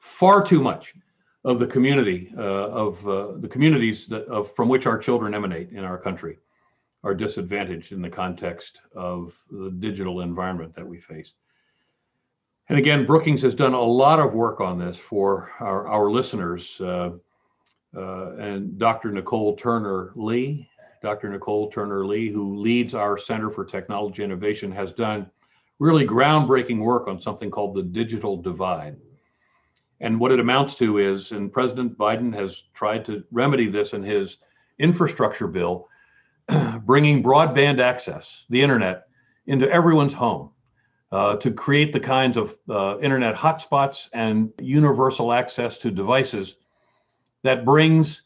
Far 0.00 0.42
too 0.42 0.62
much 0.62 0.94
of 1.44 1.58
the 1.58 1.66
community 1.66 2.32
uh, 2.36 2.40
of 2.40 3.08
uh, 3.08 3.32
the 3.38 3.48
communities 3.48 4.06
that, 4.06 4.24
of, 4.26 4.54
from 4.54 4.68
which 4.68 4.86
our 4.86 4.98
children 4.98 5.34
emanate 5.34 5.70
in 5.70 5.84
our 5.84 5.98
country 5.98 6.38
are 7.04 7.14
disadvantaged 7.14 7.92
in 7.92 8.02
the 8.02 8.10
context 8.10 8.80
of 8.94 9.38
the 9.50 9.70
digital 9.70 10.20
environment 10.20 10.74
that 10.74 10.86
we 10.86 10.98
face. 10.98 11.34
And 12.68 12.78
again, 12.78 13.06
Brookings 13.06 13.40
has 13.42 13.54
done 13.54 13.72
a 13.72 13.80
lot 13.80 14.20
of 14.20 14.34
work 14.34 14.60
on 14.60 14.78
this 14.78 14.98
for 14.98 15.52
our, 15.60 15.86
our 15.86 16.10
listeners. 16.10 16.80
Uh, 16.80 17.12
uh, 17.96 18.32
and 18.36 18.78
Dr. 18.78 19.10
Nicol 19.10 19.56
Turner 19.56 20.12
Lee, 20.14 20.68
Dr. 21.00 21.30
Nicol 21.30 21.70
Turner 21.70 22.04
Lee, 22.04 22.28
who 22.28 22.58
leads 22.58 22.94
our 22.94 23.16
Center 23.16 23.50
for 23.50 23.64
Technology 23.64 24.22
Innovation, 24.22 24.70
has 24.72 24.92
done 24.92 25.30
really 25.78 26.06
groundbreaking 26.06 26.80
work 26.80 27.08
on 27.08 27.20
something 27.20 27.50
called 27.50 27.74
the 27.74 27.82
digital 27.82 28.36
divide. 28.36 28.96
And 30.00 30.20
what 30.20 30.32
it 30.32 30.40
amounts 30.40 30.76
to 30.76 30.98
is, 30.98 31.32
and 31.32 31.52
President 31.52 31.98
Biden 31.98 32.34
has 32.34 32.62
tried 32.72 33.04
to 33.06 33.24
remedy 33.32 33.68
this 33.68 33.94
in 33.94 34.02
his 34.02 34.38
infrastructure 34.78 35.48
bill, 35.48 35.88
bringing 36.84 37.22
broadband 37.22 37.80
access, 37.80 38.46
the 38.48 38.62
internet, 38.62 39.08
into 39.46 39.68
everyone's 39.70 40.14
home 40.14 40.50
uh, 41.10 41.36
to 41.36 41.50
create 41.50 41.92
the 41.92 42.00
kinds 42.00 42.36
of 42.36 42.56
uh, 42.68 42.98
internet 43.00 43.34
hotspots 43.34 44.08
and 44.12 44.52
universal 44.60 45.32
access 45.32 45.78
to 45.78 45.90
devices 45.90 46.56
that 47.42 47.64
brings 47.64 48.22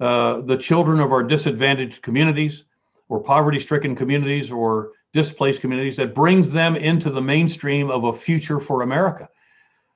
uh, 0.00 0.40
the 0.42 0.56
children 0.56 1.00
of 1.00 1.12
our 1.12 1.22
disadvantaged 1.22 2.02
communities 2.02 2.64
or 3.08 3.20
poverty 3.20 3.58
stricken 3.58 3.94
communities 3.94 4.50
or 4.50 4.92
displaced 5.12 5.60
communities 5.60 5.96
that 5.96 6.14
brings 6.14 6.50
them 6.50 6.74
into 6.74 7.10
the 7.10 7.20
mainstream 7.20 7.90
of 7.90 8.04
a 8.04 8.12
future 8.12 8.58
for 8.58 8.82
America. 8.82 9.28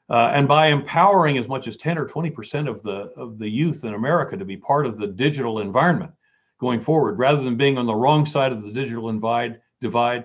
Uh, 0.09 0.31
and 0.35 0.47
by 0.47 0.69
empowering 0.69 1.37
as 1.37 1.49
much 1.49 1.67
as 1.67 1.77
10 1.77 1.99
or 1.99 2.07
20 2.07 2.31
percent 2.31 2.69
of 2.69 2.83
the 2.83 3.13
of 3.17 3.39
the 3.39 3.49
youth 3.49 3.85
in 3.85 3.95
America 3.95 4.37
to 4.37 4.45
be 4.45 4.57
part 4.57 4.87
of 4.87 4.99
the 4.99 5.07
digital 5.07 5.59
environment, 5.61 6.13
going 6.59 6.81
forward 6.81 7.19
rather 7.19 7.43
than 7.43 7.57
being 7.57 7.79
on 7.79 7.87
the 7.87 7.95
wrong 7.95 8.25
side 8.25 8.53
of 8.53 8.63
the 8.63 8.73
digital 8.73 9.13
divide 9.13 9.61
divide 9.81 10.25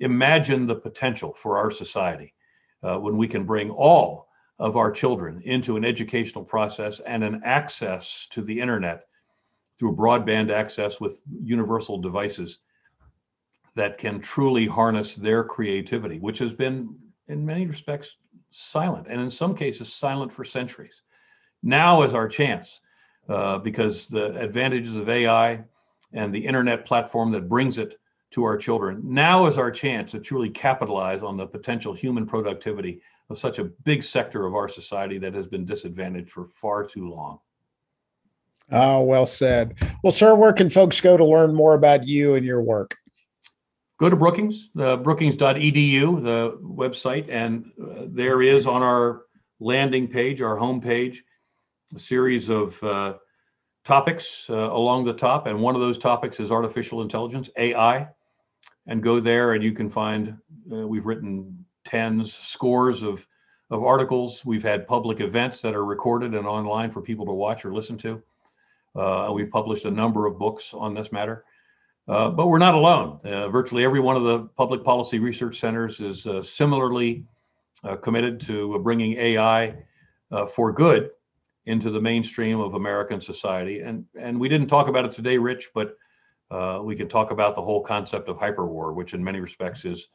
imagine 0.00 0.66
the 0.66 0.74
potential 0.74 1.32
for 1.34 1.58
our 1.58 1.70
society 1.70 2.34
uh, 2.82 2.98
when 2.98 3.16
we 3.16 3.28
can 3.28 3.44
bring 3.44 3.70
all 3.70 4.28
of 4.58 4.76
our 4.76 4.90
children 4.90 5.40
into 5.44 5.76
an 5.76 5.84
educational 5.84 6.44
process 6.44 7.00
and 7.00 7.22
an 7.22 7.40
access 7.44 8.26
to 8.30 8.42
the 8.42 8.58
internet 8.58 9.04
through 9.78 9.94
broadband 9.94 10.50
access 10.50 11.00
with 11.00 11.22
universal 11.42 11.98
devices 11.98 12.58
that 13.74 13.98
can 13.98 14.20
truly 14.20 14.66
harness 14.66 15.14
their 15.14 15.44
creativity 15.44 16.18
which 16.18 16.38
has 16.38 16.52
been 16.52 16.94
in 17.28 17.44
many 17.44 17.66
respects 17.66 18.16
silent 18.50 19.06
and 19.08 19.20
in 19.20 19.30
some 19.30 19.54
cases 19.54 19.92
silent 19.92 20.32
for 20.32 20.44
centuries 20.44 21.02
now 21.62 22.02
is 22.02 22.14
our 22.14 22.28
chance 22.28 22.80
uh, 23.28 23.58
because 23.58 24.08
the 24.08 24.36
advantages 24.36 24.94
of 24.94 25.08
AI 25.08 25.62
and 26.12 26.34
the 26.34 26.44
internet 26.44 26.84
platform 26.84 27.30
that 27.32 27.48
brings 27.48 27.78
it 27.78 27.98
to 28.30 28.44
our 28.44 28.56
children. 28.56 29.00
Now 29.04 29.46
is 29.46 29.58
our 29.58 29.70
chance 29.70 30.12
to 30.12 30.20
truly 30.20 30.50
capitalize 30.50 31.22
on 31.22 31.36
the 31.36 31.46
potential 31.46 31.92
human 31.92 32.26
productivity 32.26 33.00
of 33.28 33.38
such 33.38 33.58
a 33.58 33.64
big 33.64 34.02
sector 34.02 34.46
of 34.46 34.54
our 34.54 34.68
society 34.68 35.18
that 35.18 35.34
has 35.34 35.46
been 35.46 35.64
disadvantaged 35.64 36.30
for 36.30 36.46
far 36.46 36.84
too 36.84 37.08
long. 37.08 37.38
Oh, 38.72 39.02
well 39.02 39.26
said. 39.26 39.76
Well, 40.02 40.12
sir, 40.12 40.34
where 40.34 40.52
can 40.52 40.70
folks 40.70 41.00
go 41.00 41.16
to 41.16 41.24
learn 41.24 41.54
more 41.54 41.74
about 41.74 42.06
you 42.06 42.34
and 42.34 42.46
your 42.46 42.62
work? 42.62 42.96
Go 44.00 44.08
to 44.08 44.16
Brookings, 44.16 44.70
uh, 44.80 44.96
brookings.edu, 44.96 46.22
the 46.22 46.58
website, 46.62 47.26
and 47.28 47.70
uh, 47.78 48.04
there 48.06 48.40
is 48.40 48.66
on 48.66 48.82
our 48.82 49.24
landing 49.60 50.08
page, 50.08 50.40
our 50.40 50.56
homepage, 50.56 51.18
a 51.94 51.98
series 51.98 52.48
of 52.48 52.82
uh, 52.82 53.14
topics 53.84 54.46
uh, 54.48 54.54
along 54.54 55.04
the 55.04 55.12
top, 55.12 55.46
and 55.46 55.60
one 55.60 55.74
of 55.74 55.82
those 55.82 55.98
topics 55.98 56.40
is 56.40 56.50
artificial 56.50 57.02
intelligence, 57.02 57.50
AI. 57.58 58.08
And 58.86 59.02
go 59.02 59.20
there, 59.20 59.52
and 59.52 59.62
you 59.62 59.72
can 59.72 59.90
find 59.90 60.38
uh, 60.72 60.86
we've 60.86 61.04
written 61.04 61.66
tens, 61.84 62.32
scores 62.32 63.02
of 63.02 63.26
of 63.68 63.84
articles. 63.84 64.42
We've 64.46 64.62
had 64.62 64.88
public 64.88 65.20
events 65.20 65.60
that 65.60 65.74
are 65.74 65.84
recorded 65.84 66.34
and 66.34 66.46
online 66.46 66.90
for 66.90 67.02
people 67.02 67.26
to 67.26 67.32
watch 67.32 67.66
or 67.66 67.74
listen 67.74 67.98
to. 67.98 68.22
Uh, 68.96 69.30
we've 69.34 69.50
published 69.50 69.84
a 69.84 69.90
number 69.90 70.24
of 70.24 70.38
books 70.38 70.72
on 70.72 70.94
this 70.94 71.12
matter. 71.12 71.44
Uh, 72.10 72.28
but 72.28 72.48
we're 72.48 72.58
not 72.58 72.74
alone. 72.74 73.20
Uh, 73.24 73.48
virtually 73.48 73.84
every 73.84 74.00
one 74.00 74.16
of 74.16 74.24
the 74.24 74.40
public 74.56 74.82
policy 74.82 75.20
research 75.20 75.60
centers 75.60 76.00
is 76.00 76.26
uh, 76.26 76.42
similarly 76.42 77.24
committed 78.02 78.40
to 78.40 78.78
bringing 78.80 79.16
AI 79.16 79.74
for 80.54 80.70
good 80.72 81.10
into 81.66 81.90
the 81.90 82.00
mainstream 82.00 82.58
of 82.58 82.74
American 82.74 83.20
society. 83.20 83.80
And 83.80 84.04
and 84.18 84.38
we 84.38 84.48
didn't 84.48 84.66
talk 84.66 84.88
about 84.88 85.04
it 85.04 85.12
today, 85.12 85.38
Rich, 85.38 85.70
but 85.72 85.96
uh, 86.50 86.80
we 86.82 86.96
can 86.96 87.08
talk 87.08 87.30
about 87.30 87.54
the 87.54 87.62
whole 87.62 87.82
concept 87.82 88.28
of 88.28 88.36
hyperwar, 88.36 88.92
which 88.94 89.14
in 89.14 89.22
many 89.22 89.40
respects 89.40 89.84
is 89.84 90.08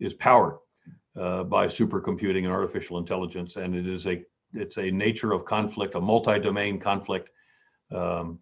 is 0.00 0.14
powered 0.14 0.56
uh, 1.20 1.44
by 1.44 1.66
supercomputing 1.66 2.44
and 2.44 2.52
artificial 2.52 2.98
intelligence, 2.98 3.56
and 3.56 3.74
it 3.74 3.86
is 3.86 4.06
a 4.06 4.24
it's 4.54 4.78
a 4.78 4.90
nature 4.90 5.32
of 5.32 5.44
conflict, 5.44 5.94
a 5.94 6.00
multi-domain 6.00 6.80
conflict 6.80 7.30
um, 7.90 8.38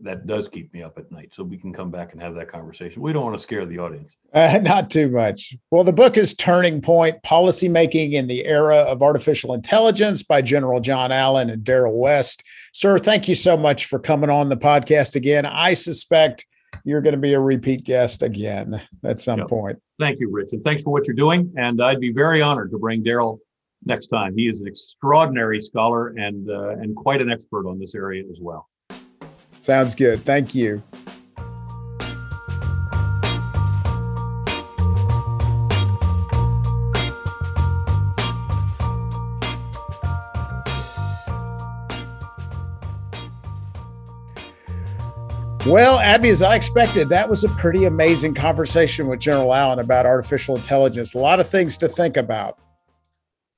that 0.00 0.26
does 0.26 0.48
keep 0.48 0.72
me 0.74 0.82
up 0.82 0.98
at 0.98 1.10
night. 1.10 1.30
So 1.32 1.42
we 1.42 1.56
can 1.56 1.72
come 1.72 1.90
back 1.90 2.12
and 2.12 2.20
have 2.20 2.34
that 2.34 2.50
conversation. 2.50 3.02
We 3.02 3.12
don't 3.12 3.24
want 3.24 3.36
to 3.36 3.42
scare 3.42 3.64
the 3.64 3.78
audience. 3.78 4.16
Uh, 4.32 4.58
not 4.62 4.90
too 4.90 5.08
much. 5.08 5.56
Well, 5.70 5.84
the 5.84 5.92
book 5.92 6.16
is 6.16 6.34
Turning 6.34 6.80
Point 6.82 7.22
Policymaking 7.22 8.12
in 8.12 8.26
the 8.26 8.44
Era 8.44 8.76
of 8.76 9.02
Artificial 9.02 9.54
Intelligence 9.54 10.22
by 10.22 10.42
General 10.42 10.80
John 10.80 11.12
Allen 11.12 11.50
and 11.50 11.64
Darrell 11.64 11.98
West. 11.98 12.42
Sir, 12.72 12.98
thank 12.98 13.28
you 13.28 13.34
so 13.34 13.56
much 13.56 13.86
for 13.86 13.98
coming 13.98 14.30
on 14.30 14.48
the 14.48 14.56
podcast 14.56 15.16
again. 15.16 15.46
I 15.46 15.72
suspect 15.72 16.46
you're 16.84 17.00
going 17.00 17.14
to 17.14 17.20
be 17.20 17.34
a 17.34 17.40
repeat 17.40 17.84
guest 17.84 18.22
again 18.22 18.80
at 19.02 19.20
some 19.20 19.40
yep. 19.40 19.48
point. 19.48 19.78
Thank 19.98 20.20
you, 20.20 20.30
Rich. 20.30 20.52
And 20.52 20.62
thanks 20.62 20.82
for 20.82 20.90
what 20.90 21.06
you're 21.06 21.16
doing. 21.16 21.52
And 21.56 21.82
I'd 21.82 22.00
be 22.00 22.12
very 22.12 22.42
honored 22.42 22.70
to 22.72 22.78
bring 22.78 23.02
Darrell 23.02 23.40
next 23.84 24.08
time. 24.08 24.36
He 24.36 24.46
is 24.46 24.60
an 24.60 24.66
extraordinary 24.66 25.62
scholar 25.62 26.08
and, 26.08 26.50
uh, 26.50 26.70
and 26.70 26.94
quite 26.94 27.22
an 27.22 27.30
expert 27.30 27.66
on 27.66 27.78
this 27.78 27.94
area 27.94 28.24
as 28.30 28.40
well. 28.42 28.68
Sounds 29.66 29.96
good. 29.96 30.24
Thank 30.24 30.54
you. 30.54 30.80
Well, 45.66 45.98
Abby, 45.98 46.28
as 46.28 46.42
I 46.42 46.54
expected, 46.54 47.08
that 47.08 47.28
was 47.28 47.42
a 47.42 47.48
pretty 47.48 47.86
amazing 47.86 48.34
conversation 48.34 49.08
with 49.08 49.18
General 49.18 49.52
Allen 49.52 49.80
about 49.80 50.06
artificial 50.06 50.54
intelligence. 50.54 51.14
A 51.14 51.18
lot 51.18 51.40
of 51.40 51.50
things 51.50 51.76
to 51.78 51.88
think 51.88 52.16
about. 52.16 52.56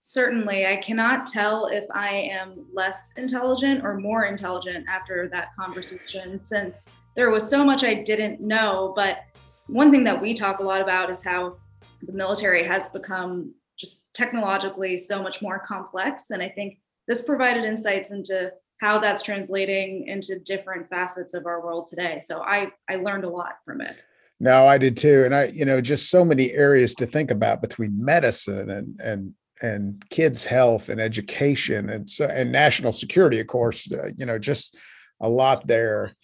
Certainly. 0.09 0.67
I 0.67 0.77
cannot 0.77 1.27
tell 1.27 1.67
if 1.67 1.85
I 1.91 2.09
am 2.09 2.65
less 2.73 3.13
intelligent 3.19 3.85
or 3.85 4.01
more 4.01 4.25
intelligent 4.25 4.87
after 4.89 5.29
that 5.35 5.55
conversation 5.55 6.41
since 6.47 6.89
there 7.15 7.31
was 7.31 7.47
so 7.47 7.63
much 7.63 7.85
I 7.85 7.93
didn't 7.93 8.41
know. 8.41 8.95
But 8.97 9.19
one 9.67 9.91
thing 9.91 10.05
that 10.05 10.19
we 10.19 10.33
talk 10.33 10.61
a 10.61 10.63
lot 10.63 10.81
about 10.81 11.11
is 11.11 11.23
how 11.23 11.59
the 12.01 12.15
military 12.15 12.67
has 12.67 12.89
become 12.89 13.53
just 13.79 14.07
technologically 14.15 14.97
so 14.97 15.23
much 15.23 15.43
more 15.43 15.59
complex. 15.59 16.31
And 16.31 16.43
I 16.43 16.49
think 16.49 16.79
this 17.07 17.21
provided 17.21 17.65
insights 17.65 18.11
into 18.11 18.51
how 18.81 18.99
that's 19.01 19.23
translating 19.23 20.09
into 20.09 20.39
different 20.39 20.89
facets 20.89 21.35
of 21.35 21.45
our 21.45 21.61
world 21.61 21.87
today. 21.87 22.23
So 22.25 22.41
I 22.41 22.73
I 22.89 22.97
learned 22.97 23.25
a 23.25 23.29
lot 23.29 23.59
from 23.63 23.83
it. 23.83 24.03
No, 24.41 24.67
I 24.67 24.79
did 24.79 24.97
too. 24.97 25.25
And 25.27 25.35
I, 25.35 25.49
you 25.49 25.67
know, 25.67 25.83
just 25.83 26.09
so 26.09 26.25
many 26.25 26.51
areas 26.53 26.95
to 26.95 27.05
think 27.05 27.31
about 27.31 27.61
between 27.61 28.03
medicine 28.03 28.71
and 28.71 28.99
and 29.03 29.35
and 29.63 30.03
kids' 30.11 30.45
health 30.45 30.89
and 30.89 31.01
education 31.01 31.91
and 31.91 32.09
so 32.09 32.27
and 32.27 32.53
national 32.53 32.93
security, 32.93 33.41
of 33.41 33.47
course. 33.47 33.91
Uh, 33.91 34.09
you 34.17 34.27
know, 34.27 34.39
just 34.39 34.77
a 35.21 35.29
lot 35.29 35.67
there. 35.67 36.15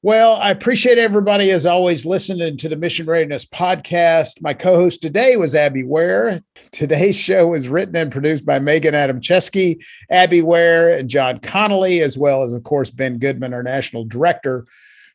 Well, 0.00 0.36
I 0.36 0.50
appreciate 0.50 0.96
everybody 0.96 1.50
as 1.50 1.66
always 1.66 2.06
listening 2.06 2.56
to 2.58 2.68
the 2.68 2.76
Mission 2.76 3.06
Readiness 3.06 3.44
podcast. 3.44 4.40
My 4.40 4.54
co-host 4.54 5.02
today 5.02 5.36
was 5.36 5.56
Abby 5.56 5.82
Ware. 5.82 6.40
Today's 6.70 7.18
show 7.18 7.48
was 7.48 7.68
written 7.68 7.96
and 7.96 8.12
produced 8.12 8.46
by 8.46 8.60
Megan 8.60 8.94
Adamczewski, 8.94 9.84
Abby 10.08 10.40
Ware, 10.40 10.96
and 10.96 11.10
John 11.10 11.40
Connolly, 11.40 12.00
as 12.00 12.16
well 12.16 12.44
as, 12.44 12.54
of 12.54 12.62
course, 12.62 12.90
Ben 12.90 13.18
Goodman, 13.18 13.52
our 13.52 13.64
national 13.64 14.04
director. 14.04 14.66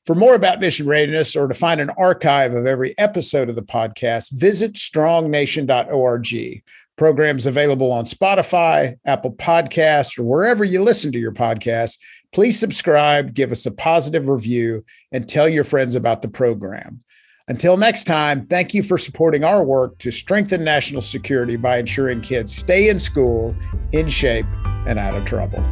For 0.05 0.15
more 0.15 0.35
about 0.35 0.59
mission 0.59 0.85
readiness 0.85 1.33
or 1.33 1.47
to 1.47 1.53
find 1.53 1.79
an 1.79 1.91
archive 1.91 2.53
of 2.53 2.65
every 2.65 2.93
episode 2.97 3.47
of 3.47 3.55
the 3.55 3.61
podcast, 3.61 4.37
visit 4.37 4.75
strongnation.org. 4.75 6.33
Programs 6.97 7.45
available 7.45 7.91
on 7.91 8.05
Spotify, 8.05 8.95
Apple 9.05 9.33
Podcasts, 9.33 10.19
or 10.19 10.23
wherever 10.23 10.63
you 10.63 10.83
listen 10.83 11.11
to 11.11 11.19
your 11.19 11.31
podcasts. 11.31 11.97
Please 12.33 12.59
subscribe, 12.59 13.33
give 13.33 13.51
us 13.51 13.65
a 13.65 13.71
positive 13.71 14.27
review, 14.27 14.83
and 15.11 15.27
tell 15.27 15.49
your 15.49 15.63
friends 15.63 15.95
about 15.95 16.21
the 16.21 16.29
program. 16.29 17.03
Until 17.47 17.77
next 17.77 18.05
time, 18.05 18.45
thank 18.45 18.73
you 18.73 18.83
for 18.83 18.97
supporting 18.97 19.43
our 19.43 19.63
work 19.63 19.97
to 19.97 20.11
strengthen 20.11 20.63
national 20.63 21.01
security 21.01 21.57
by 21.57 21.77
ensuring 21.77 22.21
kids 22.21 22.55
stay 22.55 22.89
in 22.89 22.99
school, 22.99 23.55
in 23.91 24.07
shape, 24.07 24.45
and 24.85 24.97
out 24.97 25.15
of 25.15 25.25
trouble. 25.25 25.63